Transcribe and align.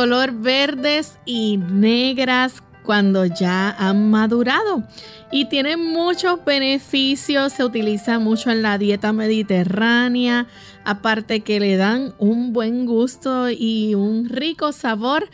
Color 0.00 0.32
verdes 0.32 1.18
y 1.26 1.58
negras 1.58 2.62
cuando 2.84 3.26
ya 3.26 3.68
han 3.68 4.10
madurado 4.10 4.82
y 5.30 5.44
tienen 5.50 5.92
muchos 5.92 6.42
beneficios, 6.42 7.52
se 7.52 7.66
utiliza 7.66 8.18
mucho 8.18 8.50
en 8.50 8.62
la 8.62 8.78
dieta 8.78 9.12
mediterránea, 9.12 10.46
aparte 10.86 11.40
que 11.42 11.60
le 11.60 11.76
dan 11.76 12.14
un 12.16 12.54
buen 12.54 12.86
gusto 12.86 13.50
y 13.50 13.94
un 13.94 14.30
rico 14.30 14.72
sabor 14.72 15.28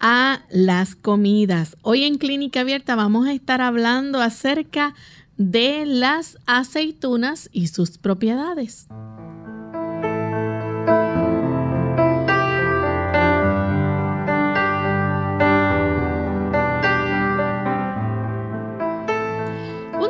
a 0.00 0.40
las 0.48 0.96
comidas. 0.96 1.76
Hoy 1.82 2.04
en 2.04 2.16
Clínica 2.16 2.60
Abierta 2.60 2.94
vamos 2.94 3.26
a 3.26 3.34
estar 3.34 3.60
hablando 3.60 4.22
acerca 4.22 4.94
de 5.36 5.84
las 5.84 6.38
aceitunas 6.46 7.50
y 7.52 7.66
sus 7.66 7.98
propiedades. 7.98 8.88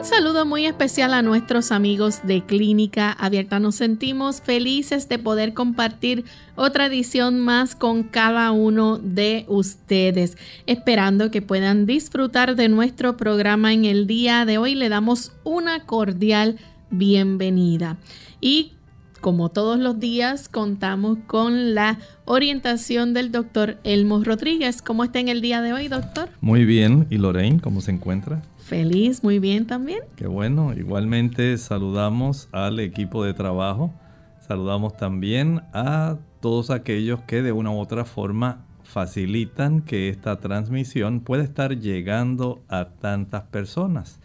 Saludo 0.07 0.47
muy 0.47 0.67
especial 0.67 1.13
a 1.15 1.23
nuestros 1.23 1.73
amigos 1.73 2.21
de 2.23 2.45
Clínica 2.45 3.11
Abierta. 3.11 3.59
Nos 3.59 3.75
sentimos 3.75 4.41
felices 4.41 5.09
de 5.09 5.19
poder 5.19 5.53
compartir 5.53 6.25
otra 6.55 6.87
edición 6.87 7.41
más 7.41 7.75
con 7.75 8.05
cada 8.05 8.53
uno 8.53 8.99
de 8.99 9.45
ustedes. 9.49 10.39
Esperando 10.67 11.33
que 11.33 11.43
puedan 11.43 11.87
disfrutar 11.87 12.55
de 12.55 12.69
nuestro 12.69 13.17
programa 13.17 13.73
en 13.73 13.85
el 13.85 14.07
día 14.07 14.45
de 14.45 14.59
hoy, 14.59 14.77
le 14.77 14.89
damos 14.89 15.33
una 15.43 15.87
cordial 15.87 16.57
bienvenida. 16.91 17.97
Y 18.41 18.75
como 19.21 19.49
todos 19.49 19.81
los 19.81 19.99
días, 19.99 20.49
contamos 20.49 21.19
con 21.27 21.75
la 21.75 21.99
orientación 22.27 23.13
del 23.13 23.33
doctor 23.33 23.79
Elmo 23.83 24.23
Rodríguez. 24.23 24.83
¿Cómo 24.83 25.03
está 25.03 25.19
en 25.19 25.29
el 25.29 25.41
día 25.41 25.63
de 25.63 25.73
hoy, 25.73 25.89
doctor? 25.89 26.29
Muy 26.41 26.65
bien. 26.65 27.09
¿Y 27.11 27.19
Lorraine, 27.19 27.61
cómo 27.61 27.81
se 27.81 27.91
encuentra? 27.91 28.43
Feliz, 28.67 29.23
muy 29.23 29.39
bien 29.39 29.69
también. 29.69 30.01
Qué 30.17 30.27
bueno. 30.27 30.75
Igualmente 30.75 31.57
saludamos 31.57 32.49
al 32.51 32.81
equipo 32.81 33.23
de 33.23 33.33
trabajo. 33.33 33.95
Saludamos 34.41 34.97
también 34.97 35.63
a 35.73 36.17
todos 36.41 36.71
aquellos 36.71 37.21
que 37.23 37.43
de 37.43 37.53
una 37.53 37.71
u 37.71 37.79
otra 37.79 38.05
forma 38.05 38.65
facilitan 38.83 39.83
que 39.83 40.09
esta 40.09 40.41
transmisión 40.41 41.21
pueda 41.21 41.45
estar 41.45 41.79
llegando 41.79 42.61
a 42.67 42.87
tantas 42.89 43.45
personas. 43.45 44.19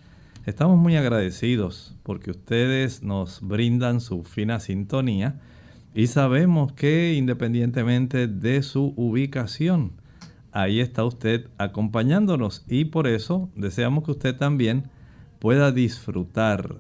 Estamos 0.48 0.80
muy 0.80 0.96
agradecidos 0.96 1.96
porque 2.02 2.32
ustedes 2.32 3.04
nos 3.04 3.42
brindan 3.42 4.02
su 4.02 4.24
fina 4.24 4.60
sintonía 4.60 5.40
y 5.94 6.08
sabemos 6.08 6.74
que 6.74 7.14
independientemente 7.14 8.28
de 8.28 8.64
su 8.64 8.96
ubicación, 8.96 10.01
ahí 10.52 10.80
está 10.80 11.06
usted 11.06 11.48
acompañándonos 11.58 12.64
y 12.68 12.86
por 12.86 13.08
eso 13.08 13.50
deseamos 13.56 14.04
que 14.04 14.12
usted 14.12 14.36
también 14.36 14.90
pueda 15.40 15.72
disfrutar 15.72 16.78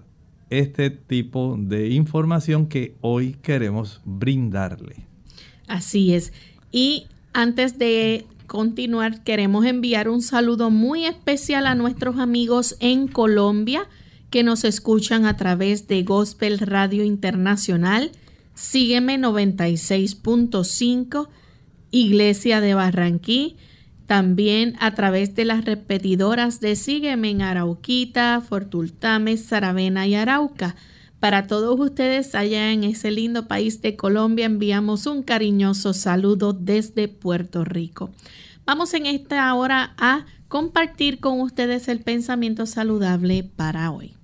este 0.49 0.89
tipo 0.89 1.55
de 1.57 1.89
información 1.89 2.67
que 2.67 2.95
hoy 3.01 3.37
queremos 3.41 4.01
brindarle. 4.05 5.07
Así 5.67 6.13
es. 6.13 6.31
Y 6.71 7.07
antes 7.33 7.79
de 7.79 8.25
continuar, 8.47 9.23
queremos 9.23 9.65
enviar 9.65 10.09
un 10.09 10.21
saludo 10.21 10.69
muy 10.69 11.05
especial 11.05 11.65
a 11.65 11.75
nuestros 11.75 12.19
amigos 12.19 12.75
en 12.81 13.07
Colombia 13.07 13.87
que 14.29 14.43
nos 14.43 14.65
escuchan 14.65 15.25
a 15.25 15.37
través 15.37 15.87
de 15.87 16.03
Gospel 16.03 16.59
Radio 16.59 17.05
Internacional. 17.05 18.11
Sígueme 18.53 19.17
96.5, 19.17 21.29
Iglesia 21.91 22.61
de 22.61 22.73
Barranquí. 22.73 23.57
También 24.07 24.75
a 24.79 24.93
través 24.93 25.35
de 25.35 25.45
las 25.45 25.63
repetidoras 25.63 26.59
de 26.59 26.75
Sígueme 26.75 27.29
en 27.29 27.41
Arauquita, 27.41 28.41
Fortultame, 28.41 29.37
Saravena 29.37 30.07
y 30.07 30.15
Arauca. 30.15 30.75
Para 31.21 31.45
todos 31.45 31.79
ustedes 31.79 32.33
allá 32.33 32.71
en 32.71 32.83
ese 32.83 33.11
lindo 33.11 33.47
país 33.47 33.81
de 33.81 33.95
Colombia 33.95 34.47
enviamos 34.47 35.05
un 35.05 35.21
cariñoso 35.21 35.93
saludo 35.93 36.51
desde 36.51 37.07
Puerto 37.07 37.63
Rico. 37.63 38.09
Vamos 38.65 38.93
en 38.95 39.05
esta 39.05 39.53
hora 39.53 39.93
a 39.97 40.25
compartir 40.47 41.19
con 41.19 41.39
ustedes 41.39 41.87
el 41.87 42.01
pensamiento 42.01 42.65
saludable 42.65 43.43
para 43.43 43.91
hoy. 43.91 44.15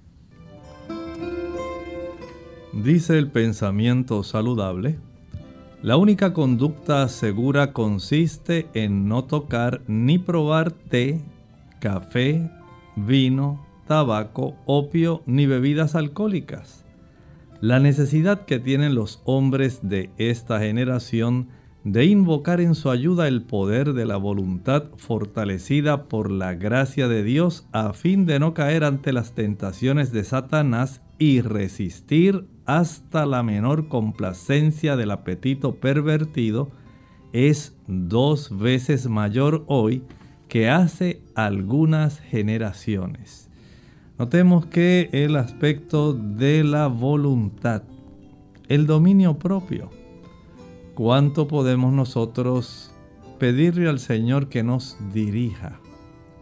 Dice 2.73 3.17
el 3.17 3.27
pensamiento 3.29 4.23
saludable, 4.23 4.99
la 5.81 5.95
única 5.95 6.33
conducta 6.33 7.07
segura 7.07 7.71
consiste 7.71 8.67
en 8.73 9.07
no 9.07 9.25
tocar 9.25 9.81
ni 9.87 10.17
probar 10.17 10.71
té, 10.71 11.21
café, 11.79 12.49
vino, 12.95 13.65
tabaco, 13.87 14.55
opio 14.65 15.21
ni 15.27 15.45
bebidas 15.45 15.95
alcohólicas. 15.95 16.83
La 17.61 17.79
necesidad 17.79 18.45
que 18.45 18.59
tienen 18.59 18.95
los 18.95 19.21
hombres 19.25 19.79
de 19.83 20.09
esta 20.17 20.59
generación 20.59 21.49
de 21.83 22.05
invocar 22.05 22.59
en 22.59 22.75
su 22.75 22.89
ayuda 22.89 23.27
el 23.27 23.43
poder 23.43 23.93
de 23.93 24.05
la 24.05 24.17
voluntad 24.17 24.85
fortalecida 24.97 26.05
por 26.05 26.31
la 26.31 26.55
gracia 26.55 27.07
de 27.07 27.23
Dios 27.23 27.67
a 27.71 27.93
fin 27.93 28.25
de 28.25 28.39
no 28.39 28.53
caer 28.53 28.83
ante 28.83 29.13
las 29.13 29.33
tentaciones 29.33 30.11
de 30.11 30.23
Satanás 30.23 31.01
y 31.17 31.41
resistir 31.41 32.45
hasta 32.67 33.25
la 33.25 33.41
menor 33.41 33.87
complacencia 33.87 34.95
del 34.95 35.11
apetito 35.11 35.75
pervertido, 35.75 36.69
es 37.33 37.75
dos 37.87 38.55
veces 38.57 39.07
mayor 39.07 39.63
hoy 39.67 40.03
que 40.49 40.69
hace 40.69 41.21
algunas 41.33 42.19
generaciones. 42.19 43.49
Notemos 44.19 44.65
que 44.65 45.09
el 45.11 45.35
aspecto 45.35 46.13
de 46.13 46.63
la 46.63 46.87
voluntad, 46.87 47.83
el 48.67 48.85
dominio 48.85 49.37
propio, 49.37 49.89
¿cuánto 50.95 51.47
podemos 51.47 51.93
nosotros 51.93 52.93
pedirle 53.39 53.87
al 53.87 53.99
Señor 53.99 54.49
que 54.49 54.63
nos 54.63 54.97
dirija? 55.13 55.79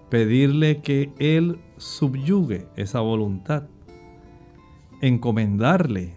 Pedirle 0.09 0.81
que 0.81 1.11
Él 1.19 1.59
subyugue 1.77 2.67
esa 2.77 3.01
voluntad. 3.01 3.63
Encomendarle 5.01 6.14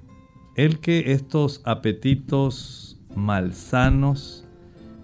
el 0.58 0.80
que 0.80 1.12
estos 1.12 1.62
apetitos 1.64 2.98
malsanos, 3.14 4.44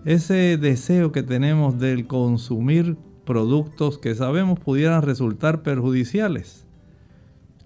ese 0.04 0.58
deseo 0.58 1.12
que 1.12 1.22
tenemos 1.22 1.78
del 1.78 2.08
consumir 2.08 2.96
productos 3.24 3.98
que 3.98 4.16
sabemos 4.16 4.58
pudieran 4.58 5.02
resultar 5.02 5.62
perjudiciales. 5.62 6.66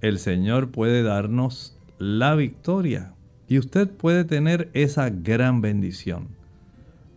El 0.02 0.18
Señor 0.18 0.70
puede 0.70 1.02
darnos 1.02 1.78
la 1.98 2.34
victoria 2.34 3.14
y 3.48 3.58
usted 3.58 3.88
puede 3.88 4.24
tener 4.24 4.68
esa 4.74 5.08
gran 5.08 5.62
bendición. 5.62 6.28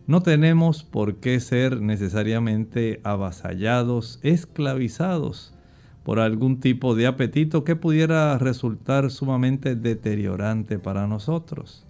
No 0.06 0.22
tenemos 0.22 0.84
por 0.84 1.16
qué 1.16 1.38
ser 1.40 1.82
necesariamente 1.82 3.02
avasallados, 3.04 4.20
esclavizados 4.22 5.52
por 6.02 6.18
algún 6.18 6.60
tipo 6.60 6.94
de 6.94 7.06
apetito 7.06 7.64
que 7.64 7.76
pudiera 7.76 8.36
resultar 8.38 9.10
sumamente 9.10 9.76
deteriorante 9.76 10.78
para 10.78 11.06
nosotros. 11.06 11.86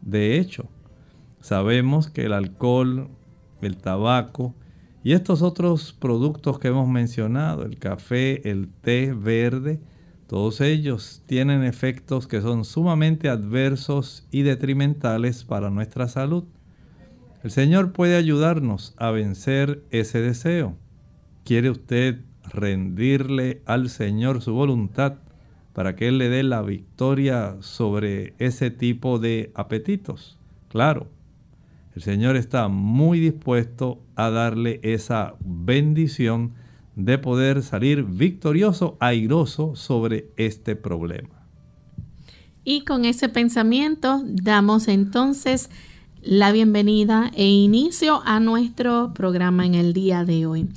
De 0.00 0.38
hecho, 0.38 0.68
sabemos 1.40 2.08
que 2.08 2.24
el 2.24 2.32
alcohol, 2.32 3.08
el 3.60 3.76
tabaco 3.76 4.54
y 5.04 5.12
estos 5.12 5.42
otros 5.42 5.92
productos 5.92 6.58
que 6.58 6.68
hemos 6.68 6.88
mencionado, 6.88 7.64
el 7.64 7.78
café, 7.78 8.48
el 8.48 8.68
té 8.68 9.12
verde, 9.12 9.80
todos 10.26 10.62
ellos 10.62 11.22
tienen 11.26 11.62
efectos 11.62 12.26
que 12.26 12.40
son 12.40 12.64
sumamente 12.64 13.28
adversos 13.28 14.26
y 14.30 14.42
detrimentales 14.42 15.44
para 15.44 15.68
nuestra 15.68 16.08
salud. 16.08 16.44
El 17.42 17.50
Señor 17.50 17.92
puede 17.92 18.16
ayudarnos 18.16 18.94
a 18.96 19.10
vencer 19.10 19.84
ese 19.90 20.20
deseo. 20.20 20.76
¿Quiere 21.44 21.68
usted 21.68 22.20
rendirle 22.44 23.62
al 23.66 23.88
Señor 23.88 24.42
su 24.42 24.52
voluntad 24.52 25.14
para 25.72 25.96
que 25.96 26.08
Él 26.08 26.18
le 26.18 26.28
dé 26.28 26.42
la 26.42 26.62
victoria 26.62 27.56
sobre 27.60 28.34
ese 28.38 28.70
tipo 28.70 29.18
de 29.18 29.50
apetitos? 29.54 30.38
Claro, 30.68 31.08
el 31.94 32.02
Señor 32.02 32.36
está 32.36 32.68
muy 32.68 33.20
dispuesto 33.20 34.00
a 34.16 34.30
darle 34.30 34.80
esa 34.82 35.34
bendición 35.40 36.54
de 36.96 37.18
poder 37.18 37.62
salir 37.62 38.04
victorioso, 38.04 38.96
airoso 39.00 39.76
sobre 39.76 40.28
este 40.36 40.76
problema. 40.76 41.42
Y 42.64 42.84
con 42.84 43.04
ese 43.04 43.28
pensamiento 43.28 44.22
damos 44.24 44.88
entonces 44.88 45.68
la 46.22 46.52
bienvenida 46.52 47.30
e 47.34 47.48
inicio 47.48 48.22
a 48.24 48.38
nuestro 48.38 49.12
programa 49.14 49.66
en 49.66 49.74
el 49.74 49.92
día 49.92 50.24
de 50.24 50.46
hoy. 50.46 50.68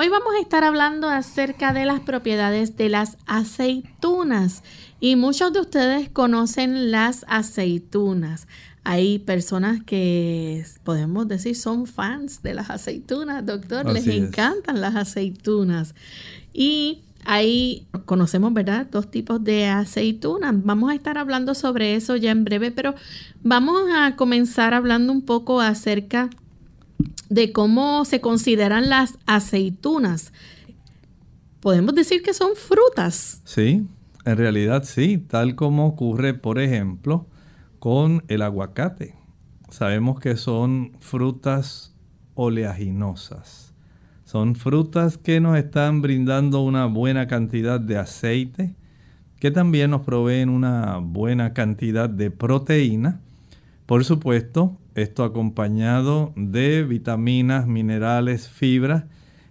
Hoy 0.00 0.08
vamos 0.10 0.32
a 0.36 0.40
estar 0.40 0.62
hablando 0.62 1.08
acerca 1.08 1.72
de 1.72 1.84
las 1.84 1.98
propiedades 1.98 2.76
de 2.76 2.88
las 2.88 3.18
aceitunas 3.26 4.62
y 5.00 5.16
muchos 5.16 5.52
de 5.52 5.58
ustedes 5.58 6.08
conocen 6.08 6.92
las 6.92 7.26
aceitunas. 7.26 8.46
Hay 8.84 9.18
personas 9.18 9.82
que 9.82 10.64
podemos 10.84 11.26
decir 11.26 11.56
son 11.56 11.88
fans 11.88 12.44
de 12.44 12.54
las 12.54 12.70
aceitunas, 12.70 13.44
doctor, 13.44 13.92
les 13.92 14.06
encantan 14.06 14.80
las 14.80 14.94
aceitunas. 14.94 15.96
Y 16.52 17.02
ahí 17.24 17.88
conocemos, 18.04 18.52
¿verdad? 18.52 18.86
Dos 18.88 19.10
tipos 19.10 19.42
de 19.42 19.66
aceitunas. 19.66 20.54
Vamos 20.62 20.92
a 20.92 20.94
estar 20.94 21.18
hablando 21.18 21.56
sobre 21.56 21.96
eso 21.96 22.14
ya 22.14 22.30
en 22.30 22.44
breve, 22.44 22.70
pero 22.70 22.94
vamos 23.42 23.82
a 23.92 24.14
comenzar 24.14 24.74
hablando 24.74 25.12
un 25.12 25.22
poco 25.22 25.60
acerca 25.60 26.30
de 26.30 26.47
cómo 27.52 28.04
se 28.04 28.20
consideran 28.20 28.88
las 28.88 29.18
aceitunas. 29.26 30.32
Podemos 31.60 31.94
decir 31.94 32.22
que 32.22 32.34
son 32.34 32.50
frutas. 32.54 33.42
Sí, 33.44 33.86
en 34.24 34.36
realidad 34.36 34.84
sí, 34.84 35.18
tal 35.18 35.54
como 35.54 35.86
ocurre, 35.86 36.34
por 36.34 36.58
ejemplo, 36.58 37.26
con 37.78 38.24
el 38.28 38.42
aguacate. 38.42 39.14
Sabemos 39.70 40.20
que 40.20 40.36
son 40.36 40.92
frutas 41.00 41.94
oleaginosas. 42.34 43.74
Son 44.24 44.54
frutas 44.54 45.18
que 45.18 45.40
nos 45.40 45.56
están 45.56 46.02
brindando 46.02 46.60
una 46.60 46.86
buena 46.86 47.26
cantidad 47.26 47.80
de 47.80 47.98
aceite, 47.98 48.74
que 49.40 49.50
también 49.50 49.90
nos 49.90 50.02
proveen 50.02 50.48
una 50.48 50.98
buena 50.98 51.54
cantidad 51.54 52.10
de 52.10 52.30
proteína. 52.30 53.20
Por 53.86 54.04
supuesto, 54.04 54.76
esto 54.98 55.24
acompañado 55.24 56.32
de 56.36 56.82
vitaminas, 56.84 57.66
minerales, 57.66 58.48
fibras 58.48 59.04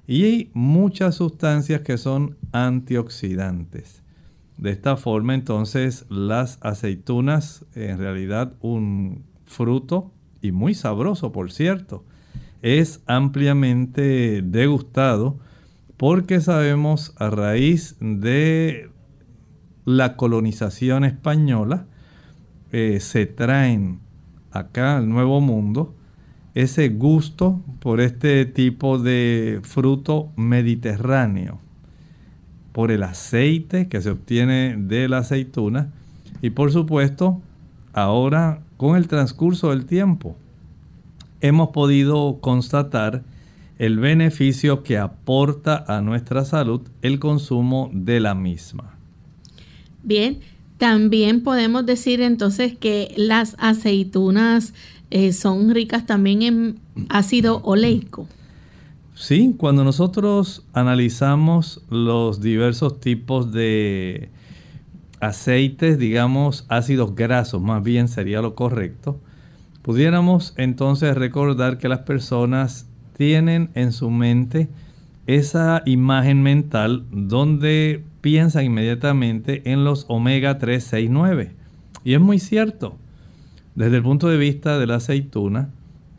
y 0.08 0.50
muchas 0.54 1.16
sustancias 1.16 1.82
que 1.82 1.98
son 1.98 2.38
antioxidantes. 2.52 4.04
De 4.58 4.72
esta 4.72 4.98
forma 4.98 5.36
entonces 5.36 6.06
las 6.10 6.58
aceitunas, 6.62 7.66
en 7.76 8.00
realidad 8.00 8.54
un 8.62 9.24
fruto 9.46 10.12
y 10.42 10.52
muy 10.52 10.74
sabroso 10.74 11.32
por 11.32 11.52
cierto, 11.52 12.04
es 12.62 13.02
ampliamente 13.06 14.42
degustado 14.42 15.40
porque 15.98 16.42
sabemos 16.42 17.14
a 17.18 17.30
raíz 17.30 17.96
de 18.00 18.90
la 19.86 20.16
colonización 20.16 21.04
española 21.06 21.88
eh, 22.72 23.00
se 23.00 23.26
traen 23.26 24.02
acá 24.58 24.98
al 24.98 25.10
Nuevo 25.10 25.42
Mundo 25.42 25.94
ese 26.54 26.90
gusto 26.90 27.62
por 27.80 28.02
este 28.02 28.46
tipo 28.46 28.98
de 28.98 29.60
fruto 29.64 30.30
mediterráneo 30.36 31.60
por 32.72 32.92
el 32.92 33.04
aceite 33.04 33.88
que 33.88 34.02
se 34.02 34.10
obtiene 34.10 34.76
de 34.78 35.08
la 35.08 35.20
aceituna 35.20 35.92
y 36.42 36.52
por 36.52 36.72
supuesto 36.72 37.42
ahora 37.94 38.62
con 38.78 38.96
el 38.96 39.08
transcurso 39.08 39.70
del 39.70 39.86
tiempo 39.86 40.36
hemos 41.42 41.70
podido 41.70 42.40
constatar 42.42 43.24
el 43.78 44.00
beneficio 44.00 44.84
que 44.84 44.98
aporta 44.98 45.86
a 45.88 46.02
nuestra 46.02 46.46
salud 46.46 46.82
el 47.02 47.20
consumo 47.20 47.92
de 47.94 48.20
la 48.20 48.34
misma. 48.34 48.96
Bien, 50.04 50.40
también 50.78 51.42
podemos 51.42 51.86
decir 51.86 52.22
entonces 52.22 52.76
que 52.78 53.14
las 53.18 53.56
aceitunas 53.60 54.74
eh, 55.10 55.34
son 55.34 55.74
ricas 55.74 56.06
también 56.06 56.42
en 56.42 56.80
ácido 57.10 57.62
oleico. 57.64 58.28
Sí, 59.16 59.56
cuando 59.58 59.84
nosotros 59.84 60.64
analizamos 60.74 61.82
los 61.90 62.40
diversos 62.40 63.00
tipos 63.00 63.52
de 63.52 64.30
aceites, 65.20 65.98
digamos 65.98 66.66
ácidos 66.70 67.16
grasos, 67.16 67.62
más 67.62 67.82
bien 67.84 68.10
sería 68.10 68.42
lo 68.42 68.54
correcto, 68.54 69.20
pudiéramos 69.82 70.54
entonces 70.58 71.16
recordar 71.16 71.80
que 71.80 71.90
las 71.90 72.00
personas 72.00 72.88
tienen 73.18 73.72
en 73.74 73.92
su 73.92 74.12
mente 74.12 74.70
esa 75.26 75.82
imagen 75.86 76.44
mental 76.44 77.04
donde 77.12 78.04
piensan 78.28 78.66
inmediatamente 78.66 79.62
en 79.72 79.86
los 79.86 80.04
omega 80.10 80.58
3, 80.58 80.84
6, 80.84 81.10
9. 81.10 81.56
Y 82.04 82.14
es 82.14 82.20
muy 82.20 82.40
cierto. 82.40 82.98
Desde 83.74 83.96
el 83.96 84.04
punto 84.04 84.28
de 84.28 84.36
vista 84.36 84.78
de 84.78 84.86
la 84.86 84.96
aceituna, 84.96 85.70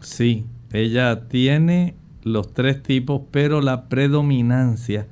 sí, 0.00 0.46
ella 0.72 1.28
tiene 1.28 1.96
los 2.22 2.54
tres 2.54 2.82
tipos, 2.82 3.20
pero 3.30 3.60
la 3.60 3.90
predominancia 3.90 5.06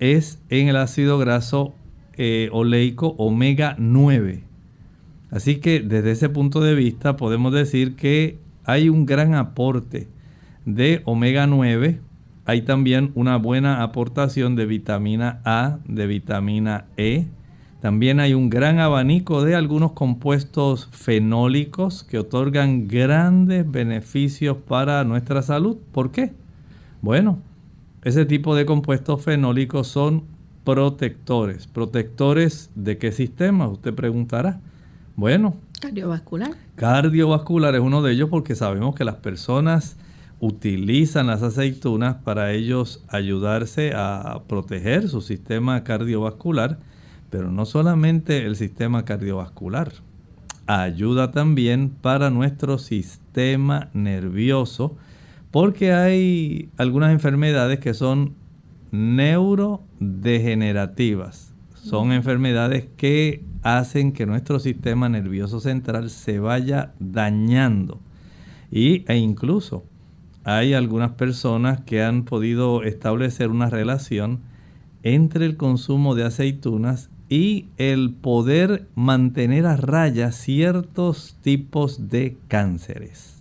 es 0.00 0.42
en 0.48 0.66
el 0.66 0.74
ácido 0.78 1.16
graso 1.16 1.76
eh, 2.14 2.48
oleico 2.50 3.14
omega 3.18 3.76
9. 3.78 4.42
Así 5.30 5.60
que 5.60 5.78
desde 5.78 6.10
ese 6.10 6.28
punto 6.28 6.60
de 6.60 6.74
vista 6.74 7.16
podemos 7.16 7.52
decir 7.52 7.94
que 7.94 8.40
hay 8.64 8.88
un 8.88 9.06
gran 9.06 9.36
aporte 9.36 10.08
de 10.66 11.02
omega 11.04 11.46
9. 11.46 12.00
Hay 12.44 12.62
también 12.62 13.12
una 13.14 13.36
buena 13.36 13.82
aportación 13.82 14.56
de 14.56 14.66
vitamina 14.66 15.40
A, 15.44 15.78
de 15.86 16.06
vitamina 16.06 16.86
E. 16.96 17.26
También 17.80 18.18
hay 18.20 18.34
un 18.34 18.50
gran 18.50 18.80
abanico 18.80 19.44
de 19.44 19.54
algunos 19.54 19.92
compuestos 19.92 20.88
fenólicos 20.90 22.02
que 22.04 22.18
otorgan 22.18 22.88
grandes 22.88 23.70
beneficios 23.70 24.56
para 24.56 25.04
nuestra 25.04 25.42
salud. 25.42 25.76
¿Por 25.92 26.10
qué? 26.10 26.32
Bueno, 27.00 27.38
ese 28.02 28.24
tipo 28.24 28.56
de 28.56 28.66
compuestos 28.66 29.22
fenólicos 29.22 29.86
son 29.86 30.24
protectores. 30.64 31.68
¿Protectores 31.68 32.70
de 32.74 32.98
qué 32.98 33.12
sistema? 33.12 33.68
Usted 33.68 33.94
preguntará. 33.94 34.60
Bueno. 35.14 35.56
Cardiovascular. 35.80 36.50
Cardiovascular 36.74 37.74
es 37.74 37.80
uno 37.80 38.02
de 38.02 38.12
ellos 38.12 38.28
porque 38.30 38.54
sabemos 38.54 38.94
que 38.94 39.04
las 39.04 39.16
personas 39.16 39.96
utilizan 40.42 41.28
las 41.28 41.42
aceitunas 41.44 42.16
para 42.16 42.50
ellos 42.50 43.04
ayudarse 43.06 43.92
a 43.94 44.42
proteger 44.48 45.08
su 45.08 45.20
sistema 45.20 45.84
cardiovascular, 45.84 46.80
pero 47.30 47.52
no 47.52 47.64
solamente 47.64 48.44
el 48.44 48.56
sistema 48.56 49.04
cardiovascular, 49.04 49.92
ayuda 50.66 51.30
también 51.30 51.90
para 51.90 52.30
nuestro 52.30 52.78
sistema 52.78 53.88
nervioso, 53.94 54.96
porque 55.52 55.92
hay 55.92 56.68
algunas 56.76 57.12
enfermedades 57.12 57.78
que 57.78 57.94
son 57.94 58.34
neurodegenerativas. 58.90 61.54
Son 61.74 62.10
enfermedades 62.10 62.88
que 62.96 63.44
hacen 63.62 64.10
que 64.10 64.26
nuestro 64.26 64.58
sistema 64.58 65.08
nervioso 65.08 65.60
central 65.60 66.10
se 66.10 66.40
vaya 66.40 66.94
dañando. 66.98 68.00
Y, 68.72 69.04
e 69.06 69.18
incluso 69.18 69.84
hay 70.44 70.74
algunas 70.74 71.12
personas 71.12 71.80
que 71.80 72.02
han 72.02 72.24
podido 72.24 72.82
establecer 72.82 73.48
una 73.50 73.70
relación 73.70 74.40
entre 75.02 75.46
el 75.46 75.56
consumo 75.56 76.14
de 76.14 76.24
aceitunas 76.24 77.10
y 77.28 77.66
el 77.78 78.10
poder 78.10 78.86
mantener 78.94 79.66
a 79.66 79.76
raya 79.76 80.32
ciertos 80.32 81.36
tipos 81.42 82.10
de 82.10 82.36
cánceres. 82.48 83.36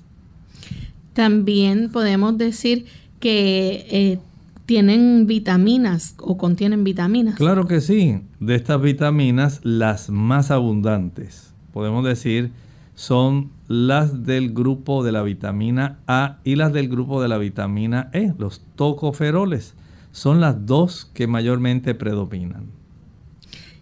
También 1.13 1.89
podemos 1.91 2.37
decir 2.37 2.85
que 3.19 3.85
eh, 3.89 4.19
tienen 4.65 5.27
vitaminas 5.27 6.15
o 6.19 6.37
contienen 6.37 6.83
vitaminas. 6.83 7.35
Claro 7.35 7.67
que 7.67 7.81
sí. 7.81 8.21
De 8.39 8.55
estas 8.55 8.81
vitaminas, 8.81 9.59
las 9.63 10.09
más 10.09 10.51
abundantes, 10.51 11.53
podemos 11.73 12.05
decir, 12.05 12.51
son 12.95 13.49
las 13.71 14.25
del 14.25 14.53
grupo 14.53 15.01
de 15.01 15.13
la 15.13 15.23
vitamina 15.23 15.99
A 16.05 16.39
y 16.43 16.55
las 16.55 16.73
del 16.73 16.89
grupo 16.89 17.21
de 17.21 17.29
la 17.29 17.37
vitamina 17.37 18.09
E, 18.11 18.33
los 18.37 18.61
tocoferoles. 18.75 19.75
Son 20.11 20.41
las 20.41 20.65
dos 20.65 21.09
que 21.13 21.25
mayormente 21.25 21.95
predominan. 21.95 22.65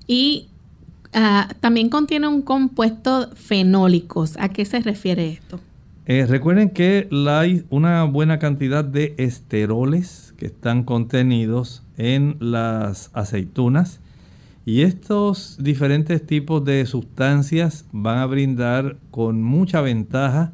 Y 0.06 0.50
ah, 1.12 1.50
también 1.60 1.90
contiene 1.90 2.28
un 2.28 2.44
compuesto 2.44 3.32
fenólicos. 3.34 4.38
¿A 4.38 4.50
qué 4.50 4.64
se 4.64 4.80
refiere 4.80 5.30
esto? 5.30 5.60
Eh, 6.06 6.28
recuerden 6.28 6.70
que 6.70 7.10
hay 7.28 7.66
una 7.72 8.04
buena 8.04 8.38
cantidad 8.38 8.86
de 8.86 9.16
esteroles 9.18 10.36
que 10.38 10.46
están 10.46 10.84
contenidos 10.84 11.82
en 11.98 12.38
las 12.40 13.10
aceitunas 13.14 14.02
y 14.66 14.82
estos 14.82 15.58
diferentes 15.60 16.26
tipos 16.26 16.64
de 16.64 16.86
sustancias 16.86 17.86
van 17.92 18.20
a 18.20 18.26
brindar 18.26 18.98
con 19.12 19.42
mucha 19.42 19.82
ventaja 19.82 20.54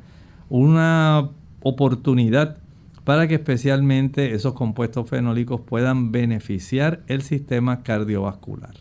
una 0.50 1.30
oportunidad 1.62 2.58
para 3.04 3.28
que 3.28 3.36
especialmente 3.36 4.34
esos 4.34 4.54
compuestos 4.54 5.10
fenólicos 5.10 5.62
puedan 5.62 6.12
beneficiar 6.12 7.04
el 7.08 7.22
sistema 7.22 7.84
cardiovascular. 7.84 8.74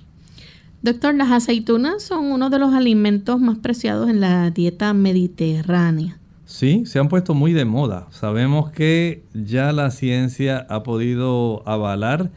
Doctor, 0.82 1.14
las 1.14 1.30
aceitunas 1.30 2.02
son 2.02 2.26
uno 2.26 2.50
de 2.50 2.58
los 2.58 2.74
alimentos 2.74 3.40
más 3.40 3.58
preciados 3.58 4.10
en 4.10 4.20
la 4.20 4.50
dieta 4.50 4.92
mediterránea. 4.92 6.18
Sí, 6.44 6.84
se 6.84 6.98
han 6.98 7.08
puesto 7.08 7.34
muy 7.34 7.54
de 7.54 7.64
moda. 7.64 8.06
Sabemos 8.10 8.70
que 8.70 9.24
ya 9.32 9.72
la 9.72 9.90
ciencia 9.90 10.66
ha 10.68 10.82
podido 10.82 11.66
avalar 11.66 12.30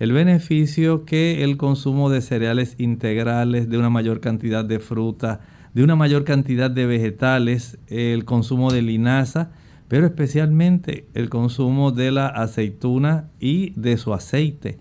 el 0.00 0.12
beneficio 0.12 1.04
que 1.04 1.44
el 1.44 1.58
consumo 1.58 2.08
de 2.08 2.22
cereales 2.22 2.74
integrales, 2.78 3.68
de 3.68 3.76
una 3.76 3.90
mayor 3.90 4.20
cantidad 4.20 4.64
de 4.64 4.80
fruta, 4.80 5.40
de 5.74 5.84
una 5.84 5.94
mayor 5.94 6.24
cantidad 6.24 6.70
de 6.70 6.86
vegetales, 6.86 7.78
el 7.86 8.24
consumo 8.24 8.72
de 8.72 8.80
linaza, 8.80 9.50
pero 9.88 10.06
especialmente 10.06 11.06
el 11.12 11.28
consumo 11.28 11.92
de 11.92 12.12
la 12.12 12.28
aceituna 12.28 13.28
y 13.40 13.78
de 13.78 13.98
su 13.98 14.14
aceite. 14.14 14.78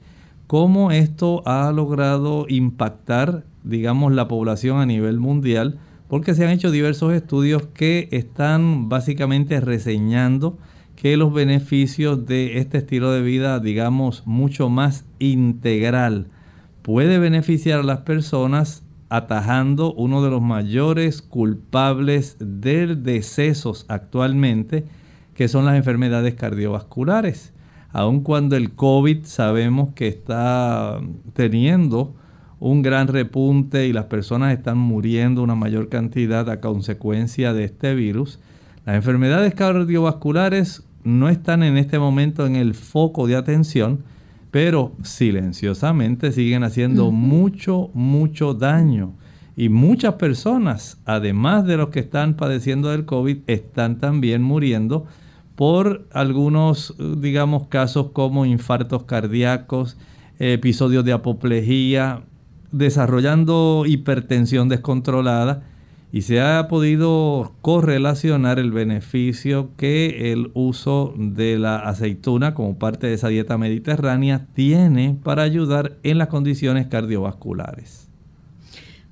Cómo 0.48 0.90
esto 0.92 1.44
ha 1.46 1.70
logrado 1.74 2.46
impactar, 2.48 3.44
digamos, 3.66 4.14
la 4.14 4.30
población 4.30 4.80
a 4.80 4.86
nivel 4.86 5.20
mundial 5.20 5.80
porque 6.08 6.34
se 6.34 6.46
han 6.46 6.52
hecho 6.52 6.72
diversos 6.72 7.12
estudios 7.12 7.68
que 7.74 8.08
están 8.12 8.88
básicamente 8.88 9.60
reseñando 9.60 10.58
que 11.00 11.16
los 11.16 11.32
beneficios 11.32 12.26
de 12.26 12.58
este 12.58 12.80
estilo 12.80 13.14
de 13.14 13.22
vida, 13.22 13.62
digamos, 13.62 14.24
mucho 14.26 14.68
más 14.68 15.06
integral, 15.18 16.28
puede 16.82 17.20
beneficiar 17.20 17.80
a 17.80 17.84
las 17.84 18.00
personas 18.00 18.84
atajando 19.08 19.94
uno 19.94 20.22
de 20.22 20.30
los 20.30 20.42
mayores 20.42 21.22
culpables 21.22 22.36
de 22.42 22.98
decesos 22.98 23.86
actualmente, 23.88 24.88
que 25.36 25.48
son 25.48 25.64
las 25.64 25.78
enfermedades 25.78 26.36
cardiovasculares. 26.36 27.54
Aun 27.92 28.20
cuando 28.20 28.58
el 28.58 28.76
COVID 28.76 29.24
sabemos 29.24 29.94
que 29.96 30.10
está 30.10 31.00
teniendo 31.32 32.14
un 32.60 32.82
gran 32.82 33.08
repunte 33.08 33.88
y 33.88 33.94
las 33.94 34.06
personas 34.06 34.52
están 34.52 34.78
muriendo 34.78 35.44
una 35.44 35.56
mayor 35.56 35.88
cantidad 35.88 36.50
a 36.50 36.60
consecuencia 36.60 37.54
de 37.54 37.64
este 37.64 37.96
virus. 37.96 38.42
Las 38.86 38.98
enfermedades 38.98 39.56
cardiovasculares 39.56 40.84
no 41.04 41.30
están 41.30 41.64
en 41.64 41.78
este 41.78 42.00
momento 42.00 42.46
en 42.46 42.56
el 42.56 42.74
foco 42.74 43.28
de 43.28 43.36
atención, 43.36 44.04
pero 44.52 44.94
silenciosamente 45.04 46.32
siguen 46.32 46.64
haciendo 46.64 47.12
mucho, 47.12 47.90
mucho 47.94 48.54
daño. 48.54 49.14
Y 49.56 49.70
muchas 49.70 50.14
personas, 50.16 50.98
además 51.06 51.66
de 51.66 51.78
los 51.78 51.90
que 51.90 52.00
están 52.00 52.36
padeciendo 52.36 52.90
del 52.90 53.06
COVID, 53.06 53.40
están 53.48 54.00
también 54.00 54.42
muriendo 54.42 55.06
por 55.56 56.08
algunos, 56.14 56.96
digamos, 57.18 57.68
casos 57.68 58.12
como 58.14 58.46
infartos 58.46 59.04
cardíacos, 59.04 59.98
episodios 60.40 61.04
de 61.04 61.12
apoplejía, 61.12 62.22
desarrollando 62.72 63.84
hipertensión 63.86 64.70
descontrolada 64.70 65.64
y 66.12 66.24
se 66.24 66.42
ha 66.42 66.68
podido 66.68 67.54
correlacionar 67.62 68.58
el 68.58 68.72
beneficio 68.72 69.70
que 69.78 70.32
el 70.32 70.52
uso 70.56 71.14
de 71.18 71.60
la 71.60 71.78
aceituna 71.78 72.56
como 72.56 72.80
parte 72.80 73.08
de 73.08 73.14
esa 73.14 73.28
dieta 73.28 73.58
mediterránea 73.58 74.48
tiene 74.54 75.18
para 75.24 75.44
ayudar 75.44 75.98
en 76.04 76.18
las 76.18 76.30
condiciones 76.30 76.88
cardiovasculares. 76.88 78.10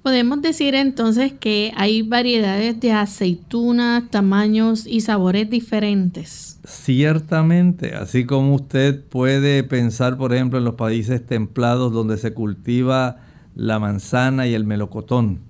Podemos 0.01 0.42
decir 0.42 0.74
entonces 0.74 1.34
que 1.34 1.74
hay 1.75 2.01
variedades 2.01 2.80
de 2.80 2.94
aceitunas, 2.94 4.10
tamaños 4.10 4.88
y 4.88 5.01
sabores 5.01 5.50
diferentes. 5.50 6.62
Ciertamente, 6.63 7.94
así 7.94 8.25
como 8.25 8.56
usted 8.56 9.04
puede 9.04 9.63
pensar, 9.63 10.18
por 10.18 10.34
ejemplo, 10.34 10.60
en 10.60 10.66
los 10.66 10.75
países 10.75 11.25
templados 11.25 11.92
donde 11.92 12.18
se 12.18 12.34
cultiva 12.34 13.18
la 13.54 13.80
manzana 13.80 14.48
y 14.48 14.54
el 14.54 14.63
melocotón. 14.63 15.47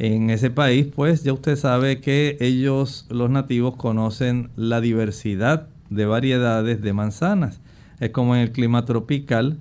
En 0.00 0.30
ese 0.30 0.50
país, 0.50 0.86
pues 0.94 1.24
ya 1.24 1.32
usted 1.32 1.56
sabe 1.56 2.00
que 2.00 2.36
ellos, 2.38 3.04
los 3.10 3.30
nativos, 3.30 3.74
conocen 3.74 4.48
la 4.54 4.80
diversidad 4.80 5.66
de 5.90 6.06
variedades 6.06 6.80
de 6.80 6.92
manzanas. 6.92 7.60
Es 7.98 8.10
como 8.10 8.36
en 8.36 8.42
el 8.42 8.52
clima 8.52 8.84
tropical, 8.84 9.58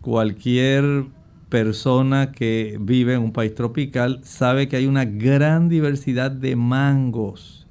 cualquier 0.00 1.04
persona 1.48 2.32
que 2.32 2.76
vive 2.80 3.14
en 3.14 3.22
un 3.22 3.32
país 3.32 3.54
tropical 3.54 4.18
sabe 4.24 4.66
que 4.66 4.74
hay 4.74 4.86
una 4.86 5.04
gran 5.04 5.68
diversidad 5.68 6.32
de 6.32 6.56
mangos. 6.56 7.64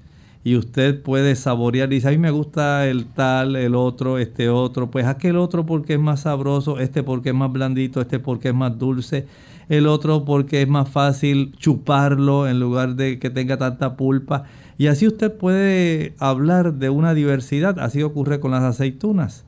Y 0.45 0.55
usted 0.55 1.01
puede 1.01 1.35
saborear 1.35 1.89
dice, 1.89 2.07
a 2.07 2.11
mí 2.11 2.17
me 2.17 2.31
gusta 2.31 2.87
el 2.87 3.07
tal, 3.07 3.57
el 3.57 3.75
otro, 3.75 4.17
este 4.17 4.47
otro, 4.47 4.89
pues 4.89 5.05
aquel 5.07 5.35
otro 5.35 5.65
porque 5.65 5.95
es 5.95 5.99
más 5.99 6.21
sabroso, 6.21 6.79
este 6.79 7.03
porque 7.03 7.29
es 7.29 7.35
más 7.35 7.51
blandito, 7.51 7.99
este 7.99 8.17
porque 8.17 8.47
es 8.47 8.55
más 8.55 8.79
dulce 8.79 9.27
el 9.69 9.87
otro 9.87 10.25
porque 10.25 10.61
es 10.61 10.67
más 10.67 10.89
fácil 10.89 11.53
chuparlo 11.57 12.47
en 12.47 12.59
lugar 12.59 12.95
de 12.95 13.19
que 13.19 13.29
tenga 13.29 13.57
tanta 13.57 13.97
pulpa. 13.97 14.43
Y 14.77 14.87
así 14.87 15.07
usted 15.07 15.35
puede 15.35 16.13
hablar 16.19 16.75
de 16.75 16.89
una 16.89 17.13
diversidad. 17.13 17.79
Así 17.79 18.03
ocurre 18.03 18.39
con 18.39 18.51
las 18.51 18.63
aceitunas. 18.63 19.45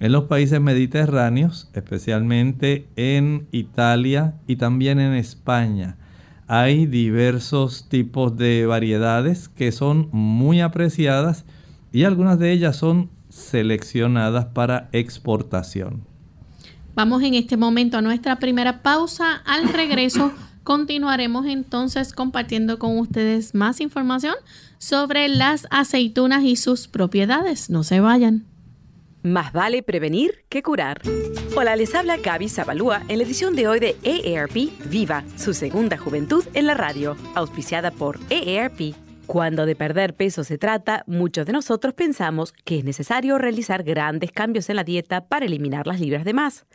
En 0.00 0.12
los 0.12 0.24
países 0.24 0.60
mediterráneos, 0.60 1.68
especialmente 1.74 2.88
en 2.96 3.46
Italia 3.52 4.34
y 4.46 4.56
también 4.56 4.98
en 4.98 5.12
España, 5.12 5.98
hay 6.46 6.86
diversos 6.86 7.88
tipos 7.88 8.36
de 8.36 8.66
variedades 8.66 9.48
que 9.48 9.70
son 9.72 10.08
muy 10.10 10.62
apreciadas 10.62 11.44
y 11.92 12.04
algunas 12.04 12.38
de 12.38 12.50
ellas 12.50 12.76
son 12.76 13.10
seleccionadas 13.28 14.46
para 14.46 14.88
exportación. 14.92 16.09
Vamos 17.00 17.22
en 17.22 17.32
este 17.32 17.56
momento 17.56 17.96
a 17.96 18.02
nuestra 18.02 18.36
primera 18.36 18.82
pausa. 18.82 19.36
Al 19.46 19.70
regreso 19.70 20.32
continuaremos 20.64 21.46
entonces 21.46 22.12
compartiendo 22.12 22.78
con 22.78 22.98
ustedes 22.98 23.54
más 23.54 23.80
información 23.80 24.34
sobre 24.76 25.26
las 25.30 25.66
aceitunas 25.70 26.44
y 26.44 26.56
sus 26.56 26.88
propiedades. 26.88 27.70
No 27.70 27.84
se 27.84 28.00
vayan. 28.00 28.44
Más 29.22 29.54
vale 29.54 29.82
prevenir 29.82 30.44
que 30.50 30.62
curar. 30.62 31.00
Hola, 31.56 31.74
les 31.74 31.94
habla 31.94 32.18
Gaby 32.18 32.50
Zabalúa 32.50 33.00
en 33.08 33.16
la 33.16 33.24
edición 33.24 33.56
de 33.56 33.66
hoy 33.66 33.80
de 33.80 33.96
EARP 34.02 34.68
Viva, 34.90 35.24
su 35.36 35.54
segunda 35.54 35.96
juventud 35.96 36.44
en 36.52 36.66
la 36.66 36.74
radio, 36.74 37.16
auspiciada 37.34 37.92
por 37.92 38.20
EARP 38.28 38.94
cuando 39.30 39.64
de 39.64 39.76
perder 39.76 40.16
peso 40.16 40.42
se 40.42 40.58
trata, 40.58 41.04
muchos 41.06 41.46
de 41.46 41.52
nosotros 41.52 41.94
pensamos 41.94 42.52
que 42.64 42.78
es 42.78 42.84
necesario 42.84 43.38
realizar 43.38 43.84
grandes 43.84 44.32
cambios 44.32 44.68
en 44.70 44.74
la 44.74 44.82
dieta 44.82 45.28
para 45.28 45.46
eliminar 45.46 45.86
las 45.86 46.00
libras 46.00 46.24
de 46.24 46.34
más. 46.34 46.66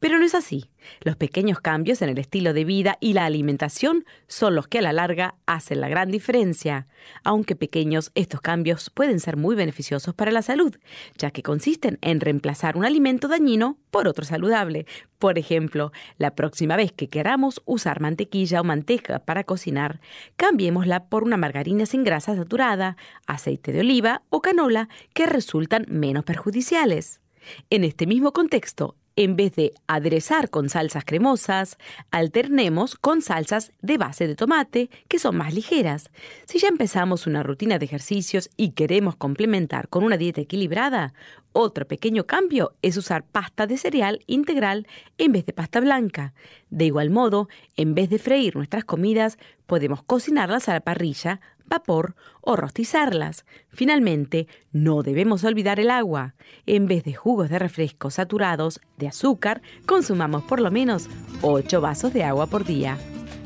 Pero 0.00 0.18
no 0.18 0.24
es 0.24 0.34
así. 0.34 0.70
Los 1.02 1.16
pequeños 1.16 1.60
cambios 1.60 2.00
en 2.00 2.08
el 2.08 2.16
estilo 2.16 2.54
de 2.54 2.64
vida 2.64 2.96
y 3.00 3.12
la 3.12 3.26
alimentación 3.26 4.06
son 4.28 4.54
los 4.54 4.66
que 4.66 4.78
a 4.78 4.82
la 4.82 4.94
larga 4.94 5.34
hacen 5.44 5.82
la 5.82 5.90
gran 5.90 6.10
diferencia. 6.10 6.86
Aunque 7.22 7.54
pequeños, 7.54 8.10
estos 8.14 8.40
cambios 8.40 8.88
pueden 8.88 9.20
ser 9.20 9.36
muy 9.36 9.54
beneficiosos 9.54 10.14
para 10.14 10.32
la 10.32 10.40
salud, 10.40 10.74
ya 11.18 11.30
que 11.30 11.42
consisten 11.42 11.98
en 12.00 12.20
reemplazar 12.20 12.78
un 12.78 12.86
alimento 12.86 13.28
dañino 13.28 13.78
por 13.90 14.08
otro 14.08 14.24
saludable. 14.24 14.86
Por 15.18 15.38
ejemplo, 15.38 15.92
la 16.16 16.34
próxima 16.34 16.76
vez 16.76 16.92
que 16.92 17.08
queramos 17.08 17.60
usar 17.66 18.00
mantequilla 18.00 18.62
o 18.62 18.64
manteca 18.64 19.18
para 19.18 19.44
cocinar, 19.44 20.00
cambiémosla 20.36 21.10
por 21.10 21.24
una 21.24 21.36
margarina 21.36 21.84
sin 21.84 22.04
grasa 22.04 22.34
saturada, 22.34 22.96
aceite 23.26 23.70
de 23.70 23.80
oliva 23.80 24.22
o 24.30 24.40
canola 24.40 24.88
que 25.12 25.26
resultan 25.26 25.84
menos 25.88 26.24
perjudiciales. 26.24 27.20
En 27.68 27.84
este 27.84 28.06
mismo 28.06 28.32
contexto, 28.32 28.96
en 29.22 29.36
vez 29.36 29.54
de 29.54 29.74
aderezar 29.86 30.48
con 30.48 30.70
salsas 30.70 31.04
cremosas, 31.04 31.76
alternemos 32.10 32.96
con 32.96 33.20
salsas 33.20 33.70
de 33.82 33.98
base 33.98 34.26
de 34.26 34.34
tomate, 34.34 34.88
que 35.08 35.18
son 35.18 35.36
más 35.36 35.52
ligeras. 35.52 36.10
Si 36.46 36.58
ya 36.58 36.68
empezamos 36.68 37.26
una 37.26 37.42
rutina 37.42 37.78
de 37.78 37.84
ejercicios 37.84 38.48
y 38.56 38.70
queremos 38.70 39.16
complementar 39.16 39.88
con 39.88 40.04
una 40.04 40.16
dieta 40.16 40.40
equilibrada, 40.40 41.12
otro 41.52 41.86
pequeño 41.86 42.24
cambio 42.24 42.72
es 42.80 42.96
usar 42.96 43.22
pasta 43.24 43.66
de 43.66 43.76
cereal 43.76 44.20
integral 44.26 44.86
en 45.18 45.32
vez 45.32 45.44
de 45.44 45.52
pasta 45.52 45.80
blanca. 45.80 46.32
De 46.70 46.86
igual 46.86 47.10
modo, 47.10 47.50
en 47.76 47.94
vez 47.94 48.08
de 48.08 48.18
freír 48.18 48.56
nuestras 48.56 48.86
comidas, 48.86 49.36
podemos 49.66 50.02
cocinarlas 50.02 50.70
a 50.70 50.72
la 50.72 50.80
parrilla, 50.80 51.42
vapor 51.70 52.14
o 52.42 52.56
rostizarlas. 52.56 53.46
Finalmente, 53.70 54.46
no 54.72 55.02
debemos 55.02 55.42
olvidar 55.44 55.80
el 55.80 55.90
agua. 55.90 56.34
En 56.66 56.86
vez 56.86 57.02
de 57.04 57.14
jugos 57.14 57.48
de 57.48 57.58
refresco 57.58 58.10
saturados 58.10 58.82
de 58.98 59.08
azúcar, 59.08 59.62
consumamos 59.86 60.42
por 60.42 60.60
lo 60.60 60.70
menos 60.70 61.08
8 61.40 61.80
vasos 61.80 62.12
de 62.12 62.24
agua 62.24 62.46
por 62.46 62.66
día. 62.66 62.98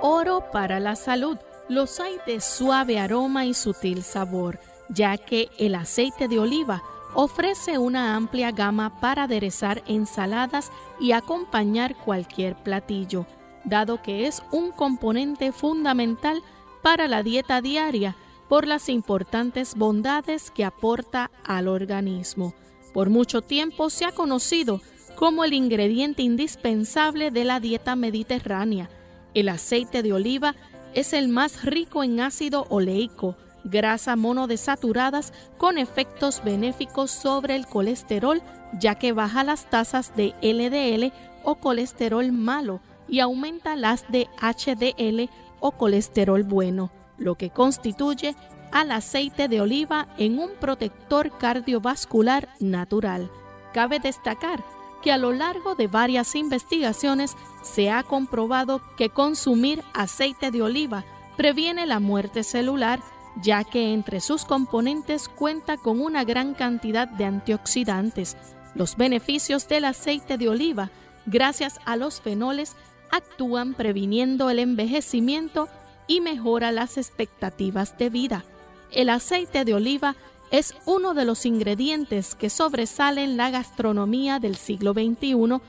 Oro 0.01 0.43
para 0.51 0.81
la 0.81 0.95
salud. 0.95 1.38
Los 1.67 2.00
hay 2.00 2.17
de 2.25 2.41
suave 2.41 3.00
aroma 3.00 3.45
y 3.45 3.53
sutil 3.53 4.03
sabor, 4.03 4.60
ya 4.89 5.17
que 5.17 5.50
el 5.57 5.75
aceite 5.75 6.27
de 6.27 6.39
oliva 6.39 6.84
ofrece 7.13 7.77
una 7.77 8.15
amplia 8.15 8.51
gama 8.51 9.00
para 9.00 9.24
aderezar 9.24 9.84
ensaladas 9.88 10.72
y 11.00 11.13
acompañar 11.13 11.95
cualquier 11.95 12.55
platillo 12.55 13.25
dado 13.65 14.01
que 14.01 14.27
es 14.27 14.41
un 14.51 14.72
componente 14.72 15.51
fundamental 15.51 16.41
para 16.81 17.07
la 17.07 17.24
dieta 17.24 17.62
diaria 17.62 18.15
por 18.48 18.67
las 18.67 18.89
importantes 18.89 19.75
bondades 19.75 20.51
que 20.51 20.63
aporta 20.63 21.31
al 21.43 21.67
organismo. 21.67 22.53
Por 22.93 23.10
mucho 23.10 23.41
tiempo 23.41 23.89
se 23.89 24.05
ha 24.05 24.12
conocido 24.12 24.81
como 25.15 25.43
el 25.43 25.53
ingrediente 25.53 26.22
indispensable 26.22 27.31
de 27.31 27.43
la 27.43 27.60
dieta 27.60 27.95
mediterránea. 27.95 28.89
El 29.34 29.50
aceite 29.50 30.03
de 30.03 30.13
oliva 30.13 30.55
es 30.95 31.11
el 31.13 31.27
más 31.27 31.63
rico 31.63 32.03
en 32.03 32.21
ácido 32.21 32.65
oleico, 32.69 33.35
grasa 33.65 34.15
monodesaturadas 34.15 35.33
con 35.57 35.77
efectos 35.77 36.41
benéficos 36.43 37.11
sobre 37.11 37.55
el 37.55 37.67
colesterol, 37.67 38.41
ya 38.79 38.95
que 38.95 39.11
baja 39.11 39.43
las 39.43 39.69
tasas 39.69 40.15
de 40.15 40.33
LDL 40.41 41.13
o 41.43 41.55
colesterol 41.55 42.31
malo, 42.31 42.79
y 43.07 43.19
aumenta 43.19 43.75
las 43.75 44.09
de 44.09 44.27
HDL 44.41 45.29
o 45.59 45.71
colesterol 45.73 46.43
bueno, 46.43 46.91
lo 47.17 47.35
que 47.35 47.49
constituye 47.49 48.35
al 48.71 48.91
aceite 48.91 49.47
de 49.47 49.61
oliva 49.61 50.07
en 50.17 50.39
un 50.39 50.51
protector 50.59 51.37
cardiovascular 51.37 52.49
natural. 52.59 53.29
Cabe 53.73 53.99
destacar 53.99 54.63
que 55.05 55.12
a 55.12 55.19
lo 55.19 55.33
largo 55.33 55.75
de 55.75 55.85
varias 55.85 56.33
investigaciones 56.33 57.38
se 57.62 57.91
ha 57.91 58.01
comprobado 58.01 58.81
que 58.97 59.12
consumir 59.12 59.83
aceite 59.93 60.50
de 60.50 60.63
oliva 60.63 61.05
previene 61.38 61.85
la 61.85 62.00
muerte 62.00 62.41
celular, 62.41 63.01
ya 63.39 63.63
que 63.63 63.93
entre 63.93 64.19
sus 64.19 64.45
componentes 64.45 65.29
cuenta 65.29 65.77
con 65.77 66.01
una 66.01 66.24
gran 66.24 66.55
cantidad 66.55 67.07
de 67.07 67.25
antioxidantes. 67.25 68.35
Los 68.74 68.97
beneficios 68.97 69.67
del 69.67 69.85
aceite 69.85 70.39
de 70.39 70.50
oliva, 70.50 70.89
gracias 71.27 71.79
a 71.85 71.97
los 71.97 72.20
fenoles, 72.20 72.75
actúan 73.11 73.75
previniendo 73.75 74.50
el 74.50 74.57
envejecimiento 74.57 75.70
y 76.07 76.20
mejora 76.20 76.72
las 76.72 76.98
expectativas 76.98 77.96
de 78.00 78.09
vida. 78.09 78.44
El 78.89 79.09
aceite 79.09 79.65
de 79.65 79.75
oliva 79.75 80.15
es 80.57 80.74
uno 80.85 81.13
de 81.13 81.25
los 81.25 81.46
ingredientes 81.46 82.35
que 82.35 82.50
sobresalen 82.50 83.35
la 83.35 83.50
gastronomía 83.50 84.39
del 84.39 84.55
siglo 84.55 84.94
XXI 84.94 85.59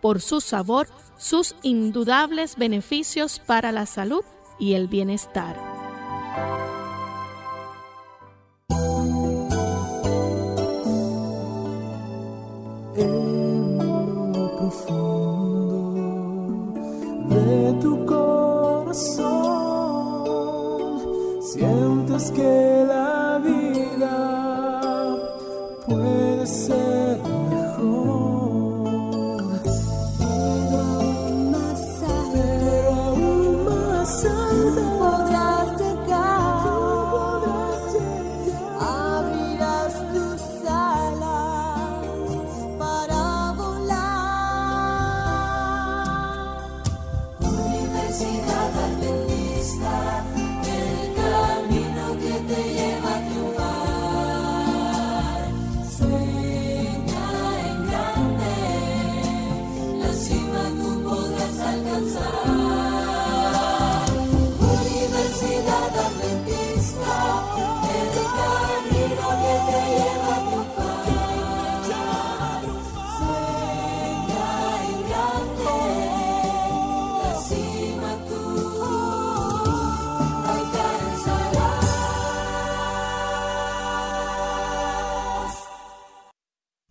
por 0.00 0.20
su 0.20 0.40
sabor, 0.40 0.88
sus 1.16 1.56
indudables 1.62 2.56
beneficios 2.56 3.40
para 3.40 3.72
la 3.72 3.86
salud 3.86 4.22
y 4.58 4.74
el 4.74 4.86
bienestar. 4.88 5.56
sientes 21.42 22.30
que 22.32 22.84
la 22.88 23.05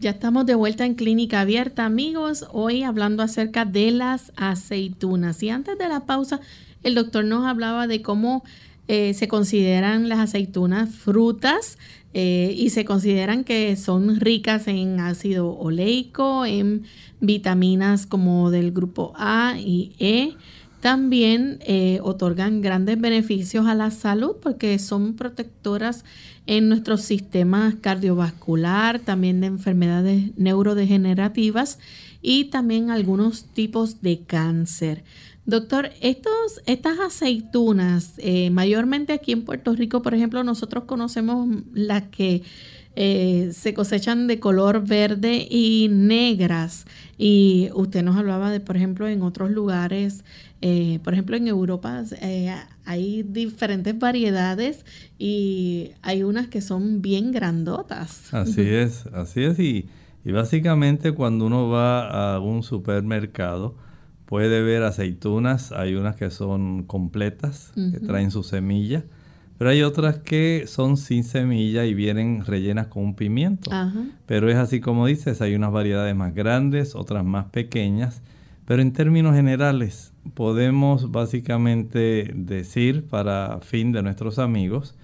Ya 0.00 0.12
estamos 0.12 0.46
de 0.46 0.54
vuelta 0.54 0.86
en 0.86 0.94
Clínica 0.94 1.42
Abierta, 1.42 1.84
amigos, 1.84 2.46
hoy 2.52 2.84
hablando 2.84 3.22
acerca 3.22 3.66
de 3.66 3.90
las 3.90 4.32
aceitunas. 4.34 5.42
Y 5.42 5.50
antes 5.50 5.76
de 5.76 5.90
la 5.90 6.06
pausa, 6.06 6.40
el 6.82 6.94
doctor 6.94 7.22
nos 7.26 7.44
hablaba 7.44 7.86
de 7.86 8.00
cómo 8.00 8.42
eh, 8.88 9.12
se 9.12 9.28
consideran 9.28 10.08
las 10.08 10.20
aceitunas 10.20 10.88
frutas 10.88 11.76
eh, 12.14 12.54
y 12.56 12.70
se 12.70 12.86
consideran 12.86 13.44
que 13.44 13.76
son 13.76 14.18
ricas 14.18 14.68
en 14.68 15.00
ácido 15.00 15.54
oleico, 15.58 16.46
en 16.46 16.84
vitaminas 17.20 18.06
como 18.06 18.50
del 18.50 18.72
grupo 18.72 19.12
A 19.16 19.56
y 19.58 19.92
E. 19.98 20.32
También 20.80 21.58
eh, 21.66 21.98
otorgan 22.02 22.62
grandes 22.62 22.98
beneficios 22.98 23.66
a 23.66 23.74
la 23.74 23.90
salud 23.90 24.36
porque 24.40 24.78
son 24.78 25.12
protectoras 25.12 26.06
en 26.46 26.68
nuestro 26.68 26.96
sistema 26.96 27.76
cardiovascular, 27.80 29.00
también 29.00 29.40
de 29.40 29.48
enfermedades 29.48 30.36
neurodegenerativas 30.36 31.78
y 32.22 32.46
también 32.46 32.90
algunos 32.90 33.44
tipos 33.44 34.02
de 34.02 34.20
cáncer. 34.20 35.04
Doctor, 35.46 35.90
estos, 36.00 36.60
estas 36.66 36.98
aceitunas, 37.00 38.14
eh, 38.18 38.50
mayormente 38.50 39.12
aquí 39.12 39.32
en 39.32 39.44
Puerto 39.44 39.74
Rico, 39.74 40.02
por 40.02 40.14
ejemplo, 40.14 40.44
nosotros 40.44 40.84
conocemos 40.84 41.48
las 41.72 42.04
que 42.04 42.42
eh, 42.96 43.50
se 43.54 43.72
cosechan 43.72 44.26
de 44.26 44.40
color 44.40 44.84
verde 44.86 45.46
y 45.50 45.88
negras. 45.90 46.86
Y 47.16 47.70
usted 47.74 48.02
nos 48.02 48.16
hablaba 48.16 48.50
de, 48.50 48.60
por 48.60 48.76
ejemplo, 48.76 49.08
en 49.08 49.22
otros 49.22 49.50
lugares, 49.50 50.24
eh, 50.62 50.98
por 51.02 51.14
ejemplo, 51.14 51.36
en 51.36 51.48
Europa 51.48 52.02
eh, 52.20 52.54
hay 52.84 53.22
diferentes 53.22 53.98
variedades 53.98 54.84
y 55.18 55.92
hay 56.02 56.22
unas 56.22 56.48
que 56.48 56.60
son 56.60 57.02
bien 57.02 57.32
grandotas. 57.32 58.32
Así 58.34 58.62
es, 58.62 59.06
así 59.06 59.42
es. 59.42 59.58
Y, 59.58 59.88
y 60.24 60.32
básicamente 60.32 61.12
cuando 61.12 61.46
uno 61.46 61.68
va 61.68 62.34
a 62.34 62.40
un 62.40 62.62
supermercado, 62.62 63.76
puede 64.26 64.62
ver 64.62 64.82
aceitunas, 64.82 65.72
hay 65.72 65.94
unas 65.94 66.16
que 66.16 66.30
son 66.30 66.84
completas, 66.84 67.72
que 67.74 68.00
traen 68.00 68.30
su 68.30 68.42
semilla 68.42 69.04
pero 69.60 69.68
hay 69.68 69.82
otras 69.82 70.16
que 70.16 70.64
son 70.66 70.96
sin 70.96 71.22
semilla 71.22 71.84
y 71.84 71.92
vienen 71.92 72.46
rellenas 72.46 72.86
con 72.86 73.04
un 73.04 73.14
pimiento. 73.14 73.70
Pero 74.24 74.48
es 74.48 74.56
así 74.56 74.80
como 74.80 75.06
dices, 75.06 75.42
hay 75.42 75.54
unas 75.54 75.70
variedades 75.70 76.16
más 76.16 76.34
grandes, 76.34 76.94
otras 76.94 77.26
más 77.26 77.50
pequeñas. 77.50 78.22
Pero 78.64 78.80
en 78.80 78.94
términos 78.94 79.36
generales, 79.36 80.09
podemos 80.34 81.10
básicamente 81.10 82.30
decir, 82.34 83.06
para 83.06 83.60
fin 83.60 83.92
de 83.92 84.02
nuestros 84.02 84.38
amigos, 84.38 84.94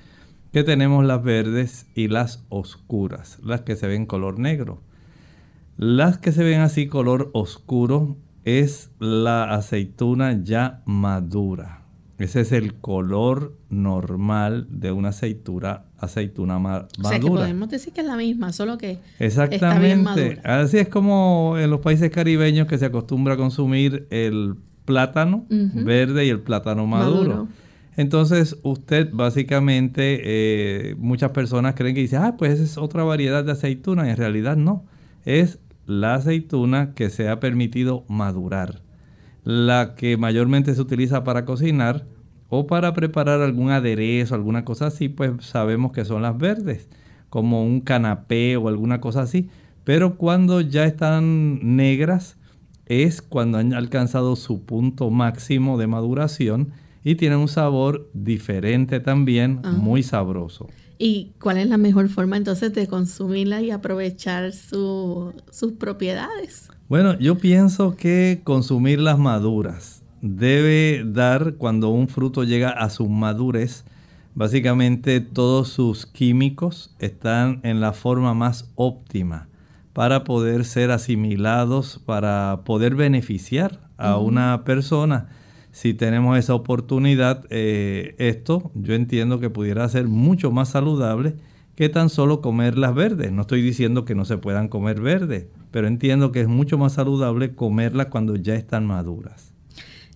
que 0.52 0.64
tenemos 0.64 1.04
las 1.04 1.22
verdes 1.22 1.86
y 1.94 2.08
las 2.08 2.44
oscuras, 2.48 3.38
las 3.44 3.62
que 3.62 3.76
se 3.76 3.86
ven 3.86 4.06
color 4.06 4.38
negro. 4.38 4.80
Las 5.76 6.18
que 6.18 6.32
se 6.32 6.42
ven 6.42 6.60
así 6.60 6.86
color 6.86 7.30
oscuro 7.34 8.16
es 8.44 8.90
la 8.98 9.54
aceituna 9.54 10.42
ya 10.42 10.82
madura. 10.86 11.82
Ese 12.18 12.40
es 12.40 12.52
el 12.52 12.74
color 12.74 13.58
normal 13.68 14.66
de 14.70 14.90
una 14.90 15.10
aceitura, 15.10 15.84
aceituna 15.98 16.58
madura. 16.58 16.88
O 17.02 17.08
sea 17.08 17.20
que 17.20 17.26
podemos 17.26 17.68
decir 17.68 17.92
que 17.92 18.00
es 18.00 18.06
la 18.06 18.16
misma, 18.16 18.52
solo 18.52 18.78
que 18.78 19.00
Exactamente. 19.18 19.56
Está 19.56 19.78
bien 19.78 20.02
madura. 20.02 20.60
Así 20.62 20.78
es 20.78 20.88
como 20.88 21.56
en 21.58 21.68
los 21.68 21.80
países 21.80 22.10
caribeños 22.10 22.66
que 22.68 22.78
se 22.78 22.86
acostumbra 22.86 23.34
a 23.34 23.36
consumir 23.36 24.06
el 24.08 24.54
plátano 24.86 25.44
verde 25.48 26.24
y 26.24 26.30
el 26.30 26.40
plátano 26.40 26.86
maduro. 26.86 27.48
Entonces, 27.98 28.56
usted 28.62 29.10
básicamente, 29.12 30.20
eh, 30.22 30.94
muchas 30.98 31.30
personas 31.32 31.74
creen 31.74 31.94
que 31.94 32.02
dice, 32.02 32.16
ah, 32.16 32.36
pues 32.38 32.52
esa 32.52 32.62
es 32.64 32.78
otra 32.78 33.04
variedad 33.04 33.44
de 33.44 33.52
aceituna. 33.52 34.10
En 34.10 34.16
realidad 34.16 34.56
no. 34.56 34.84
Es 35.24 35.58
la 35.86 36.14
aceituna 36.14 36.94
que 36.94 37.10
se 37.10 37.28
ha 37.28 37.40
permitido 37.40 38.04
madurar 38.08 38.82
la 39.46 39.94
que 39.94 40.16
mayormente 40.16 40.74
se 40.74 40.80
utiliza 40.80 41.22
para 41.22 41.44
cocinar 41.44 42.04
o 42.48 42.66
para 42.66 42.92
preparar 42.94 43.42
algún 43.42 43.70
aderezo, 43.70 44.34
alguna 44.34 44.64
cosa 44.64 44.86
así, 44.86 45.08
pues 45.08 45.30
sabemos 45.38 45.92
que 45.92 46.04
son 46.04 46.22
las 46.22 46.36
verdes, 46.36 46.88
como 47.30 47.62
un 47.62 47.80
canapé 47.80 48.56
o 48.56 48.66
alguna 48.66 49.00
cosa 49.00 49.22
así. 49.22 49.48
Pero 49.84 50.16
cuando 50.16 50.60
ya 50.60 50.84
están 50.84 51.76
negras 51.76 52.35
es 52.86 53.20
cuando 53.20 53.58
han 53.58 53.74
alcanzado 53.74 54.36
su 54.36 54.62
punto 54.62 55.10
máximo 55.10 55.76
de 55.76 55.86
maduración 55.86 56.72
y 57.04 57.16
tienen 57.16 57.38
un 57.38 57.48
sabor 57.48 58.08
diferente 58.14 59.00
también, 59.00 59.60
muy 59.78 60.02
sabroso. 60.02 60.68
¿Y 60.98 61.32
cuál 61.40 61.58
es 61.58 61.68
la 61.68 61.76
mejor 61.76 62.08
forma 62.08 62.36
entonces 62.36 62.72
de 62.72 62.86
consumirla 62.86 63.60
y 63.60 63.70
aprovechar 63.70 64.52
sus 64.52 65.72
propiedades? 65.78 66.68
Bueno, 66.88 67.18
yo 67.18 67.36
pienso 67.36 67.96
que 67.96 68.40
consumir 68.44 69.00
las 69.00 69.18
maduras 69.18 70.02
debe 70.22 71.04
dar 71.06 71.54
cuando 71.54 71.90
un 71.90 72.08
fruto 72.08 72.44
llega 72.44 72.70
a 72.70 72.88
su 72.90 73.08
madurez. 73.08 73.84
Básicamente 74.34 75.20
todos 75.20 75.68
sus 75.68 76.06
químicos 76.06 76.94
están 76.98 77.60
en 77.62 77.80
la 77.80 77.92
forma 77.92 78.34
más 78.34 78.70
óptima 78.74 79.48
para 79.96 80.24
poder 80.24 80.66
ser 80.66 80.90
asimilados, 80.90 82.02
para 82.04 82.64
poder 82.66 82.94
beneficiar 82.94 83.88
a 83.96 84.18
una 84.18 84.62
persona. 84.62 85.30
Si 85.72 85.94
tenemos 85.94 86.38
esa 86.38 86.54
oportunidad, 86.54 87.46
eh, 87.48 88.14
esto 88.18 88.70
yo 88.74 88.92
entiendo 88.92 89.40
que 89.40 89.48
pudiera 89.48 89.88
ser 89.88 90.06
mucho 90.06 90.50
más 90.50 90.68
saludable 90.68 91.36
que 91.76 91.88
tan 91.88 92.10
solo 92.10 92.42
comer 92.42 92.76
las 92.76 92.94
verdes. 92.94 93.32
No 93.32 93.40
estoy 93.40 93.62
diciendo 93.62 94.04
que 94.04 94.14
no 94.14 94.26
se 94.26 94.36
puedan 94.36 94.68
comer 94.68 95.00
verdes, 95.00 95.46
pero 95.70 95.86
entiendo 95.86 96.30
que 96.30 96.42
es 96.42 96.48
mucho 96.48 96.76
más 96.76 96.92
saludable 96.92 97.54
comerlas 97.54 98.08
cuando 98.08 98.36
ya 98.36 98.54
están 98.54 98.84
maduras. 98.84 99.54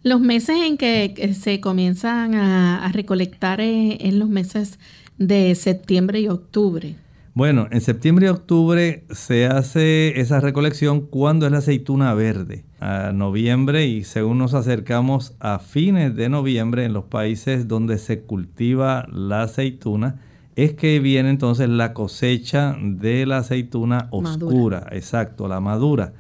Los 0.03 0.21
meses 0.21 0.59
en 0.63 0.77
que 0.77 1.33
se 1.33 1.59
comienzan 1.63 2.35
a, 2.35 2.87
recolectar 2.93 3.63
es 3.63 3.97
en 4.01 4.19
los 4.19 4.29
meses 4.29 4.79
de 5.17 5.55
septiembre 5.55 6.21
y 6.21 6.29
octubre. 6.29 6.97
Bueno, 7.41 7.69
en 7.71 7.81
septiembre 7.81 8.27
y 8.27 8.29
octubre 8.29 9.07
se 9.13 9.47
hace 9.47 10.21
esa 10.21 10.41
recolección 10.41 11.01
cuando 11.01 11.47
es 11.47 11.53
la 11.53 11.57
aceituna 11.57 12.13
verde. 12.13 12.67
A 12.81 13.13
noviembre 13.15 13.87
y 13.87 14.05
según 14.05 14.37
nos 14.37 14.53
acercamos 14.53 15.35
a 15.41 15.59
fines 15.59 16.15
de 16.15 16.29
noviembre 16.29 16.85
en 16.85 16.93
los 16.93 17.05
países 17.05 17.67
donde 17.67 17.97
se 17.97 18.25
cultiva 18.25 19.07
la 19.11 19.45
aceituna, 19.45 20.21
es 20.55 20.75
que 20.75 21.01
viene 21.01 21.31
entonces 21.31 21.71
la 21.71 21.95
cosecha 21.95 22.77
de 22.79 23.25
la 23.25 23.39
aceituna 23.39 24.09
oscura, 24.11 24.89
exacto, 24.93 25.49
la 25.49 25.61
madura. 25.61 26.13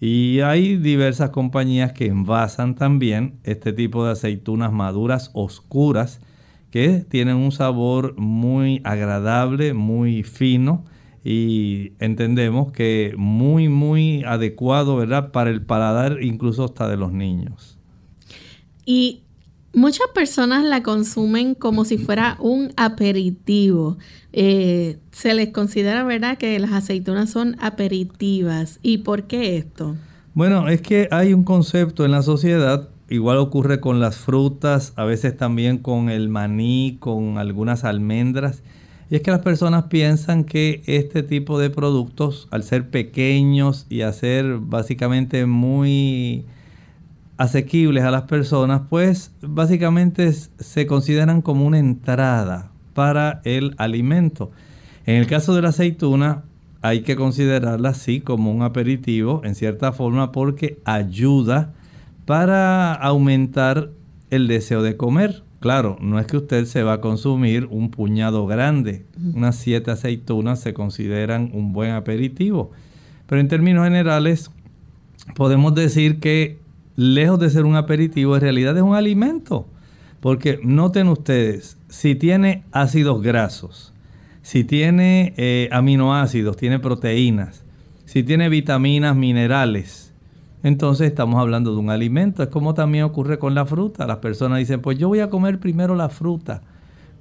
Y 0.00 0.40
hay 0.40 0.78
diversas 0.78 1.28
compañías 1.28 1.92
que 1.92 2.06
envasan 2.06 2.76
también 2.76 3.34
este 3.44 3.74
tipo 3.74 4.06
de 4.06 4.12
aceitunas 4.12 4.72
maduras 4.72 5.32
oscuras 5.34 6.22
que 6.72 7.04
tienen 7.08 7.36
un 7.36 7.52
sabor 7.52 8.18
muy 8.18 8.80
agradable, 8.82 9.74
muy 9.74 10.24
fino 10.24 10.84
y 11.22 11.92
entendemos 12.00 12.72
que 12.72 13.14
muy, 13.16 13.68
muy 13.68 14.24
adecuado, 14.24 14.96
¿verdad? 14.96 15.30
Para 15.30 15.50
el 15.50 15.62
paladar 15.62 16.20
incluso 16.20 16.64
hasta 16.64 16.88
de 16.88 16.96
los 16.96 17.12
niños. 17.12 17.78
Y 18.84 19.22
Muchas 19.74 20.08
personas 20.14 20.64
la 20.64 20.82
consumen 20.82 21.54
como 21.54 21.86
si 21.86 21.96
fuera 21.96 22.36
un 22.40 22.72
aperitivo. 22.76 23.96
Eh, 24.34 24.98
se 25.12 25.32
les 25.32 25.48
considera, 25.48 26.04
¿verdad?, 26.04 26.36
que 26.36 26.58
las 26.58 26.72
aceitunas 26.72 27.30
son 27.30 27.56
aperitivas. 27.58 28.80
¿Y 28.82 28.98
por 28.98 29.26
qué 29.26 29.56
esto? 29.56 29.96
Bueno, 30.34 30.68
es 30.68 30.82
que 30.82 31.08
hay 31.10 31.32
un 31.32 31.44
concepto 31.44 32.04
en 32.04 32.10
la 32.10 32.20
sociedad, 32.20 32.90
igual 33.12 33.36
ocurre 33.36 33.78
con 33.78 34.00
las 34.00 34.16
frutas, 34.16 34.94
a 34.96 35.04
veces 35.04 35.36
también 35.36 35.76
con 35.76 36.08
el 36.08 36.30
maní, 36.30 36.96
con 36.98 37.36
algunas 37.36 37.84
almendras. 37.84 38.62
Y 39.10 39.16
es 39.16 39.22
que 39.22 39.30
las 39.30 39.40
personas 39.40 39.84
piensan 39.84 40.44
que 40.44 40.82
este 40.86 41.22
tipo 41.22 41.58
de 41.58 41.68
productos, 41.68 42.48
al 42.50 42.62
ser 42.62 42.88
pequeños 42.88 43.86
y 43.90 44.00
a 44.00 44.12
ser 44.14 44.56
básicamente 44.56 45.44
muy 45.44 46.46
asequibles 47.36 48.02
a 48.04 48.10
las 48.10 48.22
personas, 48.22 48.82
pues 48.88 49.30
básicamente 49.42 50.32
se 50.32 50.86
consideran 50.86 51.42
como 51.42 51.66
una 51.66 51.78
entrada 51.78 52.70
para 52.94 53.42
el 53.44 53.74
alimento. 53.76 54.50
En 55.04 55.16
el 55.16 55.26
caso 55.26 55.54
de 55.54 55.60
la 55.60 55.68
aceituna, 55.68 56.44
hay 56.80 57.02
que 57.02 57.14
considerarla 57.14 57.90
así 57.90 58.20
como 58.20 58.50
un 58.50 58.62
aperitivo, 58.62 59.42
en 59.44 59.54
cierta 59.54 59.92
forma, 59.92 60.32
porque 60.32 60.78
ayuda 60.86 61.74
para 62.32 62.94
aumentar 62.94 63.90
el 64.30 64.48
deseo 64.48 64.82
de 64.82 64.96
comer. 64.96 65.42
Claro, 65.60 65.98
no 66.00 66.18
es 66.18 66.26
que 66.26 66.38
usted 66.38 66.64
se 66.64 66.82
va 66.82 66.94
a 66.94 67.00
consumir 67.02 67.66
un 67.70 67.90
puñado 67.90 68.46
grande. 68.46 69.04
Unas 69.34 69.56
siete 69.56 69.90
aceitunas 69.90 70.58
se 70.58 70.72
consideran 70.72 71.50
un 71.52 71.74
buen 71.74 71.90
aperitivo. 71.90 72.70
Pero 73.26 73.38
en 73.38 73.48
términos 73.48 73.84
generales, 73.84 74.50
podemos 75.34 75.74
decir 75.74 76.20
que 76.20 76.58
lejos 76.96 77.38
de 77.38 77.50
ser 77.50 77.66
un 77.66 77.76
aperitivo, 77.76 78.34
en 78.34 78.40
realidad 78.40 78.78
es 78.78 78.82
un 78.82 78.94
alimento. 78.94 79.68
Porque 80.20 80.58
noten 80.62 81.08
ustedes, 81.08 81.76
si 81.90 82.14
tiene 82.14 82.64
ácidos 82.72 83.20
grasos, 83.20 83.92
si 84.40 84.64
tiene 84.64 85.34
eh, 85.36 85.68
aminoácidos, 85.70 86.56
tiene 86.56 86.78
proteínas, 86.78 87.62
si 88.06 88.22
tiene 88.22 88.48
vitaminas, 88.48 89.14
minerales, 89.16 90.11
entonces 90.62 91.08
estamos 91.08 91.40
hablando 91.40 91.72
de 91.72 91.78
un 91.78 91.90
alimento. 91.90 92.42
Es 92.42 92.48
como 92.48 92.74
también 92.74 93.04
ocurre 93.04 93.38
con 93.38 93.54
la 93.54 93.66
fruta. 93.66 94.06
Las 94.06 94.18
personas 94.18 94.58
dicen, 94.58 94.80
pues 94.80 94.98
yo 94.98 95.08
voy 95.08 95.20
a 95.20 95.30
comer 95.30 95.58
primero 95.58 95.94
la 95.96 96.08
fruta. 96.08 96.62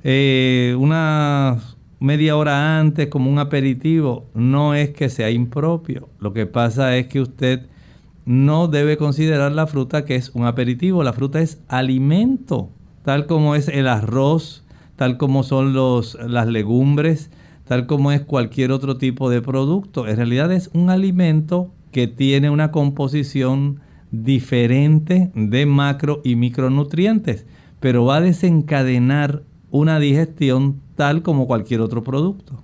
Eh, 0.03 0.75
una 0.79 1.57
media 1.99 2.35
hora 2.35 2.79
antes 2.79 3.07
como 3.07 3.31
un 3.31 3.39
aperitivo. 3.39 4.27
No 4.35 4.75
es 4.75 4.91
que 4.91 5.09
sea 5.09 5.31
impropio. 5.31 6.09
Lo 6.19 6.33
que 6.33 6.45
pasa 6.45 6.95
es 6.97 7.07
que 7.07 7.21
usted 7.21 7.67
no 8.25 8.67
debe 8.67 8.97
considerar 8.97 9.51
la 9.51 9.65
fruta 9.65 10.05
que 10.05 10.15
es 10.15 10.29
un 10.29 10.45
aperitivo. 10.45 11.03
La 11.03 11.13
fruta 11.13 11.41
es 11.41 11.61
alimento, 11.67 12.69
tal 13.03 13.25
como 13.25 13.55
es 13.55 13.67
el 13.67 13.87
arroz, 13.87 14.63
tal 14.95 15.17
como 15.17 15.41
son 15.41 15.73
los, 15.73 16.15
las 16.27 16.47
legumbres, 16.47 17.31
tal 17.65 17.87
como 17.87 18.11
es 18.11 18.21
cualquier 18.21 18.71
otro 18.71 18.97
tipo 18.97 19.31
de 19.31 19.41
producto. 19.41 20.07
En 20.07 20.17
realidad 20.17 20.51
es 20.51 20.69
un 20.73 20.91
alimento 20.91 21.71
que 21.91 22.07
tiene 22.07 22.49
una 22.49 22.71
composición 22.71 23.79
diferente 24.11 25.31
de 25.35 25.65
macro 25.65 26.21
y 26.23 26.35
micronutrientes, 26.35 27.45
pero 27.79 28.05
va 28.05 28.17
a 28.17 28.21
desencadenar 28.21 29.43
una 29.69 29.99
digestión 29.99 30.81
tal 30.95 31.21
como 31.21 31.47
cualquier 31.47 31.81
otro 31.81 32.03
producto. 32.03 32.61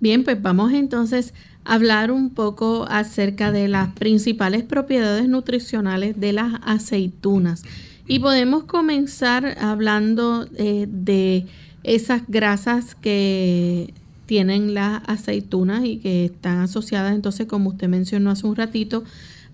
Bien, 0.00 0.22
pues 0.22 0.40
vamos 0.40 0.72
entonces 0.72 1.34
a 1.64 1.74
hablar 1.74 2.10
un 2.12 2.30
poco 2.30 2.86
acerca 2.88 3.50
de 3.50 3.68
las 3.68 3.88
principales 3.94 4.62
propiedades 4.62 5.28
nutricionales 5.28 6.18
de 6.20 6.32
las 6.32 6.54
aceitunas. 6.62 7.64
Y 8.06 8.20
podemos 8.20 8.64
comenzar 8.64 9.56
hablando 9.60 10.46
eh, 10.56 10.86
de 10.88 11.46
esas 11.82 12.22
grasas 12.28 12.94
que 12.94 13.92
tienen 14.28 14.74
las 14.74 15.00
aceitunas 15.06 15.86
y 15.86 15.96
que 15.96 16.26
están 16.26 16.58
asociadas 16.58 17.14
entonces, 17.14 17.46
como 17.46 17.70
usted 17.70 17.88
mencionó 17.88 18.30
hace 18.30 18.46
un 18.46 18.56
ratito, 18.56 19.02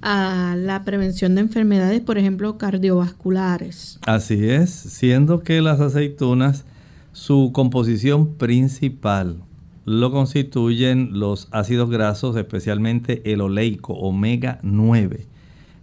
a 0.03 0.57
la 0.59 0.83
prevención 0.83 1.37
de 1.37 1.43
enfermedades, 1.43 2.01
por 2.01 2.19
ejemplo, 2.19 2.59
cardiovasculares. 2.59 4.01
Así 4.05 4.49
es, 4.51 4.71
siendo 4.71 5.45
que 5.45 5.63
las 5.63 5.81
aceitunas, 5.81 6.65
su 7.13 7.53
composición 7.55 8.35
principal 8.35 9.37
lo 9.85 10.11
constituyen 10.11 11.21
los 11.21 11.47
ácidos 11.53 11.89
grasos, 11.89 12.37
especialmente 12.37 13.33
el 13.33 13.43
oleico, 13.43 13.93
omega 13.93 14.59
9. 14.63 15.29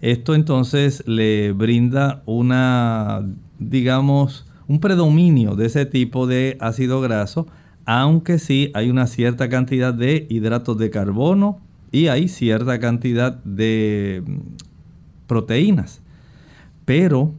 Esto 0.01 0.35
entonces 0.35 1.01
le 1.07 1.53
brinda 1.53 2.23
una, 2.25 3.25
digamos, 3.57 4.45
un 4.67 4.81
predominio 4.81 5.55
de 5.55 5.67
ese 5.67 5.85
tipo 5.85 6.27
de 6.27 6.57
ácido 6.59 6.99
graso, 6.99 7.47
aunque 7.93 8.39
sí 8.39 8.71
hay 8.73 8.89
una 8.89 9.05
cierta 9.05 9.49
cantidad 9.49 9.93
de 9.93 10.25
hidratos 10.29 10.77
de 10.77 10.89
carbono 10.89 11.59
y 11.91 12.07
hay 12.07 12.29
cierta 12.29 12.79
cantidad 12.79 13.33
de 13.43 14.23
mm, 14.25 14.37
proteínas. 15.27 16.01
Pero 16.85 17.33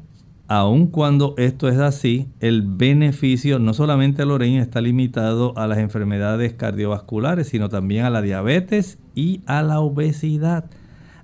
aun 0.49 0.89
cuando 0.89 1.35
esto 1.39 1.71
es 1.71 1.79
así, 1.79 2.29
el 2.41 2.61
beneficio 2.61 3.59
no 3.61 3.73
solamente 3.73 4.21
al 4.21 4.31
orina 4.31 4.61
está 4.61 4.83
limitado 4.83 5.57
a 5.57 5.67
las 5.67 5.79
enfermedades 5.79 6.53
cardiovasculares, 6.53 7.49
sino 7.49 7.71
también 7.71 8.05
a 8.05 8.11
la 8.11 8.21
diabetes 8.21 8.99
y 9.15 9.41
a 9.47 9.63
la 9.63 9.81
obesidad. 9.81 10.67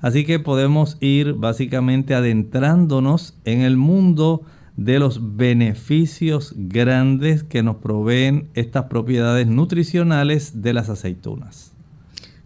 Así 0.01 0.25
que 0.25 0.38
podemos 0.38 0.97
ir 1.01 1.35
básicamente 1.35 2.14
adentrándonos 2.14 3.37
en 3.45 3.61
el 3.61 3.77
mundo 3.77 4.47
de 4.79 5.01
los 5.01 5.37
beneficios 5.37 6.55
grandes 6.57 7.43
que 7.43 7.64
nos 7.64 7.77
proveen 7.77 8.49
estas 8.55 8.85
propiedades 8.85 9.49
nutricionales 9.49 10.62
de 10.62 10.73
las 10.73 10.88
aceitunas. 10.88 11.73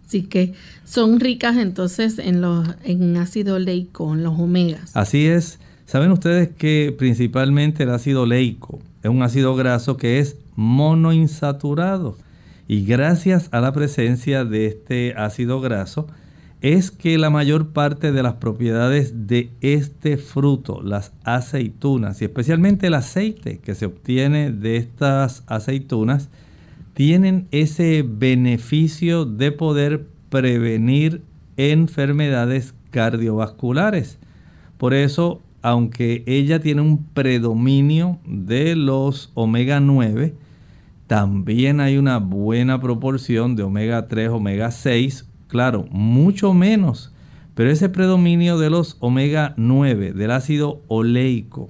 Así 0.03 0.23
que 0.23 0.53
son 0.83 1.19
ricas 1.19 1.57
entonces 1.57 2.17
en, 2.17 2.41
los, 2.41 2.67
en 2.83 3.15
ácido 3.17 3.55
oleico, 3.55 4.13
en 4.13 4.23
los 4.23 4.39
omegas. 4.39 4.97
Así 4.97 5.27
es. 5.27 5.59
Saben 5.85 6.11
ustedes 6.11 6.49
que 6.49 6.93
principalmente 6.97 7.83
el 7.83 7.91
ácido 7.91 8.23
oleico 8.23 8.79
es 9.03 9.11
un 9.11 9.21
ácido 9.21 9.55
graso 9.55 9.97
que 9.97 10.17
es 10.17 10.35
monoinsaturado. 10.55 12.17
Y 12.67 12.83
gracias 12.83 13.49
a 13.51 13.59
la 13.59 13.73
presencia 13.73 14.43
de 14.43 14.65
este 14.65 15.13
ácido 15.15 15.61
graso, 15.61 16.07
es 16.63 16.91
que 16.91 17.17
la 17.17 17.29
mayor 17.29 17.73
parte 17.73 18.13
de 18.13 18.23
las 18.23 18.35
propiedades 18.35 19.27
de 19.27 19.51
este 19.59 20.15
fruto, 20.15 20.81
las 20.81 21.11
aceitunas 21.25 22.21
y 22.21 22.25
especialmente 22.25 22.87
el 22.87 22.93
aceite 22.93 23.59
que 23.59 23.75
se 23.75 23.85
obtiene 23.85 24.49
de 24.49 24.77
estas 24.77 25.43
aceitunas, 25.47 26.29
tienen 26.93 27.49
ese 27.51 28.05
beneficio 28.07 29.25
de 29.25 29.51
poder 29.51 30.07
prevenir 30.29 31.21
enfermedades 31.57 32.73
cardiovasculares. 32.91 34.17
Por 34.77 34.93
eso, 34.93 35.41
aunque 35.61 36.23
ella 36.27 36.61
tiene 36.61 36.81
un 36.81 37.03
predominio 37.03 38.19
de 38.25 38.77
los 38.77 39.31
omega 39.33 39.81
9, 39.81 40.33
también 41.07 41.81
hay 41.81 41.97
una 41.97 42.19
buena 42.19 42.79
proporción 42.79 43.57
de 43.57 43.63
omega 43.63 44.07
3, 44.07 44.29
omega 44.29 44.71
6 44.71 45.25
Claro, 45.53 45.85
mucho 45.91 46.55
menos. 46.55 47.11
Pero 47.53 47.69
ese 47.69 47.87
predominio 47.87 48.57
de 48.57 48.71
los 48.71 48.97
omega 49.01 49.53
9, 49.55 50.13
del 50.13 50.31
ácido 50.31 50.81
oleico, 50.87 51.69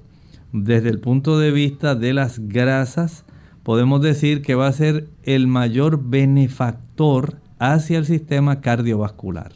desde 0.54 0.88
el 0.88 1.00
punto 1.00 1.38
de 1.38 1.50
vista 1.50 1.94
de 1.94 2.14
las 2.14 2.38
grasas, 2.48 3.26
podemos 3.62 4.00
decir 4.00 4.40
que 4.40 4.54
va 4.54 4.68
a 4.68 4.72
ser 4.72 5.08
el 5.22 5.48
mayor 5.48 6.02
benefactor 6.02 7.36
hacia 7.58 7.98
el 7.98 8.06
sistema 8.06 8.62
cardiovascular. 8.62 9.52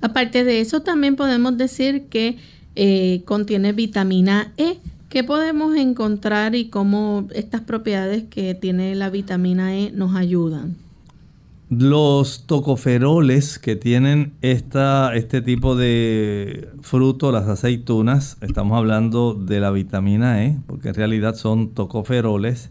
Aparte 0.00 0.42
de 0.42 0.60
eso, 0.60 0.82
también 0.82 1.14
podemos 1.14 1.56
decir 1.56 2.06
que 2.08 2.38
eh, 2.74 3.22
contiene 3.24 3.72
vitamina 3.72 4.52
E. 4.56 4.78
¿Qué 5.08 5.22
podemos 5.22 5.76
encontrar 5.76 6.56
y 6.56 6.70
cómo 6.70 7.28
estas 7.36 7.60
propiedades 7.60 8.24
que 8.24 8.56
tiene 8.56 8.96
la 8.96 9.10
vitamina 9.10 9.76
E 9.76 9.92
nos 9.92 10.16
ayudan? 10.16 10.81
Los 11.74 12.44
tocoferoles 12.46 13.58
que 13.58 13.76
tienen 13.76 14.34
esta, 14.42 15.14
este 15.14 15.40
tipo 15.40 15.74
de 15.74 16.68
fruto, 16.82 17.32
las 17.32 17.48
aceitunas, 17.48 18.36
estamos 18.42 18.76
hablando 18.76 19.32
de 19.32 19.58
la 19.58 19.70
vitamina 19.70 20.44
E, 20.44 20.58
porque 20.66 20.90
en 20.90 20.94
realidad 20.96 21.34
son 21.34 21.70
tocoferoles, 21.70 22.68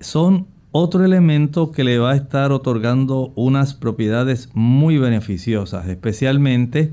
son 0.00 0.48
otro 0.72 1.04
elemento 1.04 1.70
que 1.70 1.84
le 1.84 2.00
va 2.00 2.10
a 2.10 2.16
estar 2.16 2.50
otorgando 2.50 3.32
unas 3.36 3.74
propiedades 3.74 4.48
muy 4.54 4.98
beneficiosas, 4.98 5.86
especialmente 5.86 6.92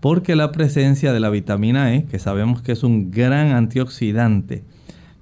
porque 0.00 0.36
la 0.36 0.52
presencia 0.52 1.12
de 1.12 1.20
la 1.20 1.28
vitamina 1.28 1.94
E, 1.94 2.06
que 2.06 2.18
sabemos 2.18 2.62
que 2.62 2.72
es 2.72 2.82
un 2.82 3.10
gran 3.10 3.48
antioxidante, 3.48 4.64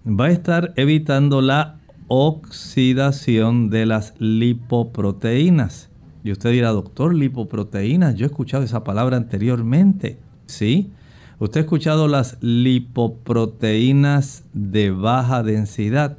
va 0.07 0.27
a 0.27 0.31
estar 0.31 0.75
evitando 0.77 1.41
la 1.41 1.81
oxidación 2.09 3.71
de 3.71 3.87
las 3.87 4.15
lipoproteínas. 4.19 5.89
Y 6.25 6.33
usted 6.33 6.51
dirá, 6.51 6.71
doctor, 6.71 7.15
lipoproteínas, 7.15 8.17
yo 8.17 8.27
he 8.27 8.29
escuchado 8.29 8.65
esa 8.65 8.85
palabra 8.85 9.17
anteriormente. 9.17 10.19
¿Sí? 10.47 10.91
Usted 11.39 11.61
ha 11.61 11.65
escuchado 11.65 12.09
las 12.09 12.39
lipoproteínas 12.41 14.45
de 14.55 14.91
baja 14.91 15.43
densidad, 15.43 16.17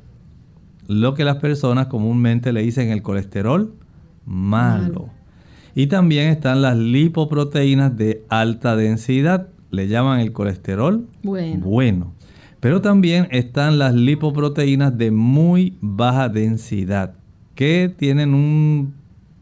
lo 0.87 1.15
que 1.15 1.23
las 1.23 1.37
personas 1.37 1.87
comúnmente 1.87 2.53
le 2.53 2.61
dicen 2.61 2.89
el 2.89 3.01
colesterol 3.01 3.73
malo. 4.25 5.09
Y 5.73 5.87
también 5.87 6.29
están 6.29 6.61
las 6.61 6.77
lipoproteínas 6.77 7.97
de 7.97 8.23
alta 8.29 8.75
densidad, 8.75 9.47
le 9.71 9.87
llaman 9.87 10.19
el 10.19 10.33
colesterol 10.33 11.07
bueno. 11.23 11.65
bueno. 11.65 12.13
Pero 12.59 12.81
también 12.81 13.27
están 13.31 13.77
las 13.77 13.93
lipoproteínas 13.93 14.97
de 14.97 15.11
muy 15.11 15.77
baja 15.81 16.29
densidad, 16.29 17.13
que 17.55 17.93
tienen 17.95 18.93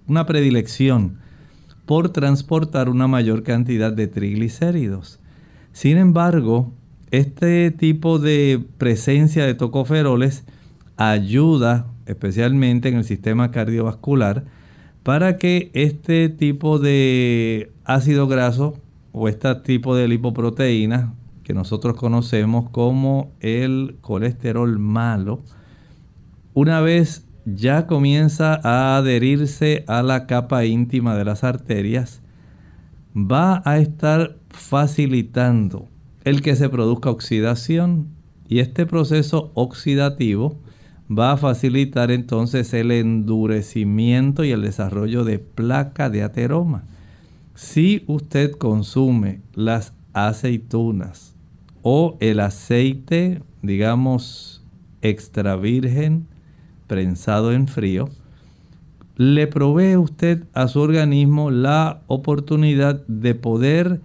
una 0.08 0.26
predilección 0.26 1.18
por 1.86 2.10
transportar 2.10 2.90
una 2.90 3.08
mayor 3.08 3.44
cantidad 3.44 3.94
de 3.94 4.08
triglicéridos. 4.08 5.20
Sin 5.72 5.98
embargo, 5.98 6.74
este 7.12 7.72
tipo 7.72 8.20
de 8.20 8.64
presencia 8.78 9.46
de 9.46 9.54
tocoferoles 9.54 10.44
ayuda 10.98 11.88
especialmente 12.06 12.90
en 12.90 12.96
el 12.96 13.04
sistema 13.04 13.52
cardiovascular 13.52 14.46
para 15.04 15.38
que 15.38 15.70
este 15.74 16.30
tipo 16.30 16.80
de 16.80 17.72
ácido 17.84 18.28
graso 18.28 18.76
o 19.12 19.30
este 19.30 19.54
tipo 19.56 19.96
de 19.96 20.08
lipoproteínas 20.08 21.10
que 21.46 21.54
nosotros 21.54 21.96
conocemos 21.96 22.70
como 22.72 23.32
el 23.40 23.98
colesterol 24.02 24.80
malo, 24.80 25.44
una 26.56 26.82
vez 26.82 27.28
ya 27.46 27.86
comienza 27.86 28.60
a 28.64 28.98
adherirse 28.98 29.86
a 29.88 30.02
la 30.02 30.26
capa 30.26 30.66
íntima 30.66 31.16
de 31.16 31.24
las 31.24 31.44
arterias, 31.44 32.24
va 33.16 33.62
a 33.64 33.78
estar 33.78 34.38
facilitando 34.50 35.88
el 36.24 36.42
que 36.42 36.56
se 36.56 36.68
produzca 36.68 37.12
oxidación 37.12 38.08
y 38.48 38.58
este 38.58 38.88
proceso 38.88 39.52
oxidativo 39.54 40.58
va 41.08 41.34
a 41.34 41.38
facilitar 41.38 42.10
entonces 42.10 42.74
el 42.74 42.90
endurecimiento 42.90 44.44
y 44.44 44.52
el 44.52 44.64
desarrollo 44.64 45.24
de 45.24 45.38
placa 45.38 46.10
de 46.10 46.24
ateroma. 46.24 46.86
Si 47.54 48.04
usted 48.08 48.54
consume 48.54 49.42
las 49.54 49.94
aceitunas, 50.14 51.35
o 51.88 52.18
el 52.20 52.40
aceite, 52.40 53.44
digamos, 53.62 54.64
extra 55.04 55.56
virgen, 55.56 56.26
prensado 56.88 57.54
en 57.54 57.68
frío, 57.68 58.10
le 59.18 59.46
provee 59.46 59.96
usted 59.96 60.46
a 60.56 60.68
su 60.68 60.80
organismo 60.80 61.52
la 61.52 62.02
oportunidad 62.08 63.06
de 63.06 63.36
poder 63.36 64.02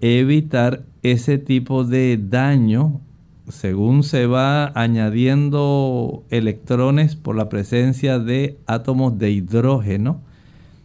evitar 0.00 0.82
ese 1.04 1.38
tipo 1.38 1.84
de 1.84 2.18
daño 2.20 3.00
según 3.48 4.02
se 4.02 4.26
va 4.26 4.72
añadiendo 4.74 6.24
electrones 6.30 7.14
por 7.14 7.36
la 7.36 7.48
presencia 7.48 8.18
de 8.18 8.58
átomos 8.66 9.18
de 9.18 9.30
hidrógeno, 9.30 10.20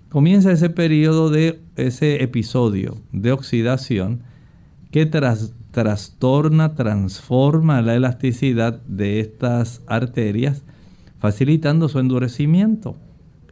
comienza 0.10 0.51
ese 0.51 0.69
periodo 0.69 1.31
de 1.31 1.60
ese 1.75 2.21
episodio 2.21 2.97
de 3.12 3.31
oxidación 3.31 4.21
que 4.91 5.08
trastorna, 5.75 6.73
transforma 6.73 7.81
la 7.81 7.95
elasticidad 7.95 8.79
de 8.88 9.19
estas 9.19 9.81
arterias, 9.88 10.63
facilitando 11.19 11.89
su 11.89 11.99
endurecimiento. 11.99 12.95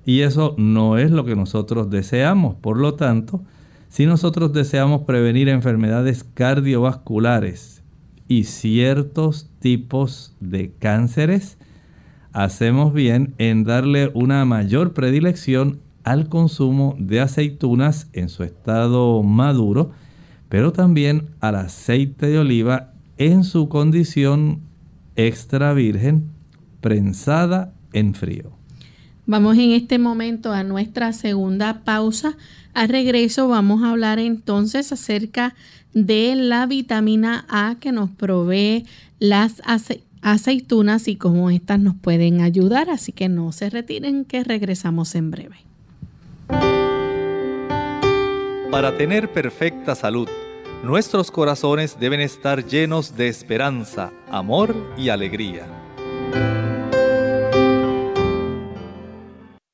Y 0.06 0.22
eso 0.22 0.56
no 0.58 0.98
es 0.98 1.12
lo 1.12 1.26
que 1.26 1.36
nosotros 1.36 1.90
deseamos. 1.90 2.56
Por 2.56 2.78
lo 2.78 2.94
tanto, 2.94 3.44
si 3.90 4.06
nosotros 4.06 4.54
deseamos 4.54 5.02
prevenir 5.02 5.50
enfermedades 5.50 6.24
cardiovasculares 6.24 7.84
y 8.30 8.46
ciertos 8.46 9.50
tipos 9.60 10.34
de 10.40 10.72
cánceres, 10.80 11.58
hacemos 12.32 12.94
bien 12.94 13.34
en 13.38 13.66
darle 13.66 14.12
una 14.14 14.46
mayor 14.46 14.94
predilección 14.94 15.82
al 16.06 16.30
consumo 16.30 16.96
de 17.00 17.20
aceitunas 17.20 18.08
en 18.14 18.30
su 18.30 18.44
estado 18.44 19.22
maduro, 19.24 19.92
pero 20.54 20.72
también 20.72 21.30
al 21.40 21.56
aceite 21.56 22.28
de 22.28 22.38
oliva 22.38 22.92
en 23.18 23.44
su 23.44 23.70
condición 23.70 24.60
extra 25.16 25.74
virgen, 25.74 26.30
prensada 26.80 27.74
en 27.92 28.14
frío. 28.14 28.52
Vamos 29.26 29.58
en 29.58 29.72
este 29.72 29.98
momento 29.98 30.52
a 30.52 30.64
nuestra 30.64 31.12
segunda 31.12 31.82
pausa. 31.84 32.38
Al 32.76 32.90
regreso 32.90 33.48
vamos 33.48 33.82
a 33.82 33.90
hablar 33.90 34.20
entonces 34.20 34.92
acerca 34.92 35.56
de 35.96 36.36
la 36.36 36.68
vitamina 36.68 37.48
A 37.50 37.78
que 37.80 37.92
nos 37.92 38.12
provee 38.12 38.86
las 39.18 39.60
aceitunas 40.22 41.08
y 41.08 41.16
cómo 41.16 41.50
estas 41.50 41.80
nos 41.80 41.96
pueden 41.96 42.42
ayudar. 42.42 42.92
Así 42.92 43.12
que 43.12 43.28
no 43.28 43.52
se 43.54 43.72
retiren 43.72 44.24
que 44.24 44.44
regresamos 44.44 45.16
en 45.16 45.32
breve. 45.32 45.56
Para 48.70 48.96
tener 48.98 49.32
perfecta 49.32 49.96
salud, 49.96 50.28
nuestros 50.84 51.32
corazones 51.32 51.98
deben 51.98 52.20
estar 52.20 52.66
llenos 52.66 53.16
de 53.16 53.30
esperanza, 53.30 54.12
amor 54.30 54.76
y 54.98 55.10
alegría. 55.10 55.66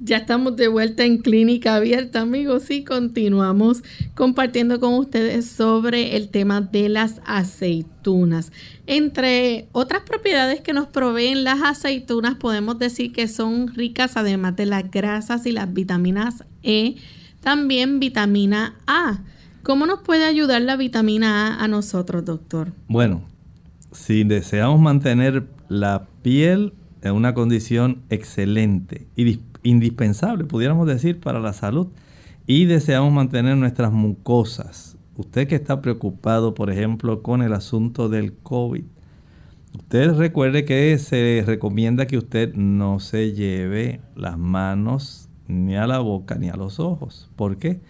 Ya 0.00 0.18
estamos 0.18 0.54
de 0.54 0.68
vuelta 0.68 1.04
en 1.04 1.18
Clínica 1.18 1.74
Abierta, 1.74 2.20
amigos, 2.20 2.70
y 2.70 2.84
continuamos 2.84 3.82
compartiendo 4.14 4.78
con 4.78 4.94
ustedes 4.94 5.46
sobre 5.46 6.14
el 6.16 6.28
tema 6.28 6.60
de 6.60 6.88
las 6.88 7.20
aceitunas. 7.26 8.52
Entre 8.86 9.66
otras 9.72 10.02
propiedades 10.02 10.60
que 10.60 10.72
nos 10.72 10.86
proveen 10.86 11.42
las 11.42 11.62
aceitunas, 11.62 12.36
podemos 12.36 12.78
decir 12.78 13.12
que 13.12 13.26
son 13.26 13.74
ricas, 13.74 14.16
además 14.16 14.54
de 14.54 14.66
las 14.66 14.88
grasas 14.88 15.46
y 15.46 15.52
las 15.52 15.72
vitaminas 15.72 16.44
E, 16.62 16.94
también 17.40 17.98
vitamina 17.98 18.76
A. 18.86 19.18
¿Cómo 19.64 19.84
nos 19.84 20.02
puede 20.02 20.26
ayudar 20.26 20.62
la 20.62 20.76
vitamina 20.76 21.56
A 21.56 21.64
a 21.64 21.66
nosotros, 21.66 22.24
doctor? 22.24 22.72
Bueno, 22.86 23.22
si 23.90 24.22
deseamos 24.22 24.80
mantener 24.80 25.44
la 25.68 26.06
piel 26.22 26.72
una 27.04 27.34
condición 27.34 28.02
excelente 28.10 29.06
y 29.16 29.40
indispensable, 29.62 30.44
pudiéramos 30.44 30.86
decir, 30.86 31.20
para 31.20 31.40
la 31.40 31.52
salud. 31.52 31.88
Y 32.46 32.64
deseamos 32.64 33.12
mantener 33.12 33.56
nuestras 33.56 33.92
mucosas. 33.92 34.96
Usted 35.16 35.48
que 35.48 35.56
está 35.56 35.82
preocupado, 35.82 36.54
por 36.54 36.70
ejemplo, 36.70 37.22
con 37.22 37.42
el 37.42 37.52
asunto 37.52 38.08
del 38.08 38.34
COVID, 38.34 38.84
usted 39.74 40.14
recuerde 40.14 40.64
que 40.64 40.96
se 40.98 41.42
recomienda 41.46 42.06
que 42.06 42.16
usted 42.16 42.54
no 42.54 43.00
se 43.00 43.32
lleve 43.32 44.00
las 44.16 44.38
manos 44.38 45.28
ni 45.46 45.76
a 45.76 45.86
la 45.86 45.98
boca 45.98 46.36
ni 46.36 46.48
a 46.48 46.56
los 46.56 46.78
ojos. 46.78 47.30
¿Por 47.36 47.58
qué? 47.58 47.80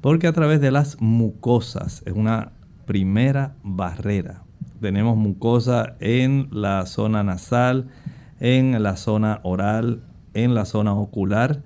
Porque 0.00 0.26
a 0.26 0.32
través 0.32 0.60
de 0.60 0.70
las 0.70 1.00
mucosas 1.00 2.02
es 2.06 2.12
una 2.12 2.52
primera 2.86 3.56
barrera. 3.62 4.44
Tenemos 4.80 5.16
mucosa 5.16 5.96
en 6.00 6.48
la 6.52 6.86
zona 6.86 7.24
nasal, 7.24 7.88
en 8.40 8.82
la 8.82 8.96
zona 8.96 9.40
oral, 9.42 10.02
en 10.34 10.54
la 10.54 10.64
zona 10.64 10.94
ocular. 10.94 11.62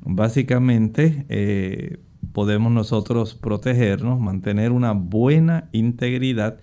Básicamente 0.00 1.26
eh, 1.28 1.98
podemos 2.32 2.72
nosotros 2.72 3.34
protegernos, 3.34 4.20
mantener 4.20 4.72
una 4.72 4.92
buena 4.92 5.68
integridad 5.72 6.58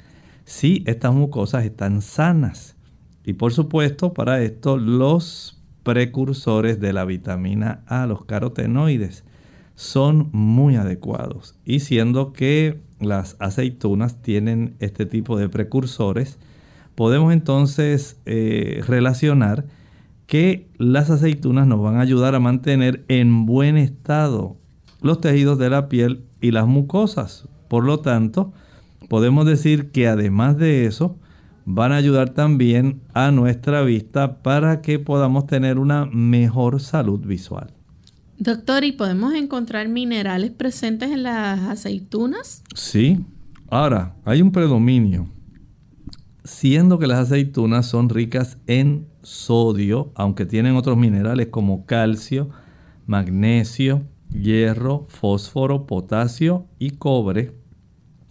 si 0.46 0.84
estas 0.88 1.14
mucosas 1.14 1.66
están 1.66 2.02
sanas. 2.02 2.76
Y 3.24 3.34
por 3.34 3.54
supuesto, 3.54 4.14
para 4.14 4.42
esto 4.42 4.78
los 4.78 5.62
precursores 5.84 6.80
de 6.80 6.94
la 6.94 7.06
vitamina 7.06 7.84
A, 7.88 8.06
los 8.08 8.26
carotenoides, 8.26 9.24
son 9.76 10.30
muy 10.32 10.76
adecuados. 10.76 11.56
Y 11.66 11.82
siendo 11.82 12.34
que 12.34 12.82
las 13.00 13.38
aceitunas 13.40 14.22
tienen 14.22 14.76
este 14.80 15.06
tipo 15.06 15.38
de 15.38 15.50
precursores, 15.50 16.38
podemos 17.00 17.32
entonces 17.32 18.18
eh, 18.26 18.84
relacionar 18.86 19.64
que 20.28 20.68
las 20.78 21.10
aceitunas 21.10 21.66
nos 21.66 21.82
van 21.82 21.96
a 21.96 22.02
ayudar 22.02 22.36
a 22.36 22.42
mantener 22.42 23.06
en 23.08 23.46
buen 23.46 23.78
estado 23.78 24.58
los 25.00 25.22
tejidos 25.22 25.58
de 25.58 25.70
la 25.70 25.88
piel 25.88 26.26
y 26.42 26.52
las 26.52 26.68
mucosas. 26.68 27.48
Por 27.70 27.86
lo 27.86 28.00
tanto, 28.00 28.52
podemos 29.08 29.46
decir 29.46 29.92
que 29.92 30.10
además 30.10 30.58
de 30.58 30.88
eso, 30.88 31.18
van 31.64 31.94
a 31.94 31.96
ayudar 31.96 32.32
también 32.32 33.00
a 33.14 33.32
nuestra 33.32 33.82
vista 33.84 34.44
para 34.44 34.82
que 34.82 35.00
podamos 35.00 35.48
tener 35.48 35.80
una 35.80 36.06
mejor 36.06 36.82
salud 36.82 37.26
visual. 37.26 37.72
Doctor, 38.40 38.84
¿y 38.84 38.92
podemos 38.92 39.34
encontrar 39.36 39.88
minerales 39.88 40.52
presentes 40.52 41.12
en 41.12 41.24
las 41.24 41.62
aceitunas? 41.62 42.62
Sí. 42.76 43.24
Ahora, 43.70 44.16
hay 44.26 44.42
un 44.42 44.52
predominio 44.52 45.30
siendo 46.44 47.00
que 47.00 47.08
las 47.08 47.20
aceitunas 47.20 47.86
son 47.86 48.10
ricas 48.10 48.58
en 48.68 49.08
sodio, 49.22 50.12
aunque 50.16 50.46
tienen 50.46 50.76
otros 50.76 50.98
minerales 50.98 51.48
como 51.48 51.86
calcio, 51.86 52.50
magnesio, 53.06 54.04
hierro, 54.32 55.06
fósforo, 55.10 55.86
potasio 55.86 56.66
y 56.78 56.92
cobre, 56.92 57.54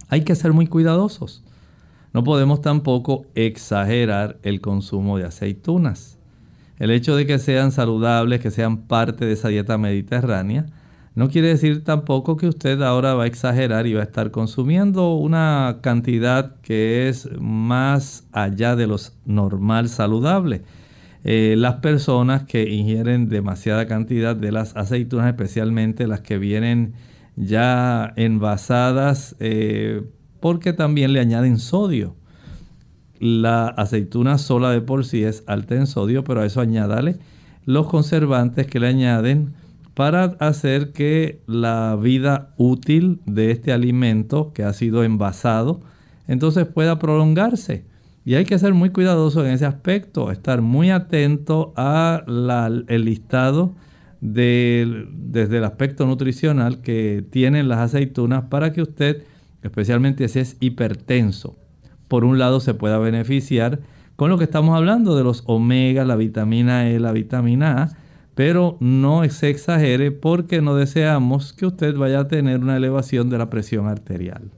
hay 0.07 0.23
que 0.23 0.35
ser 0.35 0.53
muy 0.53 0.67
cuidadosos. 0.67 1.43
No 2.13 2.23
podemos 2.23 2.61
tampoco 2.61 3.25
exagerar 3.35 4.39
el 4.41 4.61
consumo 4.61 5.17
de 5.17 5.25
aceitunas. 5.25 6.17
El 6.77 6.91
hecho 6.91 7.15
de 7.15 7.27
que 7.27 7.37
sean 7.37 7.71
saludables, 7.71 8.39
que 8.39 8.51
sean 8.51 8.87
parte 8.87 9.25
de 9.25 9.33
esa 9.33 9.49
dieta 9.49 9.77
mediterránea, 9.77 10.65
no 11.19 11.27
quiere 11.27 11.49
decir 11.49 11.83
tampoco 11.83 12.37
que 12.37 12.47
usted 12.47 12.81
ahora 12.81 13.13
va 13.13 13.25
a 13.25 13.27
exagerar 13.27 13.85
y 13.87 13.93
va 13.93 13.99
a 13.99 14.05
estar 14.05 14.31
consumiendo 14.31 15.15
una 15.15 15.79
cantidad 15.81 16.55
que 16.61 17.09
es 17.09 17.27
más 17.41 18.23
allá 18.31 18.77
de 18.77 18.87
lo 18.87 18.95
normal 19.25 19.89
saludable. 19.89 20.61
Eh, 21.25 21.55
las 21.57 21.75
personas 21.81 22.43
que 22.43 22.69
ingieren 22.69 23.27
demasiada 23.27 23.85
cantidad 23.85 24.33
de 24.33 24.53
las 24.53 24.77
aceitunas, 24.77 25.27
especialmente 25.27 26.07
las 26.07 26.21
que 26.21 26.37
vienen 26.37 26.93
ya 27.35 28.13
envasadas, 28.15 29.35
eh, 29.41 30.03
porque 30.39 30.71
también 30.71 31.11
le 31.11 31.19
añaden 31.19 31.57
sodio. 31.57 32.15
La 33.19 33.67
aceituna 33.67 34.37
sola 34.37 34.71
de 34.71 34.79
por 34.79 35.03
sí 35.03 35.25
es 35.25 35.43
alta 35.47 35.75
en 35.75 35.85
sodio, 35.85 36.23
pero 36.23 36.39
a 36.39 36.45
eso 36.45 36.61
añádale 36.61 37.17
los 37.65 37.87
conservantes 37.87 38.67
que 38.67 38.79
le 38.79 38.87
añaden 38.87 39.58
para 39.99 40.37
hacer 40.39 40.93
que 40.93 41.41
la 41.45 41.97
vida 42.01 42.53
útil 42.55 43.19
de 43.25 43.51
este 43.51 43.73
alimento 43.73 44.53
que 44.53 44.63
ha 44.63 44.71
sido 44.71 45.03
envasado 45.03 45.81
entonces 46.25 46.65
pueda 46.67 46.99
prolongarse. 46.99 47.83
Y 48.23 48.35
hay 48.35 48.45
que 48.45 48.57
ser 48.59 48.73
muy 48.73 48.91
cuidadoso 48.91 49.45
en 49.45 49.51
ese 49.51 49.65
aspecto, 49.65 50.31
estar 50.31 50.61
muy 50.61 50.89
atento 50.89 51.73
al 51.75 52.85
listado 52.87 53.75
desde 54.21 55.57
el 55.57 55.63
aspecto 55.65 56.05
nutricional 56.05 56.79
que 56.79 57.25
tienen 57.29 57.67
las 57.67 57.79
aceitunas 57.79 58.45
para 58.45 58.71
que 58.71 58.81
usted, 58.81 59.25
especialmente 59.63 60.29
si 60.29 60.39
es 60.39 60.55
hipertenso, 60.61 61.57
por 62.07 62.23
un 62.23 62.39
lado 62.39 62.61
se 62.61 62.73
pueda 62.73 62.99
beneficiar 62.99 63.81
con 64.15 64.29
lo 64.29 64.37
que 64.37 64.45
estamos 64.45 64.77
hablando 64.77 65.17
de 65.17 65.25
los 65.25 65.43
omega, 65.45 66.05
la 66.05 66.15
vitamina 66.15 66.89
E, 66.89 67.01
la 67.01 67.11
vitamina 67.11 67.83
A, 67.83 67.98
pero 68.39 68.77
no 68.79 69.29
se 69.29 69.49
exagere 69.49 70.11
porque 70.11 70.61
no 70.61 70.73
deseamos 70.73 71.51
que 71.51 71.65
usted 71.65 71.93
vaya 71.97 72.21
a 72.21 72.27
tener 72.29 72.61
una 72.61 72.77
elevación 72.77 73.29
de 73.29 73.37
la 73.37 73.49
presión 73.49 73.85
arterial. 73.85 74.49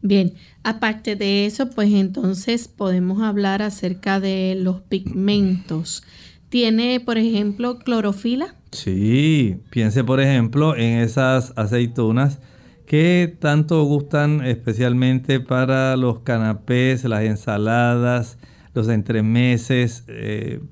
Bien, 0.00 0.32
aparte 0.62 1.14
de 1.14 1.44
eso, 1.44 1.68
pues 1.68 1.92
entonces 1.92 2.66
podemos 2.66 3.20
hablar 3.20 3.60
acerca 3.60 4.20
de 4.20 4.56
los 4.58 4.80
pigmentos. 4.80 6.02
¿Tiene, 6.48 6.98
por 6.98 7.18
ejemplo, 7.18 7.78
clorofila? 7.78 8.54
Sí, 8.72 9.58
piense 9.68 10.02
por 10.02 10.18
ejemplo 10.18 10.74
en 10.74 11.00
esas 11.00 11.52
aceitunas 11.56 12.38
que 12.86 13.36
tanto 13.38 13.84
gustan 13.84 14.42
especialmente 14.46 15.40
para 15.40 15.94
los 15.98 16.20
canapés, 16.20 17.04
las 17.04 17.24
ensaladas, 17.24 18.38
los 18.72 18.88
entremeses, 18.88 20.04
eh, 20.08 20.62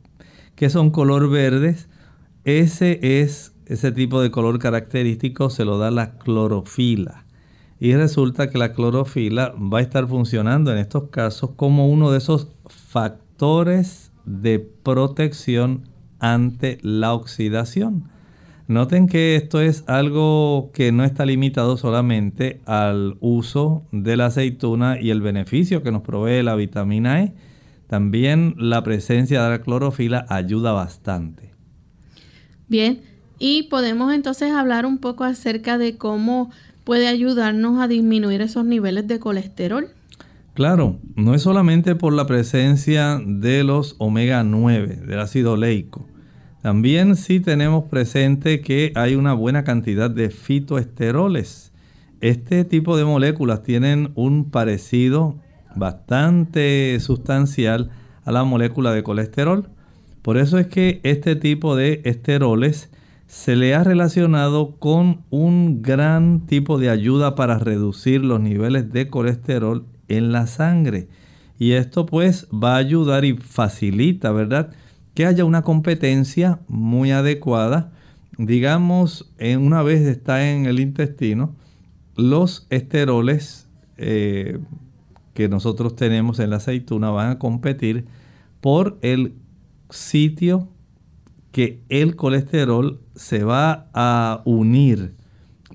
que 0.54 0.70
son 0.70 0.88
color 0.88 1.28
verdes. 1.28 1.90
Ese 2.46 3.00
es 3.02 3.56
ese 3.66 3.90
tipo 3.90 4.22
de 4.22 4.30
color 4.30 4.60
característico, 4.60 5.50
se 5.50 5.64
lo 5.64 5.78
da 5.78 5.90
la 5.90 6.16
clorofila. 6.16 7.24
Y 7.80 7.92
resulta 7.96 8.50
que 8.50 8.56
la 8.56 8.72
clorofila 8.72 9.52
va 9.58 9.78
a 9.78 9.82
estar 9.82 10.06
funcionando 10.06 10.70
en 10.70 10.78
estos 10.78 11.08
casos 11.10 11.50
como 11.56 11.88
uno 11.88 12.12
de 12.12 12.18
esos 12.18 12.46
factores 12.68 14.12
de 14.26 14.60
protección 14.60 15.88
ante 16.20 16.78
la 16.82 17.14
oxidación. 17.14 18.04
Noten 18.68 19.08
que 19.08 19.34
esto 19.34 19.60
es 19.60 19.82
algo 19.88 20.70
que 20.72 20.92
no 20.92 21.02
está 21.02 21.26
limitado 21.26 21.76
solamente 21.76 22.60
al 22.64 23.16
uso 23.18 23.82
de 23.90 24.16
la 24.16 24.26
aceituna 24.26 25.00
y 25.00 25.10
el 25.10 25.20
beneficio 25.20 25.82
que 25.82 25.90
nos 25.90 26.02
provee 26.02 26.44
la 26.44 26.54
vitamina 26.54 27.24
E. 27.24 27.34
También 27.88 28.54
la 28.56 28.84
presencia 28.84 29.42
de 29.42 29.50
la 29.50 29.62
clorofila 29.62 30.26
ayuda 30.28 30.70
bastante. 30.70 31.55
Bien, 32.68 33.02
y 33.38 33.64
podemos 33.64 34.12
entonces 34.12 34.52
hablar 34.52 34.86
un 34.86 34.98
poco 34.98 35.24
acerca 35.24 35.78
de 35.78 35.96
cómo 35.96 36.50
puede 36.84 37.08
ayudarnos 37.08 37.80
a 37.80 37.88
disminuir 37.88 38.40
esos 38.40 38.64
niveles 38.64 39.06
de 39.06 39.18
colesterol. 39.18 39.88
Claro, 40.54 40.98
no 41.16 41.34
es 41.34 41.42
solamente 41.42 41.94
por 41.96 42.12
la 42.14 42.26
presencia 42.26 43.20
de 43.24 43.62
los 43.62 43.94
omega 43.98 44.42
9, 44.42 45.02
del 45.06 45.20
ácido 45.20 45.52
oleico. 45.52 46.06
También 46.62 47.14
sí 47.14 47.40
tenemos 47.40 47.84
presente 47.84 48.60
que 48.60 48.90
hay 48.94 49.14
una 49.14 49.34
buena 49.34 49.64
cantidad 49.64 50.10
de 50.10 50.30
fitoesteroles. 50.30 51.72
Este 52.20 52.64
tipo 52.64 52.96
de 52.96 53.04
moléculas 53.04 53.62
tienen 53.62 54.12
un 54.14 54.50
parecido 54.50 55.36
bastante 55.76 56.98
sustancial 57.00 57.90
a 58.24 58.32
la 58.32 58.42
molécula 58.44 58.92
de 58.92 59.02
colesterol. 59.02 59.68
Por 60.26 60.38
eso 60.38 60.58
es 60.58 60.66
que 60.66 60.98
este 61.04 61.36
tipo 61.36 61.76
de 61.76 62.00
esteroles 62.02 62.90
se 63.28 63.54
le 63.54 63.76
ha 63.76 63.84
relacionado 63.84 64.74
con 64.80 65.20
un 65.30 65.82
gran 65.82 66.46
tipo 66.46 66.78
de 66.78 66.90
ayuda 66.90 67.36
para 67.36 67.60
reducir 67.60 68.24
los 68.24 68.40
niveles 68.40 68.90
de 68.90 69.08
colesterol 69.08 69.86
en 70.08 70.32
la 70.32 70.48
sangre. 70.48 71.06
Y 71.60 71.74
esto 71.74 72.06
pues 72.06 72.48
va 72.48 72.74
a 72.74 72.78
ayudar 72.78 73.24
y 73.24 73.36
facilita, 73.36 74.32
¿verdad? 74.32 74.72
Que 75.14 75.26
haya 75.26 75.44
una 75.44 75.62
competencia 75.62 76.58
muy 76.66 77.12
adecuada. 77.12 77.92
Digamos, 78.36 79.32
una 79.38 79.84
vez 79.84 80.00
está 80.00 80.50
en 80.50 80.66
el 80.66 80.80
intestino, 80.80 81.54
los 82.16 82.66
esteroles 82.70 83.68
eh, 83.96 84.58
que 85.34 85.48
nosotros 85.48 85.94
tenemos 85.94 86.40
en 86.40 86.50
la 86.50 86.56
aceituna 86.56 87.10
van 87.10 87.30
a 87.30 87.38
competir 87.38 88.06
por 88.60 88.98
el 89.02 89.34
sitio 89.90 90.68
que 91.52 91.82
el 91.88 92.16
colesterol 92.16 93.00
se 93.14 93.44
va 93.44 93.88
a 93.94 94.42
unir 94.44 95.14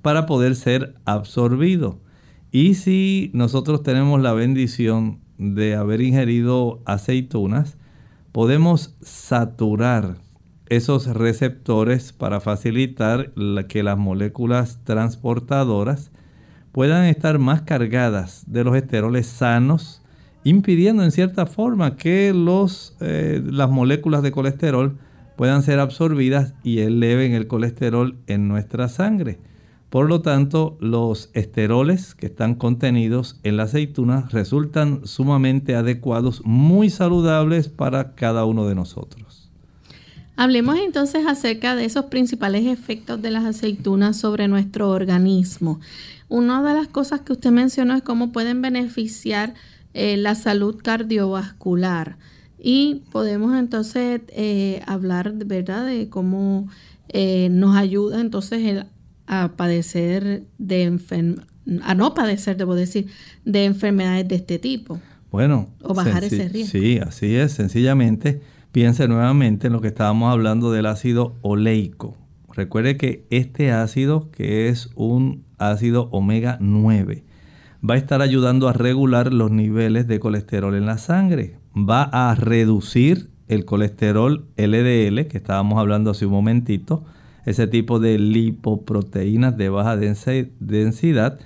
para 0.01 0.26
poder 0.26 0.55
ser 0.55 0.95
absorbido. 1.05 1.99
Y 2.51 2.76
si 2.76 3.32
nosotros 3.34 3.82
tenemos 3.84 4.22
la 4.22 4.34
bendición 4.34 5.20
de 5.38 5.76
haber 5.76 6.01
ingerido 6.01 6.82
aceitunas, 6.86 7.78
podemos 8.32 8.95
saturar 9.01 10.18
esos 10.68 11.07
receptores 11.07 12.14
para 12.14 12.39
facilitar 12.39 13.34
que 13.68 13.84
las 13.84 13.97
moléculas 13.97 14.80
transportadoras 14.84 16.12
puedan 16.72 17.05
estar 17.05 17.39
más 17.39 17.64
cargadas 17.64 18.43
de 18.47 18.64
los 18.64 18.76
esteroles 18.76 19.28
sanos, 19.28 20.01
impidiendo 20.44 21.04
en 21.04 21.12
cierta 21.12 21.46
forma 21.46 21.96
que 21.96 22.34
los, 22.34 22.96
eh, 23.00 23.42
las 23.46 23.70
moléculas 23.70 24.24
de 24.24 24.32
colesterol 24.32 24.98
puedan 25.36 25.64
ser 25.64 25.80
absorbidas 25.80 26.54
y 26.64 26.80
eleven 26.80 27.34
el 27.34 27.48
colesterol 27.48 28.16
en 28.28 28.48
nuestra 28.48 28.89
sangre. 28.89 29.39
Por 29.89 30.08
lo 30.08 30.22
tanto, 30.22 30.78
los 30.80 31.30
esteroles 31.34 32.16
que 32.16 32.28
están 32.28 32.56
contenidos 32.56 33.39
en 33.44 33.58
la 33.58 33.64
aceituna 33.64 34.28
resultan 34.32 35.02
sumamente 35.06 35.76
adecuados, 35.76 36.42
muy 36.46 36.89
saludables 36.89 37.68
para 37.68 38.16
cada 38.16 38.46
uno 38.46 38.68
de 38.68 38.76
nosotros. 38.76 39.50
Hablemos 40.38 40.80
entonces 40.80 41.28
acerca 41.28 41.76
de 41.76 41.86
esos 41.86 42.06
principales 42.06 42.66
efectos 42.68 43.22
de 43.22 43.32
las 43.32 43.44
aceitunas 43.44 44.18
sobre 44.18 44.48
nuestro 44.48 44.89
organismo. 44.89 45.82
Una 46.30 46.64
de 46.64 46.74
las 46.74 46.88
cosas 46.88 47.22
que 47.22 47.34
usted 47.34 47.52
mencionó 47.52 47.94
es 47.94 48.02
cómo 48.02 48.32
pueden 48.32 48.62
beneficiar 48.62 49.54
eh, 49.94 50.18
la 50.18 50.36
salud 50.36 50.78
cardiovascular. 50.82 52.18
Y 52.60 53.04
podemos 53.12 53.58
entonces 53.58 54.22
eh, 54.30 54.82
hablar, 54.86 55.34
¿verdad?, 55.46 55.86
de 55.86 56.10
cómo 56.10 56.68
eh, 57.10 57.50
nos 57.52 57.76
ayuda 57.76 58.22
entonces 58.22 58.64
el 58.66 58.86
a 59.32 59.54
padecer 59.56 60.44
de 60.58 61.00
a 61.84 61.96
no 61.96 62.14
padecer, 62.14 62.58
debo 62.58 62.76
decir, 62.76 63.08
de 63.46 63.66
enfermedades 63.66 64.28
de 64.28 64.36
este 64.36 64.60
tipo. 64.60 65.00
Bueno, 65.32 65.70
o 65.82 65.94
bajar 65.94 66.26
ese 66.26 66.50
riesgo. 66.50 66.72
Sí, 66.72 67.00
así 67.00 67.36
es. 67.36 67.54
Sencillamente, 67.54 68.42
piense 68.74 69.08
nuevamente 69.08 69.68
en 69.68 69.74
lo 69.74 69.80
que 69.80 69.88
estábamos 69.88 70.32
hablando 70.32 70.72
del 70.72 70.86
ácido 70.86 71.38
oleico. 71.42 72.18
Recuerde 72.54 72.98
que 72.98 73.26
este 73.30 73.72
ácido, 73.72 74.30
que 74.32 74.68
es 74.68 74.89
un 74.96 75.46
ácido 75.58 76.10
omega 76.12 76.58
9, 76.60 77.24
va 77.88 77.95
a 77.95 77.97
estar 77.97 78.21
ayudando 78.21 78.67
a 78.67 78.73
regular 78.73 79.34
los 79.34 79.51
niveles 79.51 80.07
de 80.07 80.19
colesterol 80.19 80.75
en 80.75 80.86
la 80.86 80.97
sangre. 80.97 81.57
Va 81.75 82.03
a 82.03 82.36
reducir 82.36 83.32
el 83.47 83.65
colesterol 83.65 84.45
LDL, 84.57 85.27
que 85.27 85.38
estábamos 85.38 85.79
hablando 85.79 86.11
hace 86.11 86.25
un 86.25 86.32
momentito, 86.32 87.03
ese 87.45 87.67
tipo 87.67 87.99
de 87.99 88.19
lipoproteínas 88.19 89.57
de 89.57 89.69
baja 89.69 89.97
densidad 89.97 91.39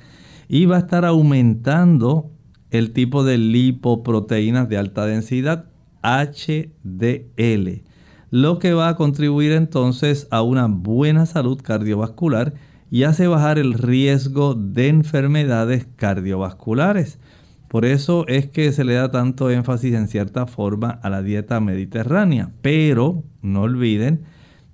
y 0.47 0.65
va 0.65 0.75
a 0.75 0.79
estar 0.79 1.05
aumentando 1.05 2.31
el 2.69 2.91
tipo 2.91 3.23
de 3.23 3.38
lipoproteínas 3.38 4.67
de 4.67 4.77
alta 4.77 5.05
densidad 5.05 5.65
HDL, 6.03 7.81
lo 8.29 8.59
que 8.59 8.73
va 8.73 8.89
a 8.89 8.95
contribuir 8.95 9.53
entonces 9.53 10.27
a 10.29 10.41
una 10.41 10.67
buena 10.67 11.25
salud 11.25 11.61
cardiovascular 11.61 12.53
y 12.89 13.03
hace 13.03 13.27
bajar 13.27 13.57
el 13.57 13.73
riesgo 13.73 14.53
de 14.53 14.88
enfermedades 14.88 15.88
cardiovasculares. 15.95 17.19
Por 17.67 17.86
eso 17.86 18.25
es 18.27 18.47
que 18.47 18.71
se 18.71 18.86
le 18.86 18.93
da 18.93 19.11
tanto 19.11 19.49
énfasis 19.49 19.93
en 19.95 20.07
cierta 20.07 20.45
forma 20.45 20.91
a 21.01 21.09
la 21.09 21.21
dieta 21.21 21.59
mediterránea. 21.59 22.51
Pero 22.61 23.23
no 23.41 23.63
olviden 23.63 24.23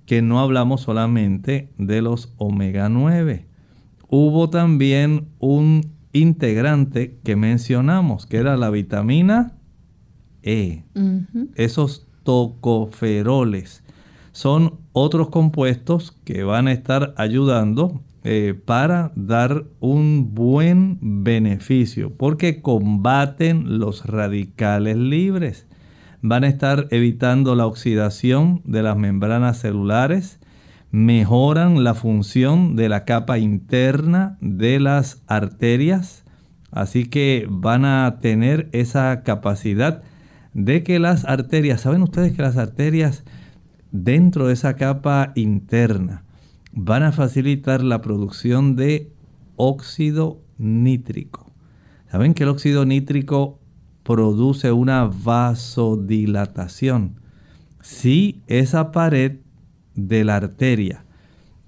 que 0.06 0.22
no 0.22 0.40
hablamos 0.40 0.82
solamente 0.82 1.70
de 1.78 2.02
los 2.02 2.32
omega 2.36 2.88
9. 2.88 3.46
Hubo 4.08 4.50
también 4.50 5.28
un 5.38 5.92
integrante 6.12 7.18
que 7.24 7.34
mencionamos, 7.34 8.26
que 8.26 8.36
era 8.36 8.56
la 8.56 8.70
vitamina 8.70 9.54
E. 10.42 10.84
Esos 11.54 12.06
tocoferoles 12.22 13.81
son 14.32 14.78
otros 14.92 15.28
compuestos 15.28 16.16
que 16.24 16.42
van 16.42 16.66
a 16.66 16.72
estar 16.72 17.14
ayudando 17.16 18.02
eh, 18.24 18.54
para 18.64 19.12
dar 19.16 19.64
un 19.80 20.34
buen 20.34 20.98
beneficio, 21.00 22.12
porque 22.16 22.62
combaten 22.62 23.78
los 23.78 24.06
radicales 24.06 24.96
libres. 24.96 25.66
Van 26.20 26.44
a 26.44 26.48
estar 26.48 26.86
evitando 26.90 27.56
la 27.56 27.66
oxidación 27.66 28.62
de 28.64 28.82
las 28.82 28.96
membranas 28.96 29.58
celulares, 29.58 30.38
mejoran 30.92 31.82
la 31.82 31.94
función 31.94 32.76
de 32.76 32.88
la 32.88 33.04
capa 33.04 33.38
interna 33.38 34.38
de 34.40 34.78
las 34.78 35.22
arterias, 35.26 36.24
así 36.70 37.06
que 37.06 37.46
van 37.50 37.84
a 37.84 38.18
tener 38.20 38.68
esa 38.72 39.22
capacidad 39.24 40.02
de 40.54 40.84
que 40.84 40.98
las 41.00 41.24
arterias, 41.24 41.80
saben 41.80 42.02
ustedes 42.02 42.34
que 42.34 42.42
las 42.42 42.56
arterias 42.56 43.24
dentro 43.92 44.48
de 44.48 44.54
esa 44.54 44.74
capa 44.74 45.32
interna 45.36 46.24
van 46.72 47.02
a 47.02 47.12
facilitar 47.12 47.82
la 47.82 48.00
producción 48.00 48.74
de 48.74 49.12
óxido 49.56 50.40
nítrico. 50.58 51.52
Saben 52.10 52.34
que 52.34 52.42
el 52.42 52.48
óxido 52.48 52.84
nítrico 52.84 53.60
produce 54.02 54.72
una 54.72 55.04
vasodilatación. 55.04 57.20
Si 57.80 58.42
esa 58.46 58.90
pared 58.90 59.36
de 59.94 60.24
la 60.24 60.36
arteria, 60.36 61.04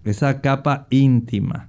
esa 0.05 0.41
capa 0.41 0.87
íntima, 0.91 1.69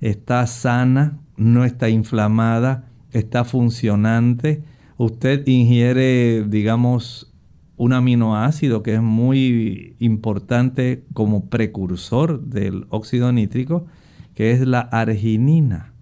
está 0.00 0.46
sana, 0.46 1.18
no 1.36 1.64
está 1.64 1.88
inflamada, 1.88 2.88
está 3.12 3.44
funcionante, 3.44 4.62
usted 4.96 5.46
ingiere, 5.46 6.44
digamos, 6.48 7.32
un 7.76 7.92
aminoácido 7.92 8.82
que 8.82 8.94
es 8.94 9.02
muy 9.02 9.96
importante 9.98 11.04
como 11.12 11.46
precursor 11.46 12.40
del 12.40 12.86
óxido 12.88 13.32
nítrico, 13.32 13.86
que 14.34 14.52
es 14.52 14.66
la 14.66 14.80
arginina. 14.80 15.92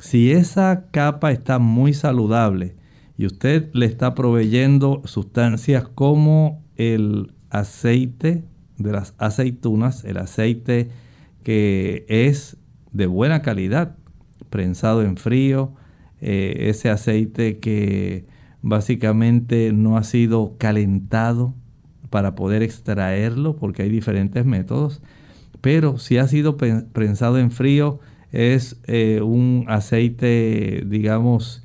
Si 0.00 0.32
esa 0.32 0.86
capa 0.90 1.30
está 1.30 1.58
muy 1.58 1.94
saludable 1.94 2.74
y 3.16 3.26
usted 3.26 3.70
le 3.72 3.86
está 3.86 4.14
proveyendo 4.14 5.02
sustancias 5.04 5.86
como 5.88 6.62
el 6.76 7.32
aceite 7.50 8.44
de 8.78 8.92
las 8.92 9.14
aceitunas, 9.18 10.04
el 10.04 10.16
aceite 10.16 10.88
que 11.44 12.04
es 12.08 12.56
de 12.92 13.06
buena 13.06 13.42
calidad, 13.42 13.96
prensado 14.50 15.02
en 15.02 15.16
frío, 15.16 15.72
eh, 16.20 16.68
ese 16.68 16.90
aceite 16.90 17.58
que 17.58 18.26
básicamente 18.62 19.72
no 19.72 19.96
ha 19.96 20.04
sido 20.04 20.56
calentado 20.58 21.54
para 22.10 22.34
poder 22.34 22.62
extraerlo, 22.62 23.56
porque 23.56 23.82
hay 23.82 23.90
diferentes 23.90 24.44
métodos, 24.46 25.02
pero 25.60 25.98
si 25.98 26.18
ha 26.18 26.28
sido 26.28 26.56
prensado 26.56 27.38
en 27.38 27.50
frío, 27.50 28.00
es 28.32 28.80
eh, 28.86 29.20
un 29.22 29.66
aceite, 29.68 30.84
digamos, 30.86 31.64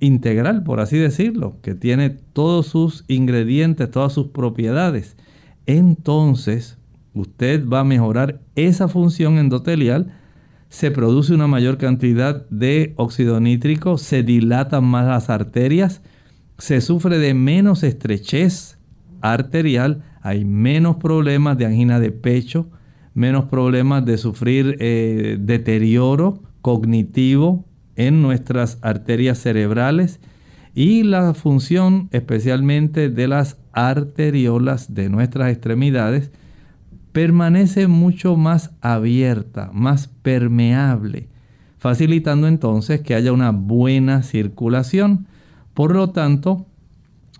integral, 0.00 0.62
por 0.62 0.80
así 0.80 0.98
decirlo, 0.98 1.56
que 1.62 1.74
tiene 1.74 2.10
todos 2.10 2.66
sus 2.66 3.04
ingredientes, 3.08 3.90
todas 3.90 4.12
sus 4.12 4.28
propiedades. 4.28 5.16
Entonces, 5.66 6.78
usted 7.14 7.66
va 7.66 7.80
a 7.80 7.84
mejorar 7.84 8.40
esa 8.54 8.88
función 8.88 9.38
endotelial, 9.38 10.12
se 10.68 10.90
produce 10.90 11.32
una 11.32 11.46
mayor 11.46 11.78
cantidad 11.78 12.48
de 12.50 12.92
óxido 12.96 13.40
nítrico, 13.40 13.98
se 13.98 14.22
dilatan 14.22 14.84
más 14.84 15.06
las 15.06 15.30
arterias, 15.30 16.02
se 16.58 16.80
sufre 16.80 17.18
de 17.18 17.34
menos 17.34 17.82
estrechez 17.82 18.78
arterial, 19.20 20.02
hay 20.22 20.44
menos 20.44 20.96
problemas 20.96 21.58
de 21.58 21.66
angina 21.66 22.00
de 22.00 22.10
pecho, 22.10 22.68
menos 23.14 23.46
problemas 23.46 24.04
de 24.04 24.18
sufrir 24.18 24.76
eh, 24.80 25.38
deterioro 25.40 26.42
cognitivo 26.62 27.64
en 27.96 28.22
nuestras 28.22 28.78
arterias 28.82 29.38
cerebrales 29.38 30.20
y 30.74 31.02
la 31.02 31.32
función 31.32 32.08
especialmente 32.12 33.08
de 33.08 33.28
las 33.28 33.56
arteriolas 33.72 34.94
de 34.94 35.08
nuestras 35.08 35.50
extremidades 35.50 36.30
permanece 37.12 37.86
mucho 37.86 38.36
más 38.36 38.72
abierta, 38.82 39.70
más 39.72 40.08
permeable, 40.08 41.28
facilitando 41.78 42.46
entonces 42.46 43.00
que 43.00 43.14
haya 43.14 43.32
una 43.32 43.52
buena 43.52 44.22
circulación 44.22 45.26
por 45.76 45.94
lo 45.94 46.08
tanto, 46.08 46.64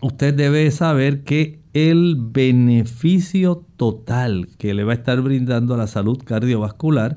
usted 0.03 0.35
debe 0.35 0.71
saber 0.71 1.25
que 1.25 1.63
el 1.73 2.17
beneficio 2.19 3.65
total 3.79 4.51
que 4.59 4.75
le 4.75 4.85
va 4.85 4.93
a 4.93 4.97
estar 4.97 5.23
brindando 5.23 5.73
a 5.73 5.79
la 5.79 5.87
salud 5.87 6.19
cardiovascular, 6.23 7.17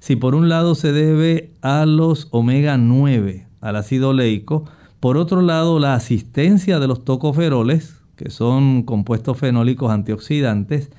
si 0.00 0.16
por 0.16 0.34
un 0.34 0.48
lado 0.48 0.74
se 0.74 0.90
debe 0.90 1.52
a 1.62 1.86
los 1.86 2.26
omega 2.32 2.78
9, 2.78 3.46
al 3.60 3.76
ácido 3.76 4.08
oleico, 4.08 4.64
por 4.98 5.18
otro 5.18 5.40
lado 5.40 5.78
la 5.78 5.94
asistencia 5.94 6.80
de 6.80 6.88
los 6.88 7.04
tocoferoles, 7.04 8.00
que 8.16 8.30
son 8.30 8.82
compuestos 8.82 9.38
fenólicos 9.38 9.92
antioxidantes, 9.92 10.90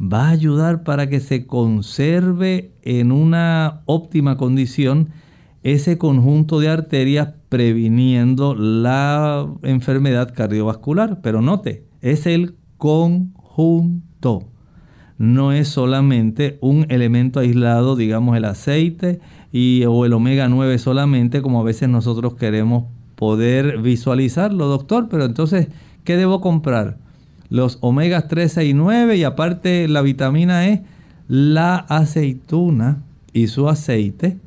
va 0.00 0.26
a 0.26 0.30
ayudar 0.30 0.82
para 0.82 1.08
que 1.08 1.20
se 1.20 1.46
conserve 1.46 2.72
en 2.82 3.12
una 3.12 3.82
óptima 3.86 4.36
condición 4.36 5.10
ese 5.62 5.96
conjunto 5.98 6.60
de 6.60 6.68
arterias 6.68 7.30
previniendo 7.48 8.54
la 8.54 9.46
enfermedad 9.62 10.32
cardiovascular. 10.34 11.20
Pero 11.22 11.40
note, 11.40 11.84
es 12.00 12.26
el 12.26 12.56
conjunto. 12.78 14.44
No 15.18 15.52
es 15.52 15.68
solamente 15.68 16.58
un 16.60 16.86
elemento 16.88 17.40
aislado, 17.40 17.94
digamos 17.94 18.36
el 18.36 18.44
aceite 18.44 19.20
y, 19.52 19.84
o 19.84 20.04
el 20.04 20.14
omega 20.14 20.48
9 20.48 20.78
solamente, 20.78 21.42
como 21.42 21.60
a 21.60 21.64
veces 21.64 21.88
nosotros 21.88 22.34
queremos 22.34 22.86
poder 23.14 23.78
visualizarlo, 23.78 24.66
doctor. 24.66 25.08
Pero 25.08 25.24
entonces, 25.24 25.68
¿qué 26.02 26.16
debo 26.16 26.40
comprar? 26.40 26.96
Los 27.50 27.78
omegas 27.82 28.26
13 28.26 28.64
y 28.64 28.74
9 28.74 29.16
y 29.16 29.24
aparte 29.24 29.86
la 29.86 30.02
vitamina 30.02 30.66
E, 30.66 30.82
la 31.28 31.76
aceituna 31.76 33.02
y 33.32 33.46
su 33.46 33.68
aceite 33.68 34.38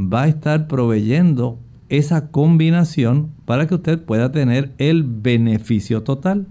va 0.00 0.22
a 0.22 0.28
estar 0.28 0.66
proveyendo 0.66 1.58
esa 1.88 2.28
combinación 2.28 3.30
para 3.44 3.66
que 3.66 3.74
usted 3.74 4.00
pueda 4.00 4.32
tener 4.32 4.72
el 4.78 5.02
beneficio 5.02 6.02
total. 6.02 6.46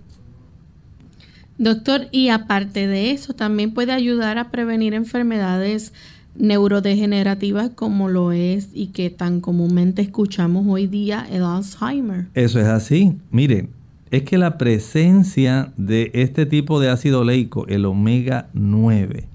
Doctor, 1.57 2.07
y 2.11 2.29
aparte 2.29 2.87
de 2.87 3.11
eso, 3.11 3.33
también 3.33 3.73
puede 3.73 3.91
ayudar 3.91 4.37
a 4.37 4.51
prevenir 4.51 4.93
enfermedades 4.93 5.93
neurodegenerativas 6.35 7.71
como 7.71 8.07
lo 8.07 8.31
es 8.31 8.69
y 8.73 8.87
que 8.87 9.09
tan 9.09 9.41
comúnmente 9.41 10.01
escuchamos 10.01 10.65
hoy 10.67 10.87
día 10.87 11.25
el 11.29 11.43
Alzheimer. 11.43 12.27
Eso 12.33 12.59
es 12.59 12.67
así. 12.67 13.17
Miren, 13.31 13.71
es 14.11 14.23
que 14.23 14.37
la 14.37 14.57
presencia 14.57 15.73
de 15.75 16.11
este 16.13 16.45
tipo 16.45 16.79
de 16.79 16.89
ácido 16.89 17.21
oleico, 17.21 17.67
el 17.67 17.85
omega 17.85 18.49
9, 18.53 19.27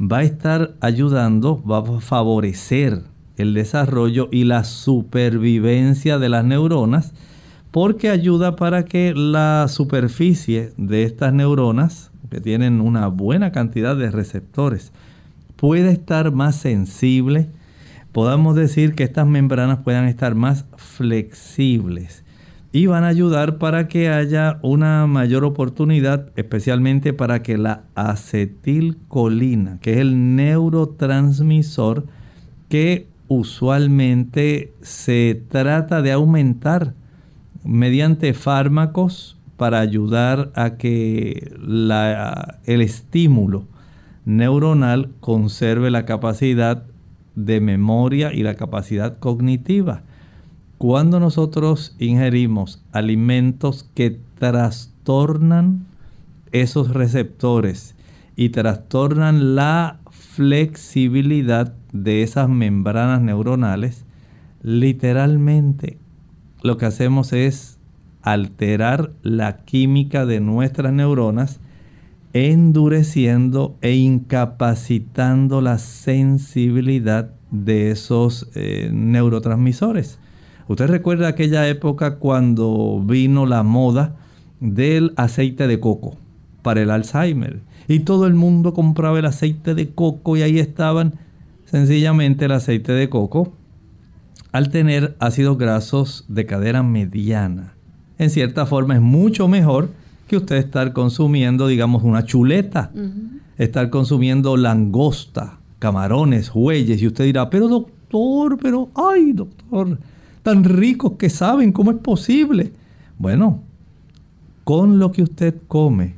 va 0.00 0.18
a 0.18 0.24
estar 0.24 0.74
ayudando, 0.80 1.62
va 1.64 1.78
a 1.78 2.00
favorecer 2.00 3.11
el 3.36 3.54
desarrollo 3.54 4.28
y 4.30 4.44
la 4.44 4.64
supervivencia 4.64 6.18
de 6.18 6.28
las 6.28 6.44
neuronas 6.44 7.14
porque 7.72 8.10
ayuda 8.10 8.54
para 8.54 8.84
que 8.84 9.14
la 9.14 9.66
superficie 9.68 10.72
de 10.76 11.04
estas 11.04 11.32
neuronas, 11.32 12.12
que 12.30 12.40
tienen 12.40 12.80
una 12.80 13.08
buena 13.08 13.50
cantidad 13.50 13.96
de 13.96 14.10
receptores, 14.10 14.92
pueda 15.56 15.90
estar 15.90 16.32
más 16.32 16.56
sensible. 16.56 17.48
Podamos 18.12 18.56
decir 18.56 18.94
que 18.94 19.04
estas 19.04 19.26
membranas 19.26 19.78
puedan 19.78 20.06
estar 20.06 20.34
más 20.34 20.66
flexibles 20.76 22.24
y 22.72 22.86
van 22.86 23.04
a 23.04 23.08
ayudar 23.08 23.56
para 23.56 23.88
que 23.88 24.10
haya 24.10 24.58
una 24.62 25.06
mayor 25.06 25.44
oportunidad, 25.44 26.30
especialmente 26.36 27.14
para 27.14 27.42
que 27.42 27.56
la 27.56 27.84
acetilcolina, 27.94 29.78
que 29.80 29.92
es 29.94 29.98
el 29.98 30.36
neurotransmisor 30.36 32.06
que 32.68 33.11
usualmente 33.32 34.72
se 34.82 35.42
trata 35.48 36.02
de 36.02 36.12
aumentar 36.12 36.94
mediante 37.64 38.34
fármacos 38.34 39.38
para 39.56 39.80
ayudar 39.80 40.50
a 40.54 40.76
que 40.76 41.54
el 42.66 42.80
estímulo 42.80 43.64
neuronal 44.24 45.10
conserve 45.20 45.90
la 45.90 46.04
capacidad 46.04 46.84
de 47.34 47.60
memoria 47.60 48.32
y 48.34 48.42
la 48.42 48.54
capacidad 48.54 49.18
cognitiva. 49.18 50.02
Cuando 50.78 51.20
nosotros 51.20 51.94
ingerimos 51.98 52.82
alimentos 52.92 53.88
que 53.94 54.18
trastornan 54.38 55.86
esos 56.50 56.92
receptores 56.92 57.94
y 58.36 58.50
trastornan 58.50 59.54
la 59.54 60.00
flexibilidad 60.10 61.74
de 61.92 62.22
esas 62.22 62.48
membranas 62.48 63.20
neuronales, 63.20 64.04
literalmente 64.62 65.98
lo 66.62 66.76
que 66.76 66.86
hacemos 66.86 67.32
es 67.32 67.78
alterar 68.22 69.12
la 69.22 69.64
química 69.64 70.26
de 70.26 70.40
nuestras 70.40 70.92
neuronas, 70.92 71.60
endureciendo 72.32 73.76
e 73.82 73.94
incapacitando 73.94 75.60
la 75.60 75.78
sensibilidad 75.78 77.30
de 77.50 77.90
esos 77.90 78.48
eh, 78.54 78.90
neurotransmisores. 78.92 80.18
Usted 80.68 80.86
recuerda 80.86 81.28
aquella 81.28 81.68
época 81.68 82.16
cuando 82.16 83.02
vino 83.04 83.44
la 83.44 83.62
moda 83.62 84.16
del 84.60 85.12
aceite 85.16 85.66
de 85.66 85.80
coco. 85.80 86.16
para 86.62 86.80
el 86.80 86.92
Alzheimer. 86.92 87.60
Y 87.88 88.00
todo 88.00 88.28
el 88.28 88.34
mundo 88.34 88.72
compraba 88.72 89.18
el 89.18 89.24
aceite 89.24 89.74
de 89.74 89.90
coco 89.90 90.36
y 90.36 90.42
ahí 90.42 90.60
estaban 90.60 91.14
sencillamente 91.72 92.44
el 92.44 92.52
aceite 92.52 92.92
de 92.92 93.08
coco. 93.08 93.52
Al 94.52 94.68
tener 94.68 95.16
ácidos 95.18 95.56
grasos 95.56 96.26
de 96.28 96.44
cadera 96.44 96.82
mediana, 96.82 97.72
en 98.18 98.28
cierta 98.28 98.66
forma 98.66 98.94
es 98.94 99.00
mucho 99.00 99.48
mejor 99.48 99.88
que 100.28 100.36
usted 100.36 100.56
estar 100.56 100.92
consumiendo, 100.92 101.66
digamos, 101.66 102.02
una 102.02 102.26
chuleta, 102.26 102.90
estar 103.56 103.88
consumiendo 103.88 104.58
langosta, 104.58 105.58
camarones, 105.78 106.50
huelles, 106.54 107.00
y 107.00 107.06
usted 107.06 107.24
dirá, 107.24 107.48
pero 107.48 107.68
doctor, 107.68 108.58
pero, 108.60 108.90
ay 108.94 109.32
doctor, 109.32 109.98
tan 110.42 110.64
ricos 110.64 111.12
que 111.12 111.30
saben, 111.30 111.72
¿cómo 111.72 111.92
es 111.92 111.96
posible? 111.98 112.72
Bueno, 113.18 113.62
con 114.64 114.98
lo 114.98 115.10
que 115.10 115.22
usted 115.22 115.54
come, 115.66 116.16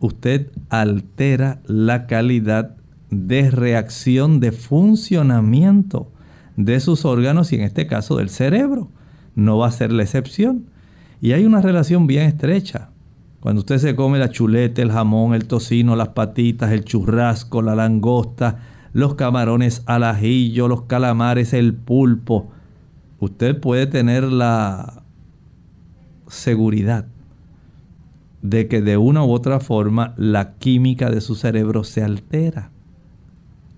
usted 0.00 0.50
altera 0.70 1.60
la 1.66 2.06
calidad 2.06 2.75
de 3.10 3.50
reacción, 3.50 4.40
de 4.40 4.52
funcionamiento 4.52 6.10
de 6.56 6.80
sus 6.80 7.04
órganos 7.04 7.52
y 7.52 7.56
en 7.56 7.62
este 7.62 7.86
caso 7.86 8.16
del 8.16 8.30
cerebro. 8.30 8.90
No 9.34 9.58
va 9.58 9.68
a 9.68 9.72
ser 9.72 9.92
la 9.92 10.02
excepción. 10.02 10.66
Y 11.20 11.32
hay 11.32 11.44
una 11.44 11.60
relación 11.60 12.06
bien 12.06 12.24
estrecha. 12.24 12.90
Cuando 13.40 13.60
usted 13.60 13.78
se 13.78 13.94
come 13.94 14.18
la 14.18 14.30
chuleta, 14.30 14.82
el 14.82 14.90
jamón, 14.90 15.34
el 15.34 15.46
tocino, 15.46 15.94
las 15.94 16.08
patitas, 16.08 16.72
el 16.72 16.84
churrasco, 16.84 17.62
la 17.62 17.74
langosta, 17.74 18.58
los 18.92 19.14
camarones 19.14 19.82
al 19.86 20.04
ajillo, 20.04 20.68
los 20.68 20.82
calamares, 20.82 21.52
el 21.52 21.74
pulpo, 21.74 22.50
usted 23.20 23.60
puede 23.60 23.86
tener 23.86 24.24
la 24.24 25.02
seguridad 26.28 27.06
de 28.42 28.68
que 28.68 28.80
de 28.80 28.96
una 28.96 29.24
u 29.24 29.30
otra 29.30 29.60
forma 29.60 30.14
la 30.16 30.54
química 30.54 31.10
de 31.10 31.20
su 31.20 31.34
cerebro 31.34 31.84
se 31.84 32.02
altera. 32.02 32.70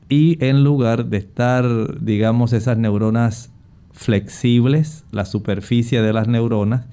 Y 0.09 0.42
en 0.44 0.64
lugar 0.64 1.06
de 1.06 1.18
estar, 1.18 2.00
digamos, 2.00 2.52
esas 2.52 2.78
neuronas 2.78 3.50
flexibles, 3.92 5.04
la 5.11 5.24
superficie 5.24 6.00
de 6.00 6.12
las 6.12 6.28
neuronas, 6.28 6.86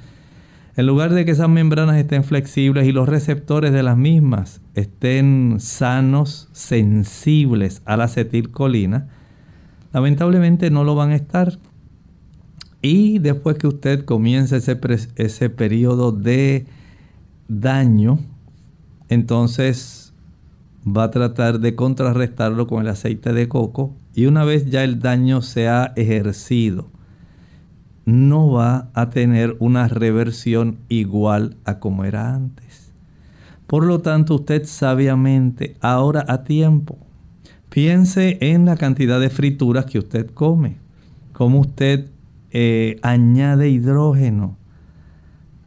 en 0.76 0.88
lugar 0.88 1.14
de 1.14 1.24
que 1.24 1.32
esas 1.32 1.48
membranas 1.48 1.96
estén 1.96 2.26
flexibles 2.26 2.86
y 2.86 2.92
los 2.92 3.08
receptores 3.08 3.72
de 3.72 3.84
las 3.84 3.96
mismas 3.96 4.60
estén 4.74 5.58
sanos, 5.60 6.50
sensibles 6.52 7.82
a 7.86 7.96
la 7.96 8.06
acetilcolina, 8.06 9.08
lamentablemente 9.94 10.70
no 10.72 10.84
lo 10.84 10.96
van 10.96 11.12
a 11.12 11.16
estar. 11.16 11.58
Y 12.82 13.20
después 13.20 13.58
que 13.58 13.68
usted 13.68 14.04
comience 14.04 14.58
ese, 14.58 14.78
ese 15.16 15.50
periodo 15.50 16.12
de 16.12 16.66
daño, 17.48 18.20
entonces 19.08 20.05
va 20.86 21.06
a 21.06 21.12
tratar 21.12 21.60
de 21.60 21.76
contrarrestarlo 21.76 22.68
con 22.68 22.82
el 22.82 22.90
aceite 22.90 23.34
de 23.34 23.48
coco 23.48 23.96
y 24.14 24.28
una 24.28 24.46
vez 24.46 24.70
ya 24.70 24.84
el 24.84 25.00
daño 25.00 25.42
se 25.42 25.68
ha 25.68 25.94
ejercido, 25.96 26.90
no 28.06 28.52
va 28.52 28.90
a 28.94 29.10
tener 29.10 29.56
una 29.60 29.88
reversión 29.88 30.78
igual 30.90 31.58
a 31.66 31.80
como 31.80 32.06
era 32.06 32.34
antes. 32.34 32.94
Por 33.68 33.86
lo 33.86 34.00
tanto, 34.00 34.36
usted 34.36 34.66
sabiamente, 34.66 35.76
ahora 35.82 36.24
a 36.28 36.44
tiempo, 36.44 36.98
piense 37.70 38.38
en 38.42 38.66
la 38.66 38.78
cantidad 38.78 39.20
de 39.20 39.32
frituras 39.32 39.86
que 39.86 39.98
usted 39.98 40.28
come, 40.28 40.78
cómo 41.34 41.62
usted 41.62 42.12
eh, 42.52 43.00
añade 43.02 43.70
hidrógeno. 43.70 44.56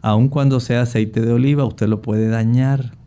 Aun 0.00 0.28
cuando 0.28 0.60
sea 0.60 0.82
aceite 0.82 1.20
de 1.20 1.32
oliva, 1.32 1.64
usted 1.64 1.88
lo 1.88 2.00
puede 2.00 2.28
dañar. 2.28 2.97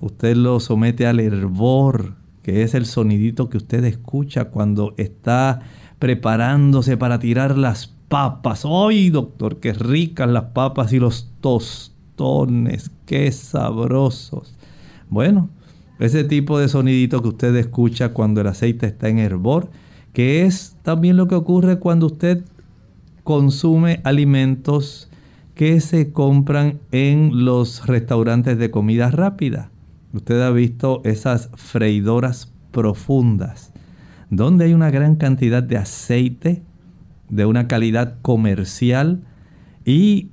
Usted 0.00 0.34
lo 0.34 0.60
somete 0.60 1.06
al 1.06 1.20
hervor, 1.20 2.14
que 2.42 2.62
es 2.62 2.74
el 2.74 2.86
sonidito 2.86 3.50
que 3.50 3.58
usted 3.58 3.84
escucha 3.84 4.46
cuando 4.46 4.94
está 4.96 5.60
preparándose 5.98 6.96
para 6.96 7.18
tirar 7.18 7.58
las 7.58 7.88
papas. 8.08 8.64
¡Ay, 8.64 9.10
doctor! 9.10 9.60
¡Qué 9.60 9.74
ricas 9.74 10.30
las 10.30 10.44
papas 10.44 10.94
y 10.94 10.98
los 10.98 11.30
tostones! 11.42 12.90
¡Qué 13.04 13.30
sabrosos! 13.30 14.56
Bueno, 15.10 15.50
ese 15.98 16.24
tipo 16.24 16.58
de 16.58 16.68
sonidito 16.68 17.20
que 17.20 17.28
usted 17.28 17.54
escucha 17.56 18.14
cuando 18.14 18.40
el 18.40 18.46
aceite 18.46 18.86
está 18.86 19.10
en 19.10 19.18
hervor, 19.18 19.70
que 20.14 20.46
es 20.46 20.76
también 20.82 21.18
lo 21.18 21.28
que 21.28 21.34
ocurre 21.34 21.78
cuando 21.78 22.06
usted 22.06 22.42
consume 23.22 24.00
alimentos 24.04 25.10
que 25.54 25.78
se 25.80 26.10
compran 26.10 26.80
en 26.90 27.44
los 27.44 27.86
restaurantes 27.86 28.56
de 28.56 28.70
comida 28.70 29.10
rápida. 29.10 29.70
Usted 30.12 30.40
ha 30.42 30.50
visto 30.50 31.02
esas 31.04 31.50
freidoras 31.54 32.52
profundas, 32.72 33.72
donde 34.28 34.64
hay 34.64 34.74
una 34.74 34.90
gran 34.90 35.16
cantidad 35.16 35.62
de 35.62 35.76
aceite 35.76 36.62
de 37.28 37.46
una 37.46 37.68
calidad 37.68 38.16
comercial 38.22 39.22
y 39.84 40.30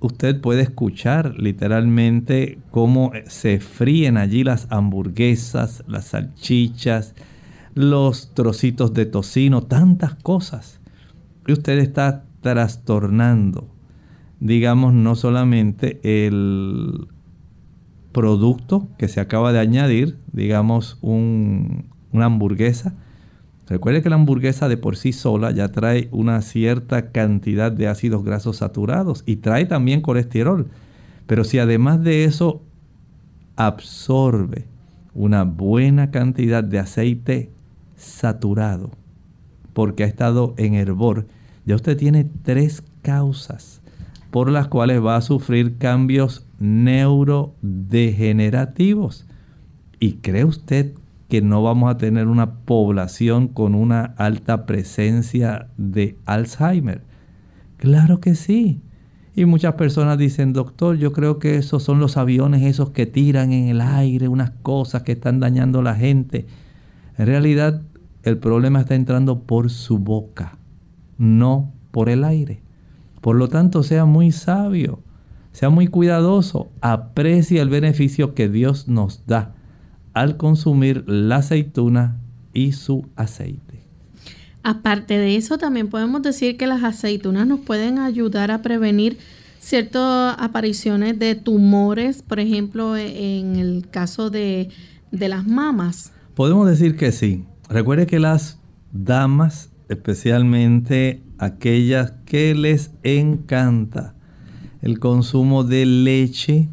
usted 0.00 0.40
puede 0.40 0.62
escuchar 0.62 1.34
literalmente 1.38 2.58
cómo 2.70 3.12
se 3.26 3.60
fríen 3.60 4.16
allí 4.16 4.44
las 4.44 4.66
hamburguesas, 4.70 5.84
las 5.88 6.06
salchichas, 6.06 7.14
los 7.74 8.34
trocitos 8.34 8.92
de 8.92 9.06
tocino, 9.06 9.62
tantas 9.62 10.14
cosas. 10.14 10.80
Y 11.46 11.52
usted 11.52 11.78
está 11.78 12.24
trastornando, 12.40 13.68
digamos, 14.38 14.92
no 14.92 15.16
solamente 15.16 15.98
el 16.02 17.08
producto 18.12 18.88
que 18.98 19.08
se 19.08 19.20
acaba 19.20 19.52
de 19.52 19.58
añadir, 19.58 20.18
digamos, 20.32 20.98
una 21.02 22.24
hamburguesa, 22.24 22.94
Recuerde 23.68 24.02
que 24.02 24.08
la 24.08 24.16
hamburguesa 24.16 24.66
de 24.66 24.78
por 24.78 24.96
sí 24.96 25.12
sola 25.12 25.50
ya 25.50 25.68
trae 25.68 26.08
una 26.10 26.40
cierta 26.40 27.10
cantidad 27.12 27.70
de 27.70 27.86
ácidos 27.86 28.24
grasos 28.24 28.58
saturados 28.58 29.22
y 29.26 29.36
trae 29.36 29.66
también 29.66 30.00
colesterol. 30.00 30.68
Pero 31.26 31.44
si 31.44 31.58
además 31.58 32.02
de 32.02 32.24
eso 32.24 32.62
absorbe 33.56 34.64
una 35.12 35.44
buena 35.44 36.10
cantidad 36.10 36.64
de 36.64 36.78
aceite 36.78 37.50
saturado, 37.94 38.90
porque 39.74 40.04
ha 40.04 40.06
estado 40.06 40.54
en 40.56 40.72
hervor, 40.74 41.26
ya 41.66 41.74
usted 41.74 41.96
tiene 41.98 42.24
tres 42.24 42.82
causas 43.02 43.82
por 44.30 44.50
las 44.50 44.68
cuales 44.68 45.04
va 45.04 45.16
a 45.16 45.22
sufrir 45.22 45.78
cambios 45.78 46.46
neurodegenerativos. 46.58 49.26
¿Y 50.00 50.12
cree 50.14 50.44
usted 50.44 50.94
que 51.28 51.42
no 51.42 51.62
vamos 51.62 51.90
a 51.90 51.98
tener 51.98 52.26
una 52.26 52.54
población 52.60 53.48
con 53.48 53.74
una 53.74 54.14
alta 54.16 54.64
presencia 54.66 55.68
de 55.76 56.16
Alzheimer? 56.24 57.02
Claro 57.76 58.20
que 58.20 58.34
sí. 58.34 58.80
Y 59.34 59.44
muchas 59.44 59.74
personas 59.74 60.16
dicen, 60.18 60.52
doctor, 60.52 60.96
yo 60.96 61.12
creo 61.12 61.38
que 61.38 61.56
esos 61.56 61.84
son 61.84 62.00
los 62.00 62.16
aviones 62.16 62.62
esos 62.62 62.90
que 62.90 63.06
tiran 63.06 63.52
en 63.52 63.68
el 63.68 63.80
aire 63.80 64.26
unas 64.26 64.50
cosas 64.50 65.04
que 65.04 65.12
están 65.12 65.38
dañando 65.38 65.78
a 65.78 65.84
la 65.84 65.94
gente. 65.94 66.48
En 67.16 67.26
realidad, 67.26 67.82
el 68.24 68.38
problema 68.38 68.80
está 68.80 68.96
entrando 68.96 69.42
por 69.42 69.70
su 69.70 69.98
boca, 69.98 70.58
no 71.18 71.72
por 71.92 72.08
el 72.08 72.24
aire. 72.24 72.62
Por 73.28 73.36
lo 73.36 73.48
tanto, 73.48 73.82
sea 73.82 74.06
muy 74.06 74.32
sabio, 74.32 75.02
sea 75.52 75.68
muy 75.68 75.86
cuidadoso, 75.86 76.70
aprecia 76.80 77.60
el 77.60 77.68
beneficio 77.68 78.32
que 78.32 78.48
Dios 78.48 78.88
nos 78.88 79.26
da 79.26 79.54
al 80.14 80.38
consumir 80.38 81.04
la 81.06 81.36
aceituna 81.36 82.22
y 82.54 82.72
su 82.72 83.06
aceite. 83.16 83.84
Aparte 84.62 85.18
de 85.18 85.36
eso, 85.36 85.58
también 85.58 85.88
podemos 85.88 86.22
decir 86.22 86.56
que 86.56 86.66
las 86.66 86.82
aceitunas 86.82 87.46
nos 87.46 87.60
pueden 87.60 87.98
ayudar 87.98 88.50
a 88.50 88.62
prevenir 88.62 89.18
ciertas 89.58 90.34
apariciones 90.38 91.18
de 91.18 91.34
tumores, 91.34 92.22
por 92.22 92.40
ejemplo, 92.40 92.96
en 92.96 93.56
el 93.56 93.88
caso 93.90 94.30
de, 94.30 94.70
de 95.12 95.28
las 95.28 95.46
mamas. 95.46 96.14
Podemos 96.34 96.66
decir 96.66 96.96
que 96.96 97.12
sí. 97.12 97.44
Recuerde 97.68 98.06
que 98.06 98.20
las 98.20 98.58
damas, 98.90 99.68
especialmente 99.90 101.27
aquellas 101.38 102.12
que 102.24 102.54
les 102.54 102.90
encanta 103.02 104.14
el 104.82 104.98
consumo 104.98 105.64
de 105.64 105.86
leche, 105.86 106.68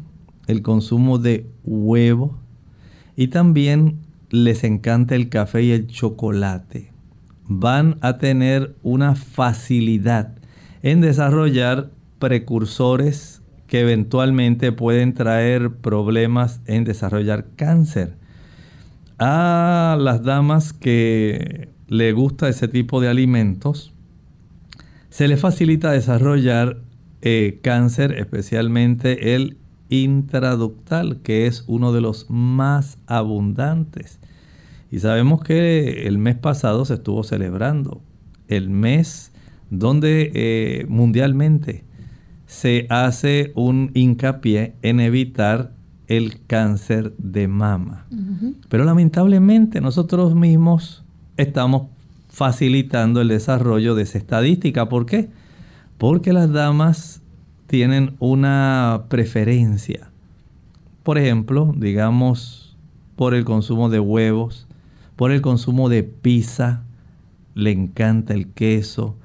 el 0.46 0.62
consumo 0.62 1.18
de 1.18 1.46
huevo, 1.64 2.38
y 3.16 3.28
también 3.28 3.98
les 4.30 4.64
encanta 4.64 5.14
el 5.14 5.28
café 5.28 5.62
y 5.62 5.72
el 5.72 5.86
chocolate. 5.86 6.92
Van 7.48 7.96
a 8.00 8.18
tener 8.18 8.76
una 8.82 9.14
facilidad 9.14 10.34
en 10.82 11.00
desarrollar 11.00 11.90
precursores 12.18 13.42
que 13.66 13.80
eventualmente 13.80 14.72
pueden 14.72 15.14
traer 15.14 15.72
problemas 15.76 16.60
en 16.66 16.84
desarrollar 16.84 17.46
cáncer. 17.56 18.16
A 19.18 19.96
las 19.98 20.22
damas 20.22 20.72
que 20.72 21.70
le 21.88 22.12
gusta 22.12 22.48
ese 22.48 22.68
tipo 22.68 23.00
de 23.00 23.08
alimentos, 23.08 23.92
se 25.16 25.28
les 25.28 25.40
facilita 25.40 25.92
desarrollar 25.92 26.76
eh, 27.22 27.60
cáncer, 27.62 28.12
especialmente 28.18 29.34
el 29.34 29.56
intraductal, 29.88 31.22
que 31.22 31.46
es 31.46 31.64
uno 31.68 31.94
de 31.94 32.02
los 32.02 32.26
más 32.28 32.98
abundantes. 33.06 34.20
Y 34.90 34.98
sabemos 34.98 35.42
que 35.42 36.06
el 36.06 36.18
mes 36.18 36.36
pasado 36.36 36.84
se 36.84 36.92
estuvo 36.92 37.22
celebrando 37.22 38.02
el 38.48 38.68
mes 38.68 39.32
donde 39.70 40.32
eh, 40.34 40.84
mundialmente 40.90 41.84
se 42.44 42.86
hace 42.90 43.52
un 43.54 43.92
hincapié 43.94 44.74
en 44.82 45.00
evitar 45.00 45.72
el 46.08 46.44
cáncer 46.46 47.14
de 47.16 47.48
mama. 47.48 48.06
Pero 48.68 48.84
lamentablemente 48.84 49.80
nosotros 49.80 50.34
mismos 50.34 51.06
estamos 51.38 51.95
facilitando 52.36 53.22
el 53.22 53.28
desarrollo 53.28 53.94
de 53.94 54.02
esa 54.02 54.18
estadística. 54.18 54.90
¿Por 54.90 55.06
qué? 55.06 55.30
Porque 55.96 56.34
las 56.34 56.52
damas 56.52 57.22
tienen 57.66 58.14
una 58.18 59.04
preferencia. 59.08 60.10
Por 61.02 61.16
ejemplo, 61.16 61.72
digamos, 61.74 62.76
por 63.16 63.32
el 63.32 63.46
consumo 63.46 63.88
de 63.88 64.00
huevos, 64.00 64.66
por 65.16 65.32
el 65.32 65.40
consumo 65.40 65.88
de 65.88 66.02
pizza, 66.02 66.82
le 67.54 67.70
encanta 67.70 68.34
el 68.34 68.48
queso, 68.48 69.16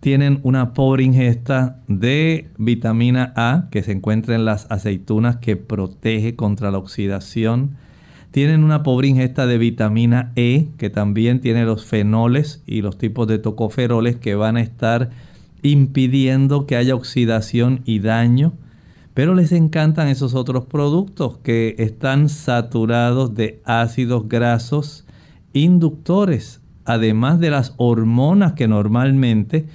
tienen 0.00 0.40
una 0.42 0.74
pobre 0.74 1.04
ingesta 1.04 1.80
de 1.86 2.50
vitamina 2.58 3.32
A 3.36 3.68
que 3.70 3.84
se 3.84 3.92
encuentra 3.92 4.34
en 4.34 4.44
las 4.44 4.68
aceitunas 4.68 5.36
que 5.36 5.56
protege 5.56 6.34
contra 6.34 6.72
la 6.72 6.78
oxidación. 6.78 7.76
Tienen 8.32 8.64
una 8.64 8.82
pobre 8.82 9.08
ingesta 9.08 9.46
de 9.46 9.58
vitamina 9.58 10.32
E 10.36 10.68
que 10.78 10.88
también 10.88 11.42
tiene 11.42 11.66
los 11.66 11.84
fenoles 11.84 12.62
y 12.66 12.80
los 12.80 12.96
tipos 12.96 13.26
de 13.28 13.38
tocoferoles 13.38 14.16
que 14.16 14.34
van 14.34 14.56
a 14.56 14.62
estar 14.62 15.10
impidiendo 15.60 16.66
que 16.66 16.76
haya 16.76 16.94
oxidación 16.94 17.82
y 17.84 17.98
daño. 17.98 18.54
Pero 19.12 19.34
les 19.34 19.52
encantan 19.52 20.08
esos 20.08 20.34
otros 20.34 20.64
productos 20.64 21.36
que 21.42 21.74
están 21.76 22.30
saturados 22.30 23.34
de 23.34 23.60
ácidos 23.66 24.26
grasos 24.26 25.04
inductores, 25.52 26.62
además 26.86 27.38
de 27.38 27.50
las 27.50 27.74
hormonas 27.76 28.54
que 28.54 28.66
normalmente 28.66 29.66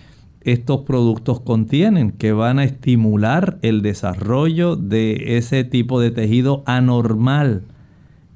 estos 0.41 0.81
productos 0.81 1.41
contienen, 1.41 2.11
que 2.11 2.31
van 2.31 2.57
a 2.57 2.63
estimular 2.63 3.59
el 3.61 3.83
desarrollo 3.83 4.75
de 4.75 5.37
ese 5.37 5.63
tipo 5.63 6.01
de 6.01 6.09
tejido 6.09 6.63
anormal, 6.65 7.61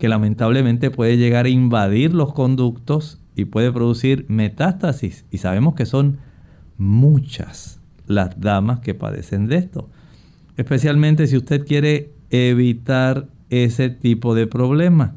que 0.02 0.10
lamentablemente 0.10 0.90
puede 0.90 1.16
llegar 1.16 1.46
a 1.46 1.50
invadir 1.50 2.16
los 2.16 2.34
conductos 2.34 3.20
y 3.36 3.46
puede 3.46 3.72
producir 3.72 4.26
metástasis. 4.30 5.26
Y 5.30 5.38
sabemos 5.38 5.76
que 5.76 5.86
son 5.86 6.18
muchas 6.80 7.80
las 8.08 8.42
damas 8.42 8.80
que 8.80 8.96
padecen 8.96 9.46
de 9.46 9.58
esto. 9.58 9.92
Especialmente 10.58 11.28
si 11.28 11.38
usted 11.38 11.68
quiere 11.68 12.14
evitar 12.32 13.28
ese 13.52 13.92
tipo 13.92 14.34
de 14.34 14.48
problema. 14.48 15.14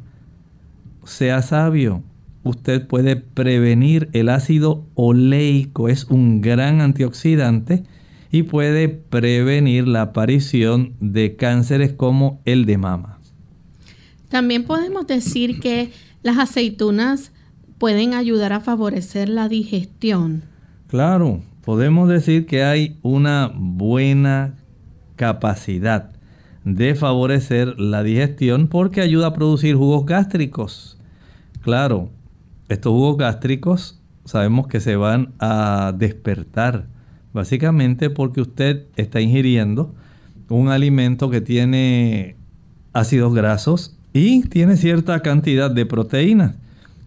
Sea 1.05 1.41
sabio, 1.41 2.03
usted 2.43 2.87
puede 2.87 3.17
prevenir 3.17 4.11
el 4.13 4.29
ácido 4.29 4.85
oleico, 4.97 5.89
es 5.89 6.05
un 6.11 6.43
gran 6.43 6.83
antioxidante 6.83 7.85
y 8.31 8.43
puede 8.43 8.91
prevenir 8.91 9.89
la 9.89 10.03
aparición 10.03 10.93
de 11.01 11.37
cánceres 11.37 11.95
como 11.95 12.43
el 12.45 12.67
de 12.67 12.77
mama. 12.77 13.14
También 14.35 14.65
podemos 14.65 15.07
decir 15.07 15.61
que 15.61 15.93
las 16.25 16.39
aceitunas 16.39 17.31
pueden 17.79 18.15
ayudar 18.15 18.53
a 18.53 18.59
favorecer 18.59 19.29
la 19.29 19.49
digestión. 19.49 20.43
Claro, 20.89 21.41
podemos 21.65 22.09
decir 22.09 22.45
que 22.45 22.65
hay 22.65 22.99
una 23.03 23.53
buena 23.55 24.57
capacidad 25.15 26.11
de 26.65 26.97
favorecer 26.97 27.79
la 27.79 28.03
digestión 28.03 28.67
porque 28.67 29.03
ayuda 29.03 29.29
a 29.29 29.33
producir 29.35 29.77
jugos 29.77 30.05
gástricos. 30.05 30.99
Claro, 31.61 32.11
estos 32.69 32.91
jugos 32.91 33.17
gástricos 33.19 34.03
sabemos 34.25 34.67
que 34.67 34.81
se 34.81 34.97
van 34.97 35.33
a 35.39 35.95
despertar, 35.97 36.89
básicamente 37.33 38.11
porque 38.11 38.41
usted 38.41 38.87
está 38.97 39.21
ingiriendo 39.21 39.95
un 40.49 40.71
alimento 40.71 41.31
que 41.31 41.41
tiene 41.41 42.35
ácidos 42.93 43.33
grasos 43.33 43.97
y 44.15 44.43
tiene 44.43 44.77
cierta 44.77 45.21
cantidad 45.21 45.71
de 45.71 45.85
proteínas. 45.85 46.55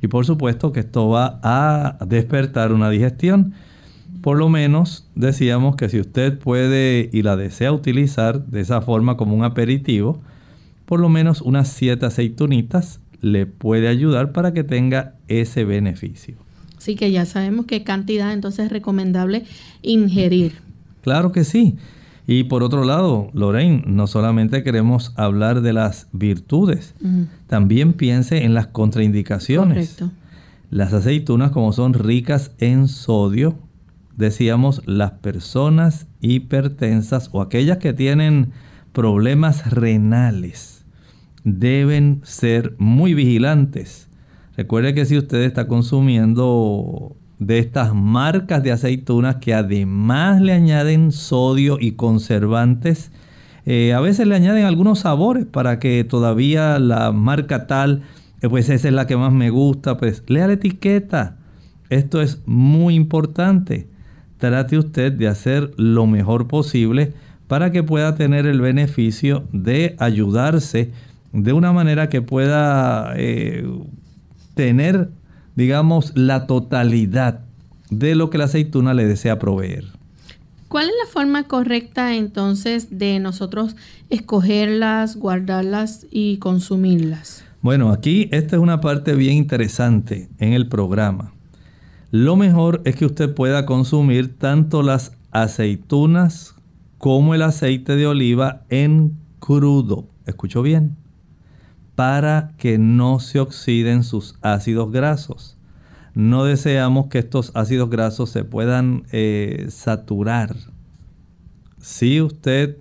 Y 0.01 0.07
por 0.07 0.25
supuesto 0.25 0.71
que 0.71 0.81
esto 0.81 1.09
va 1.09 1.39
a 1.41 1.97
despertar 2.05 2.71
una 2.73 2.91
digestión. 2.91 3.53
Por 4.21 4.37
lo 4.37 4.49
menos 4.49 5.07
decíamos 5.15 5.77
que 5.77 5.89
si 5.89 5.99
usted 5.99 6.37
puede 6.37 7.09
y 7.11 7.23
la 7.23 7.35
desea 7.37 7.71
utilizar 7.71 8.45
de 8.45 8.61
esa 8.61 8.81
forma 8.81 9.17
como 9.17 9.35
un 9.35 9.43
aperitivo, 9.43 10.21
por 10.85 10.99
lo 10.99 11.09
menos 11.09 11.41
unas 11.41 11.69
7 11.69 12.05
aceitunitas 12.05 12.99
le 13.21 13.45
puede 13.45 13.87
ayudar 13.87 14.33
para 14.33 14.53
que 14.53 14.63
tenga 14.63 15.15
ese 15.27 15.63
beneficio. 15.63 16.35
Sí 16.77 16.95
que 16.95 17.11
ya 17.11 17.25
sabemos 17.25 17.65
qué 17.65 17.83
cantidad 17.83 18.33
entonces 18.33 18.65
es 18.65 18.71
recomendable 18.71 19.45
ingerir. 19.81 20.53
Claro 21.01 21.31
que 21.31 21.43
sí. 21.43 21.75
Y 22.29 22.43
por 22.43 22.61
otro 22.61 22.83
lado, 22.83 23.29
Lorraine, 23.33 23.83
no 23.87 24.05
solamente 24.05 24.61
queremos 24.61 25.13
hablar 25.15 25.61
de 25.61 25.71
las 25.71 26.09
virtudes, 26.11 26.93
también 27.47 27.93
piense 27.93 28.43
en 28.43 28.53
las 28.53 28.67
contraindicaciones. 28.67 29.95
Correcto. 29.95 30.11
Las 30.69 30.91
aceitunas, 30.91 31.51
como 31.51 31.71
son 31.71 31.93
ricas 31.93 32.51
en 32.59 32.89
sodio, 32.89 33.57
decíamos, 34.17 34.81
las 34.85 35.11
personas 35.11 36.07
hipertensas 36.19 37.29
o 37.31 37.41
aquellas 37.41 37.77
que 37.77 37.93
tienen 37.93 38.51
problemas 38.91 39.71
renales 39.71 40.85
deben 41.45 42.19
ser 42.23 42.75
muy 42.77 43.13
vigilantes. 43.13 44.09
Recuerde 44.57 44.93
que 44.93 45.05
si 45.05 45.17
usted 45.17 45.43
está 45.43 45.67
consumiendo 45.67 47.15
de 47.39 47.59
estas 47.59 47.93
marcas 47.93 48.63
de 48.63 48.71
aceitunas 48.71 49.37
que 49.37 49.53
además 49.53 50.41
le 50.41 50.53
añaden 50.53 51.11
sodio 51.11 51.77
y 51.79 51.93
conservantes, 51.93 53.11
eh, 53.65 53.93
a 53.93 53.99
veces 53.99 54.27
le 54.27 54.35
añaden 54.35 54.65
algunos 54.65 54.99
sabores 54.99 55.45
para 55.45 55.79
que 55.79 56.03
todavía 56.03 56.79
la 56.79 57.11
marca 57.11 57.67
tal, 57.67 58.03
eh, 58.41 58.49
pues 58.49 58.69
esa 58.69 58.87
es 58.87 58.93
la 58.93 59.07
que 59.07 59.17
más 59.17 59.33
me 59.33 59.49
gusta, 59.49 59.97
pues 59.97 60.23
lea 60.27 60.47
la 60.47 60.53
etiqueta. 60.53 61.37
Esto 61.89 62.21
es 62.21 62.41
muy 62.45 62.95
importante. 62.95 63.87
Trate 64.37 64.77
usted 64.77 65.11
de 65.11 65.27
hacer 65.27 65.71
lo 65.77 66.05
mejor 66.05 66.47
posible 66.47 67.13
para 67.47 67.71
que 67.71 67.83
pueda 67.83 68.15
tener 68.15 68.45
el 68.45 68.61
beneficio 68.61 69.45
de 69.51 69.95
ayudarse 69.99 70.91
de 71.33 71.53
una 71.53 71.71
manera 71.71 72.09
que 72.09 72.21
pueda 72.21 73.13
eh, 73.15 73.65
tener, 74.53 75.09
digamos, 75.57 76.13
la 76.15 76.47
totalidad 76.47 77.41
de 77.89 78.15
lo 78.15 78.29
que 78.29 78.37
la 78.37 78.45
aceituna 78.45 78.93
le 78.93 79.05
desea 79.05 79.39
proveer. 79.39 79.85
¿Cuál 80.69 80.85
es 80.85 80.93
la 81.03 81.11
forma 81.11 81.43
correcta 81.43 82.15
entonces 82.15 82.97
de 82.97 83.19
nosotros 83.19 83.75
escogerlas, 84.09 85.17
guardarlas 85.17 86.05
y 86.11 86.37
consumirlas? 86.37 87.43
Bueno, 87.61 87.89
aquí 87.89 88.29
esta 88.31 88.57
es 88.57 88.61
una 88.61 88.81
parte 88.81 89.15
bien 89.15 89.35
interesante 89.35 90.29
en 90.37 90.53
el 90.53 90.67
programa. 90.67 91.33
Lo 92.11 92.35
mejor 92.35 92.81
es 92.85 92.95
que 92.95 93.05
usted 93.05 93.33
pueda 93.33 93.65
consumir 93.65 94.37
tanto 94.37 94.83
las 94.83 95.13
aceitunas 95.31 96.53
como 96.99 97.33
el 97.33 97.41
aceite 97.41 97.95
de 97.95 98.05
oliva 98.05 98.61
en 98.69 99.17
crudo. 99.39 100.07
¿Escuchó 100.27 100.61
bien? 100.61 100.95
Para 101.97 102.51
que 102.59 102.77
no 102.77 103.19
se 103.19 103.39
oxiden 103.39 104.03
sus 104.03 104.35
ácidos 104.43 104.91
grasos. 104.91 105.57
No 106.13 106.43
deseamos 106.43 107.07
que 107.07 107.17
estos 107.17 107.51
ácidos 107.55 107.89
grasos 107.89 108.29
se 108.29 108.43
puedan 108.43 109.05
eh, 109.11 109.65
saturar. 109.69 110.55
Si 111.79 112.21
usted 112.21 112.77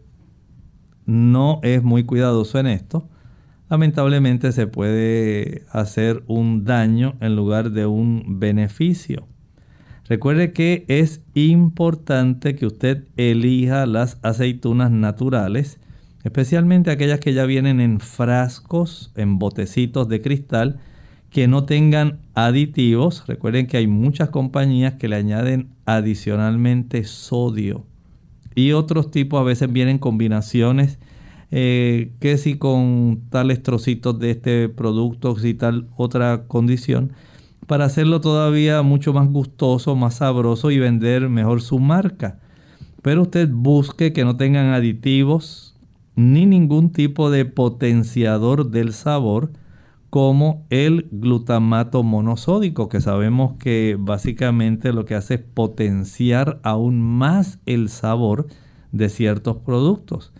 no 1.07 1.61
es 1.63 1.83
muy 1.83 2.05
cuidadoso 2.05 2.59
en 2.59 2.67
esto, 2.67 3.09
lamentablemente 3.71 4.53
se 4.53 4.67
puede 4.67 5.65
hacer 5.71 6.23
un 6.27 6.67
daño 6.67 7.15
en 7.21 7.37
lugar 7.37 7.71
de 7.71 7.87
un 7.87 8.39
beneficio. 8.39 9.27
Recuerde 10.05 10.53
que 10.53 10.85
es 10.89 11.23
importante 11.33 12.55
que 12.55 12.67
usted 12.67 13.09
elija 13.17 13.87
las 13.87 14.19
aceitunas 14.21 14.91
naturales 14.91 15.81
especialmente 16.27 16.91
aquellas 16.91 17.21
que 17.21 17.33
ya 17.33 17.47
vienen 17.47 17.81
en 17.81 18.01
frascos, 18.01 19.13
en 19.15 19.39
botecitos 19.39 20.09
de 20.09 20.21
cristal, 20.21 20.81
que 21.31 21.47
no 21.47 21.65
tengan 21.65 22.19
aditivos. 22.35 23.25
Recuerden 23.27 23.69
que 23.69 23.77
hay 23.77 23.87
muchas 23.87 24.31
compañías 24.31 24.95
que 24.95 25.09
le 25.09 25.17
añaden 25.17 25.69
adicionalmente 25.85 27.05
sodio 27.05 27.85
y 28.57 28.73
otros 28.73 29.13
tipos 29.13 29.39
a 29.39 29.45
veces 29.45 29.73
vienen 29.73 29.99
combinaciones 29.99 30.99
eh, 31.53 32.11
que 32.19 32.39
si 32.39 32.57
con 32.57 33.21
tales 33.31 33.63
trocitos 33.63 34.19
de 34.19 34.33
este 34.33 34.69
producto 34.69 35.37
y 35.41 35.55
tal 35.55 35.87
otra 35.97 36.45
condición 36.49 37.13
para 37.69 37.85
hacerlo 37.85 38.21
todavía 38.21 38.83
mucho 38.83 39.13
más 39.13 39.29
gustoso, 39.29 39.95
más 39.95 40.17
sabroso 40.17 40.71
y 40.71 40.79
vender 40.79 41.29
mejor 41.29 41.61
su 41.61 41.79
marca. 41.79 42.39
Pero 43.03 43.23
usted 43.23 43.49
busque 43.49 44.13
que 44.13 44.25
no 44.25 44.37
tengan 44.37 44.67
aditivos, 44.67 45.76
ni 46.17 46.47
ningún 46.47 46.91
tipo 46.91 47.31
de 47.31 47.45
potenciador 47.45 48.71
del 48.71 48.93
sabor 48.93 49.53
como 50.11 50.67
el 50.71 51.09
glutamato 51.11 52.03
monosódico, 52.03 52.89
que 52.89 53.01
sabemos 53.03 53.55
que 53.59 53.97
básicamente 53.99 54.93
lo 54.93 55.05
que 55.05 55.15
hace 55.15 55.35
es 55.35 55.41
potenciar 55.41 56.59
aún 56.63 57.03
más 57.03 57.59
el 57.67 57.91
sabor 57.91 58.47
de 58.93 59.11
ciertos 59.11 59.59
productos. 59.59 60.33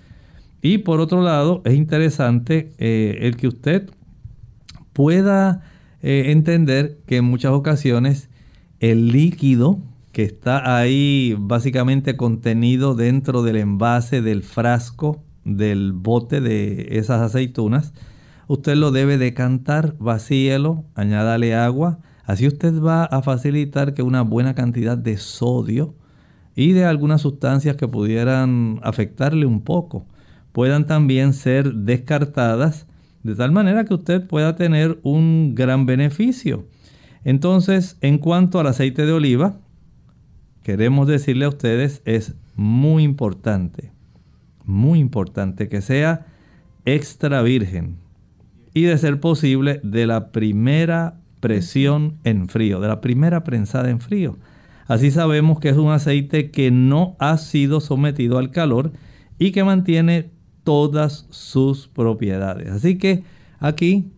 Y 0.63 0.79
por 0.79 1.01
otro 1.01 1.23
lado, 1.23 1.61
es 1.67 1.75
interesante 1.75 2.73
eh, 2.79 3.19
el 3.23 3.37
que 3.37 3.49
usted 3.49 3.91
pueda 4.95 5.63
eh, 6.01 6.33
entender 6.33 6.99
que 7.07 7.19
en 7.19 7.27
muchas 7.27 7.53
ocasiones 7.53 8.31
el 8.81 9.09
líquido 9.09 9.79
que 10.13 10.23
está 10.23 10.79
ahí 10.79 11.37
básicamente 11.39 12.17
contenido 12.17 12.95
dentro 12.95 13.43
del 13.43 13.57
envase, 13.57 14.23
del 14.23 14.43
frasco, 14.43 15.23
del 15.47 15.93
bote 15.93 16.41
de 16.41 16.99
esas 16.99 17.23
aceitunas, 17.23 17.95
usted 18.49 18.75
lo 18.75 18.91
debe 18.91 19.17
decantar, 19.17 19.97
vacíelo, 19.99 20.85
añádale 20.95 21.55
agua. 21.55 22.01
Así 22.25 22.47
usted 22.47 22.81
va 22.83 23.05
a 23.05 23.23
facilitar 23.23 23.95
que 23.95 24.03
una 24.03 24.23
buena 24.23 24.55
cantidad 24.55 24.99
de 24.99 25.17
sodio 25.17 25.95
y 26.57 26.73
de 26.73 26.85
algunas 26.85 27.21
sustancias 27.21 27.77
que 27.77 27.87
pudieran 27.87 28.81
afectarle 28.83 29.47
un 29.47 29.61
poco 29.63 30.07
puedan 30.53 30.87
también 30.87 31.33
ser 31.35 31.73
descartadas 31.73 32.87
de 33.23 33.35
tal 33.35 33.53
manera 33.53 33.85
que 33.85 33.95
usted 33.95 34.27
pueda 34.27 34.57
tener 34.57 34.99
un 35.03 35.55
gran 35.55 35.85
beneficio. 35.85 36.67
Entonces, 37.25 37.99
en 38.01 38.19
cuanto 38.19 38.61
al 38.61 38.69
aceite 38.69 39.05
de 39.05 39.13
oliva, 39.13 39.59
queremos 40.63 41.09
decirle 41.09 41.45
a 41.45 41.51
ustedes, 41.51 42.03
es 42.05 42.35
muy 42.55 43.03
importante, 43.03 43.93
muy 44.67 44.99
importante 44.99 45.69
que 45.69 45.81
sea 45.81 46.27
extra 46.85 47.43
virgen 47.43 47.97
y 48.75 48.83
de 48.83 48.99
ser 48.99 49.21
posible 49.21 49.81
de 49.83 50.07
la 50.07 50.33
primera 50.33 51.15
presión 51.41 52.19
en 52.25 52.49
frío, 52.49 52.81
de 52.81 52.89
la 52.89 53.01
primera 53.01 53.45
prensada 53.45 53.91
en 53.91 54.01
frío. 54.01 54.37
Así 54.87 55.11
sabemos 55.11 55.59
que 55.59 55.71
es 55.71 55.77
un 55.77 55.91
aceite 55.91 56.51
que 56.51 56.71
no 56.71 57.17
ha 57.19 57.39
sido 57.39 57.81
sometido 57.81 58.39
al 58.39 58.51
calor 58.51 58.93
y 59.39 59.51
que 59.51 59.65
mantiene 59.65 60.31
todas 60.63 61.27
sus 61.31 61.89
propiedades. 61.89 62.71
Así 62.71 62.99
que 62.99 63.25
aquí 63.59 64.11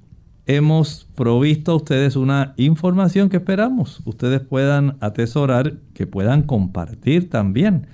hemos 0.46 1.06
provisto 1.14 1.72
a 1.72 1.76
ustedes 1.76 2.16
una 2.16 2.54
información 2.56 3.28
que 3.28 3.36
esperamos 3.36 4.00
ustedes 4.06 4.40
puedan 4.40 4.96
atesorar, 5.00 5.74
que 5.92 6.06
puedan 6.06 6.42
compartir 6.42 7.28
también, 7.28 7.86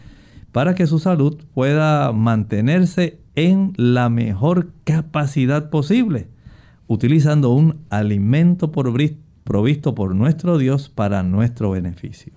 para 0.55 0.77
que 0.77 0.87
su 0.87 1.01
salud 1.01 1.37
pueda 1.53 2.13
mantenerse 2.13 3.19
en 3.35 3.73
la 3.77 4.09
mejor 4.09 4.71
capacidad 4.85 5.69
posible, 5.69 6.29
utilizando 6.87 7.51
un 7.51 7.81
alimento 7.91 8.71
provisto 8.71 9.95
por 9.97 10.15
nuestro 10.15 10.57
Dios 10.57 10.91
para 10.91 11.25
nuestro 11.25 11.73
beneficio. 11.73 12.33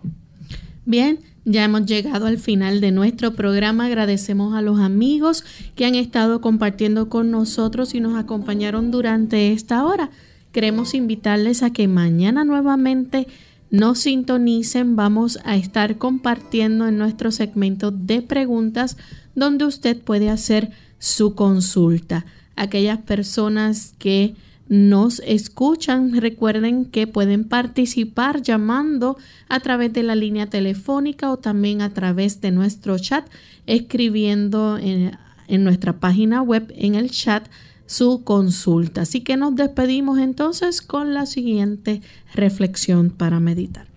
Bien, 0.83 1.19
ya 1.45 1.63
hemos 1.63 1.85
llegado 1.85 2.25
al 2.25 2.39
final 2.39 2.81
de 2.81 2.89
nuestro 2.89 3.35
programa. 3.35 3.85
Agradecemos 3.85 4.55
a 4.55 4.63
los 4.63 4.79
amigos 4.79 5.43
que 5.75 5.85
han 5.85 5.93
estado 5.93 6.41
compartiendo 6.41 7.09
con 7.09 7.29
nosotros 7.29 7.93
y 7.93 7.99
nos 7.99 8.17
acompañaron 8.17 8.89
durante 8.89 9.51
esta 9.51 9.85
hora. 9.85 10.09
Queremos 10.51 10.95
invitarles 10.95 11.61
a 11.61 11.71
que 11.71 11.87
mañana 11.87 12.43
nuevamente 12.45 13.27
nos 13.69 13.99
sintonicen. 13.99 14.95
Vamos 14.95 15.39
a 15.43 15.55
estar 15.55 15.97
compartiendo 15.97 16.87
en 16.87 16.97
nuestro 16.97 17.31
segmento 17.31 17.91
de 17.91 18.21
preguntas 18.21 18.97
donde 19.35 19.65
usted 19.65 20.01
puede 20.01 20.29
hacer 20.29 20.71
su 20.99 21.35
consulta. 21.35 22.25
Aquellas 22.55 22.99
personas 22.99 23.93
que 23.99 24.35
nos 24.69 25.21
escuchan, 25.25 26.19
recuerden 26.19 26.85
que 26.85 27.07
pueden 27.07 27.45
participar 27.45 28.41
llamando 28.41 29.17
a 29.47 29.59
través 29.59 29.93
de 29.93 30.03
la 30.03 30.15
línea 30.15 30.47
telefónica 30.47 31.31
o 31.31 31.37
también 31.37 31.81
a 31.81 31.93
través 31.93 32.41
de 32.41 32.51
nuestro 32.51 32.97
chat, 32.99 33.25
escribiendo 33.65 34.77
en, 34.77 35.17
nuestra 35.63 35.99
página 35.99 36.41
web 36.41 36.73
en 36.75 36.95
el 36.95 37.09
chat 37.09 37.47
su 37.87 38.23
consulta. 38.23 39.01
Así 39.01 39.21
que 39.21 39.37
nos 39.37 39.55
despedimos 39.55 40.19
entonces 40.19 40.83
con 40.83 41.15
la 41.15 41.25
siguiente 41.25 42.01
reflexión 42.35 43.09
para 43.09 43.39
meditar. 43.39 43.87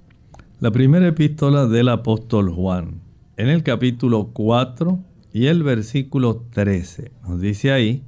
La 0.60 0.70
primera 0.70 1.08
epístola 1.08 1.66
del 1.66 1.88
apóstol 1.88 2.50
Juan, 2.50 3.00
en 3.36 3.48
el 3.48 3.62
capítulo 3.62 4.30
4 4.32 4.98
y 5.32 5.46
el 5.46 5.62
versículo 5.62 6.44
13, 6.50 7.12
nos 7.26 7.40
dice 7.40 7.72
ahí, 7.72 8.02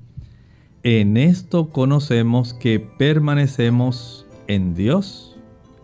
en 0.82 1.16
esto 1.16 1.70
conocemos 1.70 2.54
que 2.54 2.80
permanecemos 2.80 4.26
en 4.48 4.74
Dios 4.74 5.36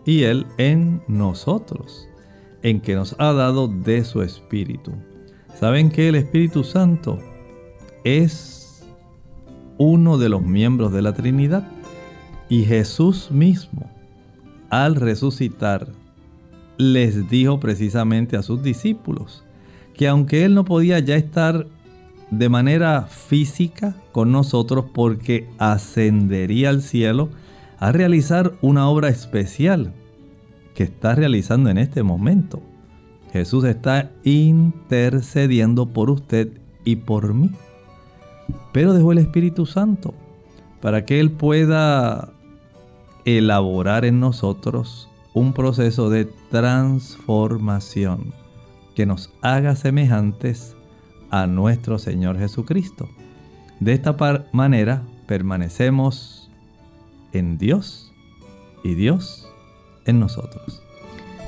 y 0.05 0.23
Él 0.23 0.45
en 0.57 1.01
nosotros, 1.07 2.07
en 2.63 2.81
que 2.81 2.95
nos 2.95 3.15
ha 3.17 3.33
dado 3.33 3.67
de 3.67 4.03
su 4.03 4.21
Espíritu. 4.21 4.91
¿Saben 5.59 5.89
que 5.89 6.09
el 6.09 6.15
Espíritu 6.15 6.63
Santo 6.63 7.17
es 8.03 8.58
uno 9.79 10.19
de 10.19 10.29
los 10.29 10.43
miembros 10.43 10.93
de 10.93 11.01
la 11.01 11.13
Trinidad? 11.13 11.67
Y 12.49 12.65
Jesús 12.65 13.31
mismo, 13.31 13.89
al 14.69 14.95
resucitar, 14.95 15.87
les 16.77 17.29
dijo 17.29 17.59
precisamente 17.59 18.37
a 18.37 18.43
sus 18.43 18.61
discípulos 18.61 19.43
que 19.95 20.07
aunque 20.07 20.45
Él 20.45 20.53
no 20.53 20.63
podía 20.65 20.99
ya 20.99 21.15
estar 21.15 21.67
de 22.31 22.49
manera 22.49 23.03
física 23.03 23.95
con 24.11 24.31
nosotros 24.31 24.85
porque 24.93 25.49
ascendería 25.57 26.69
al 26.69 26.81
cielo 26.81 27.29
a 27.79 27.91
realizar 27.91 28.53
una 28.61 28.87
obra 28.87 29.09
especial 29.09 29.93
que 30.75 30.83
está 30.83 31.15
realizando 31.15 31.69
en 31.69 31.77
este 31.77 32.03
momento. 32.03 32.61
Jesús 33.33 33.63
está 33.63 34.11
intercediendo 34.23 35.87
por 35.87 36.09
usted 36.09 36.49
y 36.85 36.97
por 36.97 37.33
mí. 37.33 37.51
Pero 38.71 38.93
dejó 38.93 39.11
el 39.11 39.17
Espíritu 39.17 39.65
Santo 39.65 40.13
para 40.81 41.05
que 41.05 41.19
Él 41.19 41.31
pueda 41.31 42.31
elaborar 43.25 44.05
en 44.05 44.19
nosotros 44.19 45.09
un 45.33 45.53
proceso 45.53 46.09
de 46.09 46.25
transformación 46.49 48.33
que 48.95 49.05
nos 49.05 49.31
haga 49.41 49.75
semejantes 49.75 50.75
a 51.29 51.47
nuestro 51.47 51.99
Señor 51.99 52.37
Jesucristo. 52.37 53.09
De 53.79 53.93
esta 53.93 54.15
manera 54.51 55.03
permanecemos 55.27 56.49
en 57.31 57.57
Dios 57.57 58.11
y 58.83 58.95
Dios 58.95 59.47
en 60.05 60.19
nosotros. 60.19 60.81